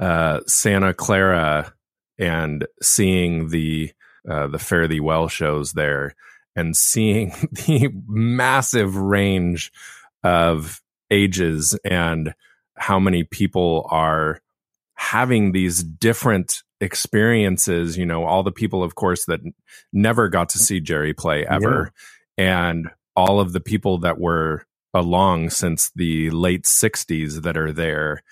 uh, 0.00 0.40
Santa 0.46 0.94
Clara 0.94 1.72
and 2.18 2.66
seeing 2.82 3.48
the 3.48 3.92
uh, 4.28 4.48
the 4.48 4.58
Fare 4.58 4.88
Thee 4.88 5.00
Well 5.00 5.28
shows 5.28 5.72
there, 5.72 6.14
and 6.54 6.76
seeing 6.76 7.30
the 7.52 7.90
massive 8.06 8.96
range 8.96 9.72
of 10.22 10.82
ages 11.10 11.78
and 11.84 12.34
how 12.76 12.98
many 12.98 13.24
people 13.24 13.86
are 13.90 14.40
having 14.94 15.52
these 15.52 15.82
different 15.82 16.62
experiences 16.80 17.96
you 17.96 18.04
know 18.04 18.24
all 18.24 18.42
the 18.42 18.52
people 18.52 18.82
of 18.82 18.94
course 18.94 19.24
that 19.26 19.40
never 19.92 20.28
got 20.28 20.50
to 20.50 20.58
see 20.58 20.78
jerry 20.78 21.14
play 21.14 21.46
ever 21.46 21.92
yeah. 22.36 22.70
and 22.70 22.90
all 23.14 23.40
of 23.40 23.52
the 23.52 23.60
people 23.60 23.98
that 23.98 24.18
were 24.18 24.66
along 24.96 25.50
since 25.50 25.90
the 25.94 26.30
late 26.30 26.64
60s 26.64 27.42
that 27.42 27.56
are 27.56 27.72
there. 27.72 28.22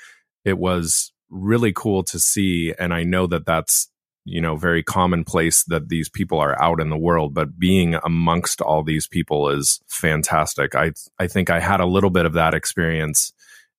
It 0.45 0.59
was 0.59 1.13
really 1.31 1.73
cool 1.73 2.05
to 2.05 2.19
see 2.19 2.73
and 2.79 2.95
i 2.95 3.03
know 3.03 3.27
that 3.27 3.45
that's 3.45 3.89
you 4.25 4.41
know 4.41 4.57
very 4.57 4.83
commonplace 4.83 5.65
that 5.65 5.89
these 5.89 6.09
people 6.09 6.39
are 6.39 6.61
out 6.63 6.81
in 6.81 6.91
the 6.91 6.97
world 6.97 7.35
but 7.35 7.59
being 7.59 7.95
amongst 8.05 8.61
all 8.61 8.83
these 8.83 9.07
people 9.07 9.49
is 9.49 9.81
fantastic. 9.89 10.75
I 10.75 10.93
i 11.19 11.27
think 11.27 11.51
i 11.51 11.61
had 11.61 11.81
a 11.81 11.87
little 11.87 12.11
bit 12.11 12.27
of 12.27 12.35
that 12.35 12.55
experience 12.55 13.33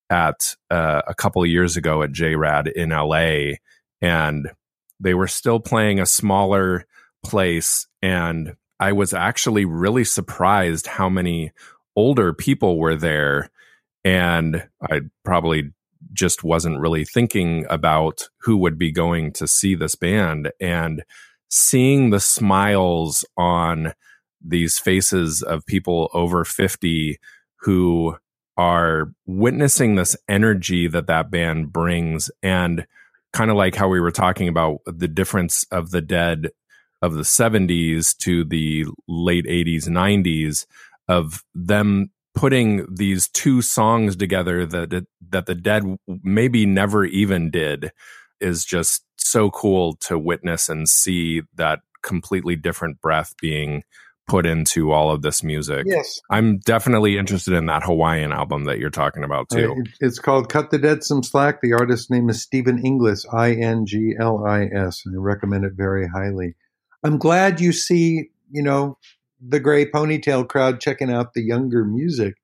at 0.10 0.56
uh, 0.70 1.02
a 1.08 1.16
couple 1.16 1.42
of 1.42 1.50
years 1.50 1.78
ago 1.78 2.04
at 2.04 2.12
JRAD 2.12 2.72
in 2.72 2.90
LA 2.90 3.56
and 4.02 4.52
they 5.00 5.16
were 5.16 5.28
still 5.28 5.60
playing 5.60 6.00
a 6.00 6.06
smaller 6.06 6.86
place 7.24 7.88
and 8.04 8.56
I 8.80 8.92
was 8.92 9.14
actually 9.14 9.66
really 9.66 10.04
surprised 10.04 10.86
how 10.86 11.10
many 11.10 11.54
older 11.96 12.34
people 12.34 12.78
were 12.78 12.96
there 12.96 13.50
and 14.04 14.68
I 14.82 15.02
probably 15.24 15.72
just 16.14 16.44
wasn't 16.44 16.80
really 16.80 17.06
thinking 17.06 17.66
about 17.70 18.30
who 18.42 18.58
would 18.58 18.78
be 18.78 18.92
going 18.92 19.32
to 19.34 19.48
see 19.48 19.76
this 19.76 19.96
band. 19.96 20.52
And 20.62 21.04
seeing 21.50 22.10
the 22.10 22.20
smiles 22.20 23.26
on 23.38 23.94
these 24.44 24.78
faces 24.78 25.42
of 25.42 25.66
people 25.66 26.10
over 26.14 26.46
50 26.46 27.18
who 27.62 28.16
are 28.58 29.12
witnessing 29.26 29.96
this 29.96 30.16
energy 30.30 30.88
that 30.88 31.08
that 31.08 31.32
band 31.32 31.74
brings 31.74 32.30
and 32.44 32.86
kind 33.34 33.52
of 33.52 33.58
like 33.58 33.76
how 33.76 33.88
we 33.88 34.00
were 34.00 34.12
talking 34.12 34.48
about 34.48 34.80
the 34.86 35.08
difference 35.08 35.66
of 35.72 35.92
the 35.92 36.02
dead 36.02 36.52
of 37.02 37.16
the 37.16 37.24
70s 37.24 38.16
to 38.18 38.46
the 38.46 38.86
late 39.08 39.46
80s 39.46 39.90
90s 39.90 40.66
of 41.08 41.44
them 41.54 42.12
putting 42.34 42.86
these 42.94 43.28
two 43.30 43.62
songs 43.62 44.16
together 44.16 44.66
that 44.66 45.06
that 45.30 45.46
the 45.46 45.56
dead 45.56 45.84
maybe 46.24 46.66
never 46.66 47.06
even 47.06 47.50
did 47.50 47.92
is 48.42 48.66
just 48.66 49.04
so 49.18 49.50
cool 49.50 49.96
to 49.96 50.20
witness 50.20 50.70
and 50.70 50.90
see 50.90 51.42
that 51.56 51.80
completely 52.04 52.56
different 52.56 53.02
breath 53.02 53.34
being 53.42 53.84
put 54.28 54.46
into 54.46 54.92
all 54.92 55.12
of 55.12 55.22
this 55.22 55.44
music. 55.44 55.86
Yes. 55.88 56.20
I'm 56.30 56.58
definitely 56.60 57.18
interested 57.18 57.54
in 57.54 57.68
that 57.68 57.84
Hawaiian 57.84 58.32
album 58.32 58.66
that 58.66 58.80
you're 58.80 58.90
talking 58.90 59.24
about 59.24 59.50
too. 59.50 59.72
Uh, 59.72 59.92
it's 60.02 60.20
called 60.20 60.50
Cut 60.50 60.72
the 60.72 60.80
Dead 60.80 61.04
Some 61.04 61.22
Slack. 61.22 61.62
The 61.62 61.74
artist's 61.74 62.10
name 62.10 62.30
is 62.30 62.42
Stephen 62.42 62.84
Inglis, 62.84 63.26
I 63.32 63.54
N 63.54 63.86
G 63.86 64.16
L 64.20 64.44
I 64.46 64.66
S, 64.66 65.04
and 65.06 65.16
I 65.16 65.20
recommend 65.20 65.64
it 65.64 65.74
very 65.74 66.08
highly. 66.08 66.56
I'm 67.04 67.18
glad 67.18 67.62
you 67.62 67.72
see, 67.72 68.32
you 68.52 68.64
know, 68.64 68.98
the 69.40 69.60
gray 69.60 69.86
ponytail 69.86 70.48
crowd 70.48 70.80
checking 70.80 71.12
out 71.12 71.34
the 71.34 71.44
younger 71.44 71.84
music 71.86 72.36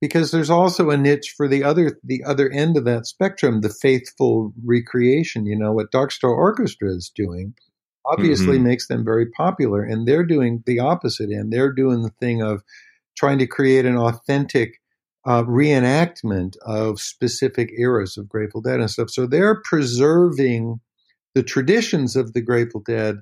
because 0.00 0.30
there's 0.30 0.50
also 0.50 0.90
a 0.90 0.96
niche 0.96 1.34
for 1.36 1.48
the 1.48 1.64
other 1.64 1.98
the 2.04 2.22
other 2.24 2.50
end 2.50 2.76
of 2.76 2.84
that 2.84 3.06
spectrum 3.06 3.60
the 3.60 3.68
faithful 3.68 4.52
recreation 4.64 5.46
you 5.46 5.56
know 5.56 5.72
what 5.72 5.90
dark 5.90 6.12
star 6.12 6.30
orchestra 6.30 6.88
is 6.90 7.10
doing 7.14 7.54
obviously 8.06 8.56
mm-hmm. 8.56 8.68
makes 8.68 8.88
them 8.88 9.04
very 9.04 9.26
popular 9.26 9.82
and 9.82 10.06
they're 10.06 10.24
doing 10.24 10.62
the 10.66 10.78
opposite 10.78 11.30
end 11.30 11.52
they're 11.52 11.72
doing 11.72 12.02
the 12.02 12.12
thing 12.20 12.42
of 12.42 12.62
trying 13.16 13.38
to 13.38 13.46
create 13.46 13.84
an 13.84 13.96
authentic 13.96 14.80
uh, 15.26 15.42
reenactment 15.42 16.56
of 16.64 17.00
specific 17.00 17.70
eras 17.76 18.16
of 18.16 18.28
grateful 18.28 18.60
dead 18.60 18.80
and 18.80 18.90
stuff 18.90 19.10
so 19.10 19.26
they're 19.26 19.60
preserving 19.64 20.80
the 21.34 21.42
traditions 21.42 22.16
of 22.16 22.32
the 22.32 22.40
grateful 22.40 22.80
dead 22.86 23.16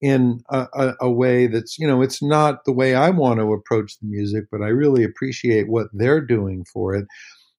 in 0.00 0.42
a, 0.48 0.66
a, 0.72 0.94
a, 1.02 1.10
way 1.10 1.46
that's 1.46 1.78
you 1.78 1.86
know 1.86 2.00
it's 2.00 2.22
not 2.22 2.64
the 2.64 2.72
way 2.72 2.94
I 2.94 3.10
want 3.10 3.38
to 3.38 3.52
approach 3.52 3.98
the 3.98 4.06
music, 4.06 4.44
but 4.50 4.62
I 4.62 4.68
really 4.68 5.04
appreciate 5.04 5.68
what 5.68 5.88
they're 5.92 6.24
doing 6.24 6.64
for 6.64 6.94
it. 6.94 7.06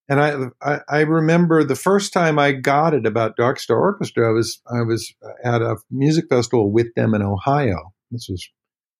And 0.10 0.20
I, 0.20 0.48
I, 0.62 0.80
I 0.90 1.00
remember 1.02 1.64
the 1.64 1.76
first 1.76 2.12
time 2.12 2.40
I 2.40 2.52
got 2.52 2.94
it 2.94 3.06
about 3.06 3.38
Dark 3.38 3.60
Star 3.60 3.80
Orchestra. 3.80 4.28
I 4.28 4.32
was 4.32 4.60
I 4.68 4.82
was 4.82 5.14
at 5.44 5.62
a 5.62 5.78
music 5.92 6.26
festival 6.30 6.72
with 6.72 6.94
them 6.96 7.14
in 7.14 7.22
Ohio. 7.22 7.94
This 8.10 8.28
was, 8.30 8.50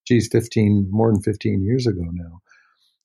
geez, 0.06 0.28
fifteen 0.30 0.88
more 0.90 1.12
than 1.12 1.22
fifteen 1.22 1.62
years 1.64 1.86
ago 1.86 2.04
now. 2.12 2.40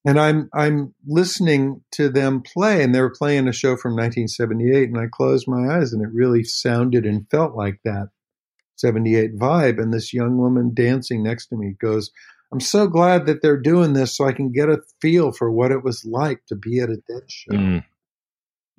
And 0.05 0.19
I'm 0.19 0.49
I'm 0.53 0.93
listening 1.07 1.81
to 1.93 2.09
them 2.09 2.43
play, 2.43 2.83
and 2.83 2.93
they 2.93 3.01
were 3.01 3.13
playing 3.17 3.47
a 3.47 3.51
show 3.51 3.75
from 3.75 3.93
1978, 3.93 4.89
and 4.89 4.99
I 4.99 5.07
closed 5.11 5.47
my 5.47 5.75
eyes, 5.75 5.91
and 5.91 6.01
it 6.01 6.13
really 6.13 6.43
sounded 6.43 7.05
and 7.05 7.29
felt 7.29 7.55
like 7.55 7.79
that 7.83 8.09
78 8.77 9.37
vibe. 9.37 9.81
And 9.81 9.93
this 9.93 10.13
young 10.13 10.37
woman 10.37 10.73
dancing 10.73 11.23
next 11.23 11.47
to 11.47 11.57
me 11.57 11.75
goes, 11.79 12.11
I'm 12.51 12.59
so 12.59 12.87
glad 12.87 13.25
that 13.25 13.41
they're 13.41 13.59
doing 13.59 13.93
this 13.93 14.15
so 14.15 14.25
I 14.25 14.31
can 14.31 14.51
get 14.51 14.69
a 14.69 14.81
feel 15.01 15.31
for 15.31 15.51
what 15.51 15.71
it 15.71 15.83
was 15.83 16.05
like 16.05 16.45
to 16.47 16.55
be 16.55 16.79
at 16.79 16.89
a 16.89 16.97
dead 17.07 17.29
show. 17.29 17.53
Mm. 17.53 17.83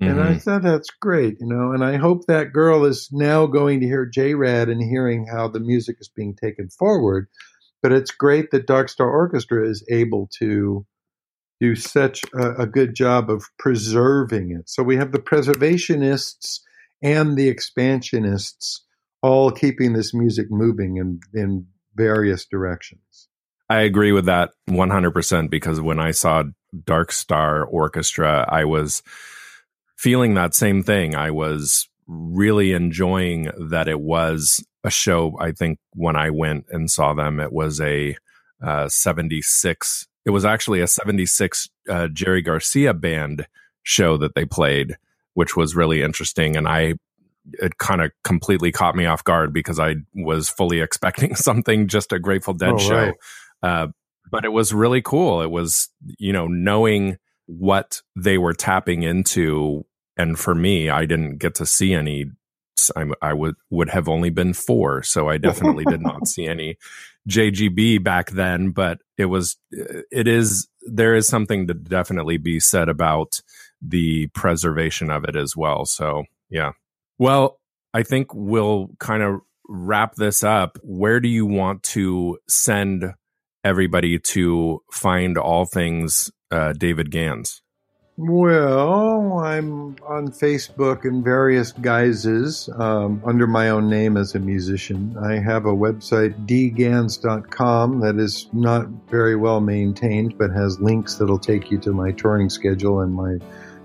Mm-hmm. 0.01 0.11
And 0.11 0.21
I 0.21 0.27
mm-hmm. 0.29 0.37
thought 0.37 0.63
that's 0.63 0.89
great, 1.01 1.37
you 1.41 1.47
know, 1.47 1.73
and 1.73 1.83
I 1.83 1.97
hope 1.97 2.25
that 2.27 2.53
girl 2.53 2.85
is 2.85 3.09
now 3.11 3.45
going 3.45 3.81
to 3.81 3.85
hear 3.85 4.09
JRAD 4.09 4.71
and 4.71 4.81
hearing 4.81 5.27
how 5.27 5.49
the 5.49 5.59
music 5.59 5.97
is 5.99 6.07
being 6.07 6.35
taken 6.35 6.69
forward. 6.69 7.27
But 7.83 7.91
it's 7.91 8.11
great 8.11 8.51
that 8.51 8.65
Dark 8.65 8.89
Star 8.89 9.09
Orchestra 9.09 9.67
is 9.67 9.85
able 9.89 10.29
to 10.39 10.85
do 11.59 11.75
such 11.75 12.21
a, 12.33 12.61
a 12.61 12.65
good 12.65 12.95
job 12.95 13.29
of 13.29 13.43
preserving 13.57 14.51
it. 14.51 14.69
So 14.69 14.83
we 14.83 14.95
have 14.95 15.11
the 15.11 15.19
preservationists 15.19 16.61
and 17.01 17.37
the 17.37 17.49
expansionists 17.49 18.85
all 19.21 19.51
keeping 19.51 19.93
this 19.93 20.13
music 20.13 20.47
moving 20.49 20.97
in, 20.97 21.19
in 21.33 21.67
various 21.95 22.45
directions. 22.45 23.27
I 23.69 23.81
agree 23.81 24.11
with 24.11 24.25
that 24.25 24.51
100% 24.69 25.49
because 25.49 25.79
when 25.79 25.99
I 25.99 26.11
saw 26.11 26.43
Dark 26.85 27.11
Star 27.11 27.63
Orchestra, 27.63 28.47
I 28.49 28.65
was 28.65 29.03
feeling 29.95 30.33
that 30.33 30.55
same 30.55 30.81
thing. 30.81 31.15
I 31.15 31.31
was 31.31 31.87
really 32.07 32.71
enjoying 32.71 33.51
that 33.69 33.87
it 33.87 33.99
was 33.99 34.63
a 34.83 34.89
show. 34.89 35.37
I 35.39 35.51
think 35.51 35.77
when 35.93 36.15
I 36.15 36.31
went 36.31 36.65
and 36.69 36.89
saw 36.89 37.13
them, 37.13 37.39
it 37.39 37.51
was 37.51 37.79
a 37.79 38.15
uh, 38.61 38.89
76. 38.89 40.07
It 40.25 40.31
was 40.31 40.45
actually 40.45 40.81
a 40.81 40.87
76 40.87 41.69
uh, 41.87 42.07
Jerry 42.07 42.41
Garcia 42.41 42.93
band 42.93 43.45
show 43.83 44.17
that 44.17 44.35
they 44.35 44.45
played, 44.45 44.97
which 45.33 45.55
was 45.55 45.75
really 45.75 46.01
interesting. 46.01 46.55
And 46.55 46.67
I 46.67 46.95
it 47.53 47.77
kind 47.77 48.01
of 48.01 48.11
completely 48.23 48.71
caught 48.71 48.95
me 48.95 49.05
off 49.05 49.23
guard 49.23 49.53
because 49.53 49.79
I 49.79 49.95
was 50.13 50.49
fully 50.49 50.81
expecting 50.81 51.35
something 51.35 51.87
just 51.87 52.13
a 52.13 52.19
Grateful 52.19 52.53
Dead 52.53 52.73
oh, 52.73 52.77
show. 52.77 52.95
Right. 52.95 53.15
Uh, 53.61 53.87
but 54.31 54.45
it 54.45 54.49
was 54.49 54.73
really 54.73 55.01
cool. 55.01 55.41
It 55.41 55.51
was, 55.51 55.89
you 56.17 56.31
know, 56.31 56.47
knowing 56.47 57.17
what 57.47 58.01
they 58.15 58.37
were 58.37 58.53
tapping 58.53 59.03
into. 59.03 59.85
And 60.17 60.37
for 60.37 60.53
me, 60.53 60.89
I 60.89 61.05
didn't 61.05 61.37
get 61.37 61.55
to 61.55 61.65
see 61.65 61.93
any. 61.93 62.25
I, 62.95 63.05
I 63.21 63.33
would 63.33 63.55
would 63.69 63.89
have 63.89 64.07
only 64.07 64.29
been 64.29 64.53
four, 64.53 65.03
so 65.03 65.27
I 65.27 65.37
definitely 65.37 65.83
did 65.83 66.01
not 66.01 66.27
see 66.27 66.47
any 66.47 66.77
JGB 67.27 68.03
back 68.03 68.31
then. 68.31 68.69
But 68.71 68.99
it 69.17 69.25
was, 69.25 69.57
it 69.71 70.27
is, 70.27 70.67
there 70.81 71.15
is 71.15 71.27
something 71.27 71.67
to 71.67 71.73
definitely 71.73 72.37
be 72.37 72.59
said 72.59 72.87
about 72.87 73.41
the 73.81 74.27
preservation 74.27 75.09
of 75.09 75.23
it 75.23 75.35
as 75.35 75.55
well. 75.55 75.85
So 75.85 76.23
yeah, 76.49 76.71
well, 77.19 77.59
I 77.93 78.03
think 78.03 78.33
we'll 78.33 78.89
kind 78.99 79.21
of 79.21 79.41
wrap 79.67 80.15
this 80.15 80.43
up. 80.43 80.79
Where 80.81 81.19
do 81.19 81.27
you 81.29 81.45
want 81.45 81.83
to 81.83 82.39
send 82.47 83.13
everybody 83.63 84.17
to 84.19 84.81
find 84.91 85.37
all 85.37 85.65
things 85.65 86.31
uh, 86.49 86.73
David 86.73 87.11
Gans? 87.11 87.61
Well, 88.21 89.39
I'm 89.39 89.95
on 90.05 90.27
Facebook 90.27 91.05
in 91.05 91.23
various 91.23 91.71
guises 91.71 92.69
um, 92.77 93.21
under 93.25 93.47
my 93.47 93.69
own 93.69 93.89
name 93.89 94.17
as 94.17 94.35
a 94.35 94.39
musician. 94.39 95.15
I 95.23 95.39
have 95.39 95.65
a 95.65 95.71
website, 95.71 96.45
dgans.com, 96.45 98.01
that 98.01 98.17
is 98.17 98.49
not 98.51 98.87
very 99.09 99.37
well 99.37 99.61
maintained, 99.61 100.37
but 100.37 100.51
has 100.51 100.81
links 100.81 101.15
that'll 101.15 101.39
take 101.39 101.71
you 101.71 101.77
to 101.77 101.93
my 101.93 102.11
touring 102.11 102.49
schedule 102.49 102.99
and 102.99 103.13
my 103.13 103.37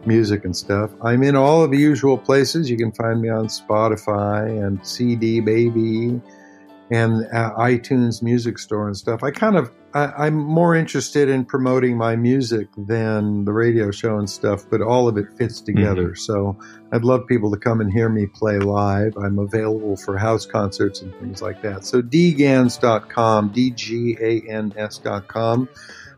music 0.07 0.45
and 0.45 0.57
stuff. 0.57 0.91
I'm 1.03 1.23
in 1.23 1.37
all 1.37 1.63
of 1.63 1.71
the 1.71 1.79
usual 1.79 2.19
places. 2.19 2.71
You 2.71 2.77
can 2.77 2.93
find 2.93 3.21
me 3.21 3.29
on 3.29 3.47
Spotify 3.47 4.47
and 4.65 4.85
CD 4.87 5.41
Baby 5.41 6.21
and 6.91 7.27
uh, 7.33 7.53
iTunes 7.57 8.23
Music 8.23 8.59
Store 8.59 8.87
and 8.87 8.97
stuff. 8.97 9.23
I 9.23 9.31
kind 9.31 9.57
of 9.57 9.71
I, 9.95 10.27
am 10.27 10.35
more 10.35 10.75
interested 10.75 11.29
in 11.29 11.45
promoting 11.45 11.97
my 11.97 12.17
music 12.17 12.67
than 12.77 13.45
the 13.45 13.53
radio 13.53 13.93
show 13.93 14.19
and 14.19 14.29
stuff, 14.29 14.65
but 14.69 14.83
all 14.83 15.07
of 15.07 15.17
it 15.17 15.27
fits 15.39 15.61
together. 15.61 16.09
Mm-hmm. 16.09 16.17
So 16.17 16.59
I'd 16.91 17.05
love 17.05 17.29
people 17.29 17.53
to 17.53 17.57
come 17.57 17.81
and 17.81 17.93
hear 17.93 18.09
me 18.09 18.27
play 18.27 18.59
live. 18.59 19.17
I'm 19.17 19.39
available 19.39 19.97
for 19.97 20.19
house 20.19 20.47
concerts 20.47 21.01
and 21.01 21.15
things 21.21 21.41
like 21.41 21.63
that. 21.63 21.85
So 21.85 22.03
dgans.com, 22.03 23.51
D 23.51 23.71
G 23.71 24.17
A 24.21 24.43
N 24.51 24.75
S.com 24.77 25.69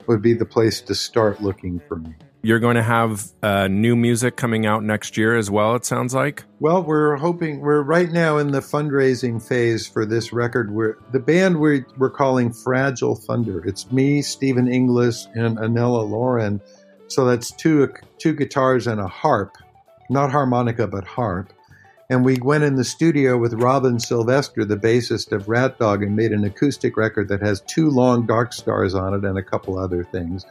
would 0.07 0.23
be 0.23 0.33
the 0.33 0.47
place 0.47 0.81
to 0.81 0.95
start 0.95 1.43
looking 1.43 1.81
for 1.87 1.97
me. 1.97 2.15
You're 2.47 2.61
going 2.61 2.77
to 2.77 2.83
have 2.85 3.25
uh, 3.43 3.67
new 3.67 3.97
music 3.97 4.37
coming 4.37 4.67
out 4.67 4.85
next 4.85 5.17
year 5.17 5.37
as 5.37 5.51
well, 5.51 5.75
it 5.75 5.85
sounds 5.85 6.15
like. 6.15 6.45
Well, 6.61 6.81
we're 6.81 7.17
hoping, 7.17 7.59
we're 7.59 7.83
right 7.83 8.09
now 8.09 8.39
in 8.39 8.53
the 8.53 8.61
fundraising 8.61 9.43
phase 9.43 9.89
for 9.89 10.07
this 10.07 10.33
record. 10.33 10.71
We're, 10.71 10.97
the 11.11 11.19
band 11.19 11.59
we're, 11.59 11.85
we're 11.99 12.09
calling 12.09 12.53
Fragile 12.53 13.17
Thunder. 13.17 13.67
It's 13.67 13.91
me, 13.91 14.23
Stephen 14.23 14.69
Inglis, 14.69 15.27
and 15.35 15.59
Anella 15.59 16.09
Lauren. 16.09 16.61
So 17.09 17.25
that's 17.25 17.51
two, 17.51 17.93
two 18.19 18.33
guitars 18.33 18.87
and 18.87 19.01
a 19.01 19.09
harp, 19.09 19.57
not 20.09 20.31
harmonica, 20.31 20.87
but 20.87 21.05
harp. 21.05 21.53
And 22.09 22.25
we 22.25 22.39
went 22.39 22.63
in 22.63 22.77
the 22.77 22.85
studio 22.85 23.37
with 23.37 23.55
Robin 23.55 23.99
Sylvester, 23.99 24.65
the 24.65 24.77
bassist 24.77 25.33
of 25.33 25.47
RatDog, 25.47 26.05
and 26.05 26.15
made 26.15 26.31
an 26.31 26.45
acoustic 26.45 26.97
record 26.97 27.27
that 27.27 27.43
has 27.43 27.63
two 27.63 27.91
long 27.91 28.25
dark 28.25 28.53
stars 28.53 28.95
on 28.95 29.15
it 29.15 29.25
and 29.25 29.37
a 29.37 29.43
couple 29.43 29.77
other 29.77 30.05
things. 30.05 30.47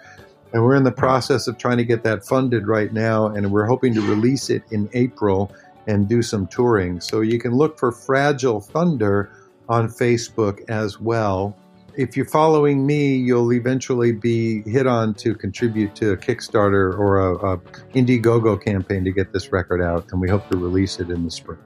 And 0.56 0.64
we're 0.64 0.76
in 0.76 0.86
the 0.86 0.92
process 0.92 1.48
of 1.48 1.58
trying 1.58 1.76
to 1.80 1.84
get 1.84 2.04
that 2.04 2.26
funded 2.26 2.66
right 2.66 2.94
now, 2.94 3.28
and 3.28 3.52
we're 3.52 3.66
hoping 3.66 3.94
to 3.94 4.00
release 4.00 4.50
it 4.50 4.64
in 4.72 4.90
April 4.94 5.54
and 5.86 6.08
do 6.08 6.22
some 6.22 6.48
touring. 6.48 7.02
So 7.02 7.20
you 7.20 7.40
can 7.40 7.54
look 7.54 7.78
for 7.78 7.92
Fragile 7.92 8.62
Thunder 8.62 9.30
on 9.68 9.90
Facebook 9.90 10.64
as 10.70 10.98
well. 10.98 11.58
If 11.98 12.16
you're 12.16 12.26
following 12.26 12.88
me, 12.88 13.18
you'll 13.18 13.52
eventually 13.52 14.14
be 14.14 14.62
hit 14.62 14.88
on 14.88 15.14
to 15.16 15.36
contribute 15.36 15.94
to 15.98 16.12
a 16.12 16.18
Kickstarter 16.18 16.98
or 16.98 17.20
a, 17.20 17.56
a 17.56 17.58
Indiegogo 17.94 18.64
campaign 18.64 19.04
to 19.04 19.12
get 19.12 19.34
this 19.34 19.52
record 19.52 19.82
out, 19.82 20.08
and 20.14 20.22
we 20.22 20.30
hope 20.30 20.50
to 20.52 20.58
release 20.58 21.02
it 21.02 21.10
in 21.10 21.26
the 21.26 21.32
spring. 21.32 21.60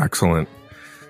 Excellent. 0.00 0.48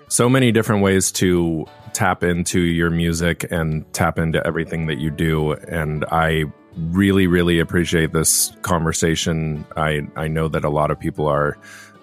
So 0.09 0.29
many 0.29 0.53
different 0.53 0.83
ways 0.83 1.11
to 1.12 1.64
tap 1.95 2.22
into 2.22 2.61
your 2.61 2.91
music 2.91 3.51
and 3.51 3.91
tap 3.95 4.18
into 4.18 4.47
everything 4.47 4.89
that 4.89 4.99
you 4.99 5.11
do. 5.11 5.53
And 5.53 6.05
I 6.12 6.45
really, 6.77 7.27
really 7.27 7.59
appreciate 7.59 8.12
this 8.12 8.53
conversation. 8.62 9.64
I, 9.77 10.03
I 10.16 10.29
know 10.29 10.49
that 10.49 10.64
a 10.64 10.70
lot 10.70 10.91
of 10.91 10.99
people 10.99 11.27
are 11.27 11.57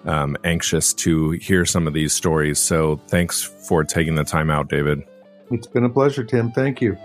um, 0.04 0.36
anxious 0.44 0.92
to 0.94 1.30
hear 1.30 1.64
some 1.64 1.86
of 1.86 1.94
these 1.94 2.12
stories. 2.12 2.58
So 2.58 3.00
thanks 3.08 3.42
for 3.42 3.84
taking 3.84 4.14
the 4.14 4.24
time 4.24 4.50
out, 4.50 4.68
David. 4.68 5.02
It's 5.50 5.66
been 5.66 5.84
a 5.84 5.90
pleasure, 5.90 6.24
Tim. 6.24 6.50
Thank 6.50 6.80
you. 6.80 6.96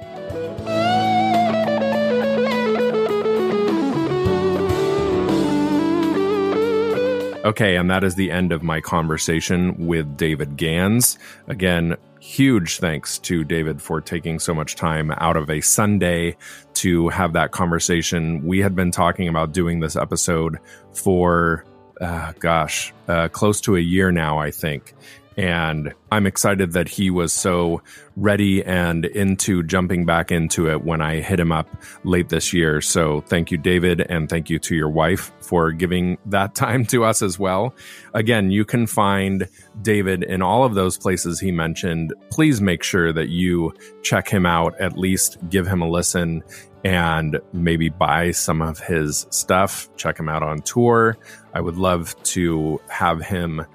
Okay, 7.48 7.78
and 7.78 7.90
that 7.90 8.04
is 8.04 8.16
the 8.16 8.30
end 8.30 8.52
of 8.52 8.62
my 8.62 8.82
conversation 8.82 9.88
with 9.88 10.18
David 10.18 10.58
Gans. 10.58 11.18
Again, 11.48 11.96
huge 12.20 12.80
thanks 12.80 13.18
to 13.20 13.44
David 13.44 13.82
for 13.82 14.02
taking 14.02 14.40
so 14.40 14.54
much 14.54 14.76
time 14.76 15.12
out 15.18 15.38
of 15.38 15.50
a 15.50 15.62
Sunday 15.62 16.38
to 16.76 17.10
have 17.10 17.34
that 17.34 17.52
conversation. 17.52 18.46
We 18.46 18.60
had 18.60 18.76
been 18.76 18.92
talking 18.92 19.28
about 19.28 19.52
doing 19.52 19.80
this 19.80 19.96
episode 19.96 20.58
for, 20.94 21.66
uh, 22.02 22.34
gosh, 22.40 22.94
uh, 23.08 23.28
close 23.30 23.62
to 23.62 23.76
a 23.76 23.80
year 23.80 24.12
now, 24.12 24.38
I 24.38 24.52
think. 24.52 24.94
And 25.38 25.94
I'm 26.12 26.26
excited 26.26 26.72
that 26.72 26.88
he 26.88 27.12
was 27.12 27.32
so 27.32 27.84
ready 28.16 28.64
and 28.64 29.06
into 29.06 29.62
jumping 29.62 30.04
back 30.04 30.32
into 30.32 30.68
it 30.68 30.84
when 30.84 31.00
I 31.00 31.22
hit 31.22 31.40
him 31.40 31.52
up 31.52 31.70
late 32.04 32.30
this 32.30 32.54
year. 32.54 32.82
So 32.82 33.22
thank 33.22 33.52
you, 33.52 33.58
David, 33.60 34.02
and 34.02 34.28
thank 34.28 34.50
you 34.50 34.58
to 34.58 34.76
your 34.76 34.90
wife 34.90 35.32
for 35.42 35.72
giving 35.72 36.18
that 36.26 36.56
time 36.56 36.86
to 36.88 37.04
us 37.04 37.22
as 37.22 37.38
well. 37.38 37.76
Again, 38.16 38.50
you 38.50 38.66
can 38.66 38.88
find 38.88 39.48
David 39.84 40.24
in 40.24 40.42
all 40.42 40.64
of 40.64 40.74
those 40.74 40.98
places 40.98 41.40
he 41.40 41.52
mentioned. 41.52 42.16
Please 42.32 42.60
make 42.60 42.82
sure 42.82 43.14
that 43.14 43.30
you 43.30 43.74
check 44.02 44.28
him 44.28 44.48
out, 44.48 44.74
at 44.80 44.98
least 44.98 45.38
give 45.50 45.68
him 45.68 45.84
a 45.84 45.90
listen 45.90 46.44
and 46.84 47.40
maybe 47.54 47.90
buy 47.90 48.32
some 48.32 48.62
of 48.62 48.80
his 48.80 49.28
stuff. 49.30 49.88
Check 49.98 50.18
him 50.20 50.30
out 50.30 50.42
on 50.42 50.62
tour. 50.62 51.18
I 51.54 51.62
would 51.62 51.78
love 51.78 52.16
to 52.24 52.82
have 52.90 53.22
him 53.22 53.66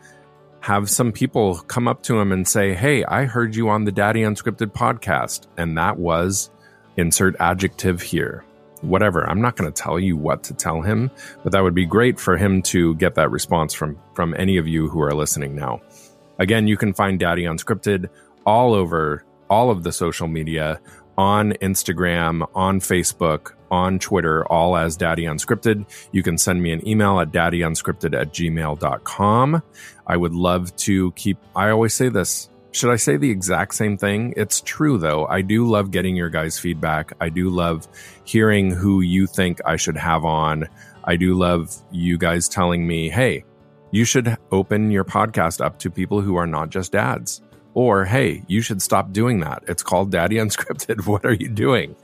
have 0.62 0.88
some 0.88 1.12
people 1.12 1.56
come 1.58 1.86
up 1.88 2.02
to 2.04 2.18
him 2.18 2.32
and 2.32 2.46
say, 2.48 2.74
Hey, 2.74 3.04
I 3.04 3.24
heard 3.24 3.54
you 3.54 3.68
on 3.68 3.84
the 3.84 3.92
Daddy 3.92 4.22
Unscripted 4.22 4.72
podcast. 4.72 5.46
And 5.56 5.76
that 5.76 5.98
was 5.98 6.50
insert 6.96 7.36
adjective 7.40 8.00
here. 8.00 8.44
whatever. 8.82 9.28
I'm 9.28 9.40
not 9.40 9.56
going 9.56 9.72
to 9.72 9.82
tell 9.82 9.98
you 9.98 10.16
what 10.16 10.42
to 10.44 10.54
tell 10.54 10.82
him, 10.82 11.10
but 11.42 11.52
that 11.52 11.62
would 11.62 11.74
be 11.74 11.86
great 11.86 12.18
for 12.18 12.36
him 12.36 12.62
to 12.62 12.94
get 12.96 13.14
that 13.14 13.30
response 13.30 13.72
from 13.72 13.96
from 14.14 14.34
any 14.36 14.56
of 14.58 14.66
you 14.66 14.88
who 14.88 15.00
are 15.02 15.14
listening 15.14 15.54
now. 15.54 15.80
Again, 16.38 16.66
you 16.66 16.76
can 16.76 16.92
find 16.92 17.18
Daddy 17.18 17.44
Unscripted 17.44 18.08
all 18.44 18.74
over 18.74 19.24
all 19.48 19.70
of 19.70 19.84
the 19.84 19.92
social 19.92 20.26
media 20.26 20.80
on 21.16 21.52
Instagram, 21.62 22.48
on 22.54 22.80
Facebook, 22.80 23.52
on 23.72 23.98
Twitter, 23.98 24.44
all 24.46 24.76
as 24.76 24.96
Daddy 24.96 25.24
Unscripted. 25.24 25.86
You 26.12 26.22
can 26.22 26.36
send 26.36 26.62
me 26.62 26.72
an 26.72 26.86
email 26.86 27.18
at 27.18 27.32
daddyunscripted 27.32 28.14
at 28.14 28.32
gmail.com. 28.32 29.62
I 30.06 30.16
would 30.16 30.34
love 30.34 30.76
to 30.76 31.10
keep, 31.12 31.38
I 31.56 31.70
always 31.70 31.94
say 31.94 32.10
this. 32.10 32.50
Should 32.72 32.90
I 32.90 32.96
say 32.96 33.16
the 33.16 33.30
exact 33.30 33.74
same 33.74 33.96
thing? 33.96 34.34
It's 34.36 34.60
true 34.60 34.98
though. 34.98 35.26
I 35.26 35.40
do 35.40 35.68
love 35.68 35.90
getting 35.90 36.16
your 36.16 36.30
guys' 36.30 36.58
feedback. 36.58 37.12
I 37.20 37.30
do 37.30 37.48
love 37.48 37.88
hearing 38.24 38.70
who 38.70 39.00
you 39.00 39.26
think 39.26 39.60
I 39.64 39.76
should 39.76 39.96
have 39.96 40.24
on. 40.24 40.68
I 41.04 41.16
do 41.16 41.34
love 41.34 41.74
you 41.90 42.18
guys 42.18 42.48
telling 42.48 42.86
me, 42.86 43.08
hey, 43.08 43.44
you 43.90 44.04
should 44.04 44.36
open 44.50 44.90
your 44.90 45.04
podcast 45.04 45.64
up 45.64 45.78
to 45.80 45.90
people 45.90 46.20
who 46.20 46.36
are 46.36 46.46
not 46.46 46.70
just 46.70 46.92
dads. 46.92 47.42
Or, 47.74 48.04
hey, 48.04 48.42
you 48.48 48.60
should 48.60 48.82
stop 48.82 49.12
doing 49.12 49.40
that. 49.40 49.64
It's 49.66 49.82
called 49.82 50.10
Daddy 50.10 50.36
Unscripted. 50.36 51.06
What 51.06 51.24
are 51.24 51.32
you 51.32 51.48
doing? 51.48 51.96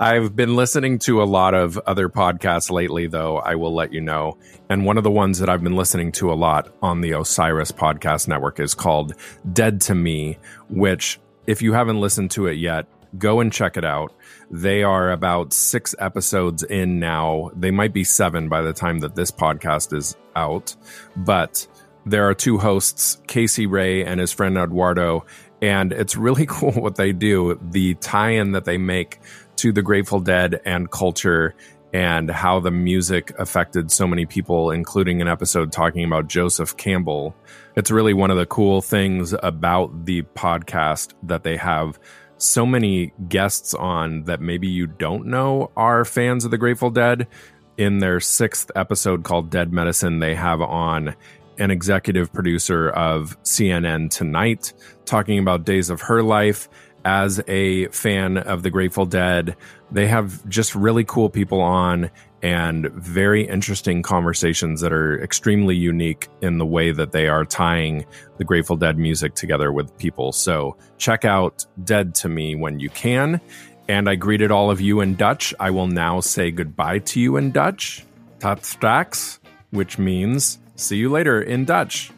I've 0.00 0.36
been 0.36 0.54
listening 0.54 1.00
to 1.00 1.20
a 1.20 1.24
lot 1.24 1.54
of 1.54 1.76
other 1.78 2.08
podcasts 2.08 2.70
lately, 2.70 3.08
though, 3.08 3.38
I 3.38 3.56
will 3.56 3.74
let 3.74 3.92
you 3.92 4.00
know. 4.00 4.38
And 4.68 4.84
one 4.84 4.96
of 4.96 5.02
the 5.02 5.10
ones 5.10 5.40
that 5.40 5.48
I've 5.48 5.64
been 5.64 5.74
listening 5.74 6.12
to 6.12 6.32
a 6.32 6.34
lot 6.34 6.72
on 6.80 7.00
the 7.00 7.18
Osiris 7.18 7.72
Podcast 7.72 8.28
Network 8.28 8.60
is 8.60 8.74
called 8.74 9.14
Dead 9.52 9.80
to 9.82 9.96
Me, 9.96 10.38
which, 10.68 11.18
if 11.48 11.62
you 11.62 11.72
haven't 11.72 12.00
listened 12.00 12.30
to 12.32 12.46
it 12.46 12.58
yet, 12.58 12.86
go 13.18 13.40
and 13.40 13.52
check 13.52 13.76
it 13.76 13.84
out. 13.84 14.12
They 14.52 14.84
are 14.84 15.10
about 15.10 15.52
six 15.52 15.96
episodes 15.98 16.62
in 16.62 17.00
now. 17.00 17.50
They 17.56 17.72
might 17.72 17.92
be 17.92 18.04
seven 18.04 18.48
by 18.48 18.62
the 18.62 18.72
time 18.72 19.00
that 19.00 19.16
this 19.16 19.32
podcast 19.32 19.92
is 19.92 20.16
out, 20.36 20.76
but 21.16 21.66
there 22.06 22.28
are 22.28 22.34
two 22.34 22.58
hosts, 22.58 23.20
Casey 23.26 23.66
Ray 23.66 24.04
and 24.04 24.20
his 24.20 24.30
friend 24.30 24.56
Eduardo, 24.58 25.26
and 25.60 25.92
it's 25.92 26.14
really 26.14 26.46
cool 26.48 26.70
what 26.70 26.94
they 26.94 27.12
do. 27.12 27.58
The 27.60 27.94
tie 27.94 28.30
in 28.30 28.52
that 28.52 28.64
they 28.64 28.78
make 28.78 29.18
to 29.58 29.72
the 29.72 29.82
Grateful 29.82 30.20
Dead 30.20 30.60
and 30.64 30.90
culture 30.90 31.54
and 31.92 32.30
how 32.30 32.60
the 32.60 32.70
music 32.70 33.32
affected 33.38 33.90
so 33.90 34.06
many 34.06 34.24
people, 34.24 34.70
including 34.70 35.20
an 35.20 35.28
episode 35.28 35.72
talking 35.72 36.04
about 36.04 36.28
Joseph 36.28 36.76
Campbell. 36.76 37.34
It's 37.74 37.90
really 37.90 38.14
one 38.14 38.30
of 38.30 38.36
the 38.36 38.46
cool 38.46 38.82
things 38.82 39.34
about 39.42 40.04
the 40.04 40.22
podcast 40.22 41.14
that 41.24 41.42
they 41.42 41.56
have 41.56 41.98
so 42.36 42.64
many 42.64 43.12
guests 43.28 43.74
on 43.74 44.24
that 44.24 44.40
maybe 44.40 44.68
you 44.68 44.86
don't 44.86 45.26
know 45.26 45.72
are 45.76 46.04
fans 46.04 46.44
of 46.44 46.50
the 46.50 46.58
Grateful 46.58 46.90
Dead. 46.90 47.26
In 47.76 47.98
their 47.98 48.20
sixth 48.20 48.70
episode 48.74 49.24
called 49.24 49.50
Dead 49.50 49.72
Medicine, 49.72 50.18
they 50.18 50.34
have 50.34 50.60
on 50.60 51.14
an 51.58 51.70
executive 51.70 52.32
producer 52.32 52.90
of 52.90 53.40
CNN 53.42 54.10
Tonight 54.10 54.72
talking 55.04 55.38
about 55.38 55.64
days 55.64 55.90
of 55.90 56.02
her 56.02 56.22
life 56.22 56.68
as 57.08 57.40
a 57.48 57.88
fan 57.88 58.36
of 58.36 58.62
the 58.62 58.68
Grateful 58.68 59.06
Dead. 59.06 59.56
They 59.90 60.06
have 60.08 60.46
just 60.46 60.74
really 60.74 61.04
cool 61.04 61.30
people 61.30 61.62
on 61.62 62.10
and 62.42 62.90
very 62.90 63.48
interesting 63.48 64.02
conversations 64.02 64.82
that 64.82 64.92
are 64.92 65.18
extremely 65.22 65.74
unique 65.74 66.28
in 66.42 66.58
the 66.58 66.66
way 66.66 66.92
that 66.92 67.12
they 67.12 67.26
are 67.26 67.46
tying 67.46 68.04
the 68.36 68.44
Grateful 68.44 68.76
Dead 68.76 68.98
music 68.98 69.34
together 69.34 69.72
with 69.72 69.96
people. 69.96 70.32
So 70.32 70.76
check 70.98 71.24
out 71.24 71.64
Dead 71.82 72.14
to 72.16 72.28
Me 72.28 72.54
when 72.54 72.78
you 72.78 72.90
can. 72.90 73.40
And 73.88 74.06
I 74.06 74.14
greeted 74.14 74.50
all 74.50 74.70
of 74.70 74.82
you 74.82 75.00
in 75.00 75.14
Dutch. 75.14 75.54
I 75.58 75.70
will 75.70 75.86
now 75.86 76.20
say 76.20 76.50
goodbye 76.50 76.98
to 76.98 77.20
you 77.20 77.38
in 77.38 77.52
Dutch. 77.52 78.04
Tot 78.38 78.66
straks, 78.66 79.40
which 79.70 79.98
means 79.98 80.58
see 80.76 80.98
you 80.98 81.08
later 81.08 81.40
in 81.40 81.64
Dutch. 81.64 82.12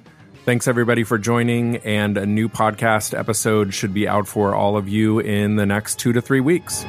Thanks 0.45 0.67
everybody 0.67 1.05
for 1.05 1.19
joining, 1.19 1.77
and 1.77 2.17
a 2.17 2.25
new 2.25 2.49
podcast 2.49 3.17
episode 3.17 3.75
should 3.75 3.93
be 3.93 4.09
out 4.09 4.27
for 4.27 4.55
all 4.55 4.77
of 4.77 4.89
you 4.89 5.19
in 5.19 5.57
the 5.57 5.67
next 5.67 5.99
two 5.99 6.15
to 6.15 6.23
three 6.23 6.41
weeks. 6.41 6.85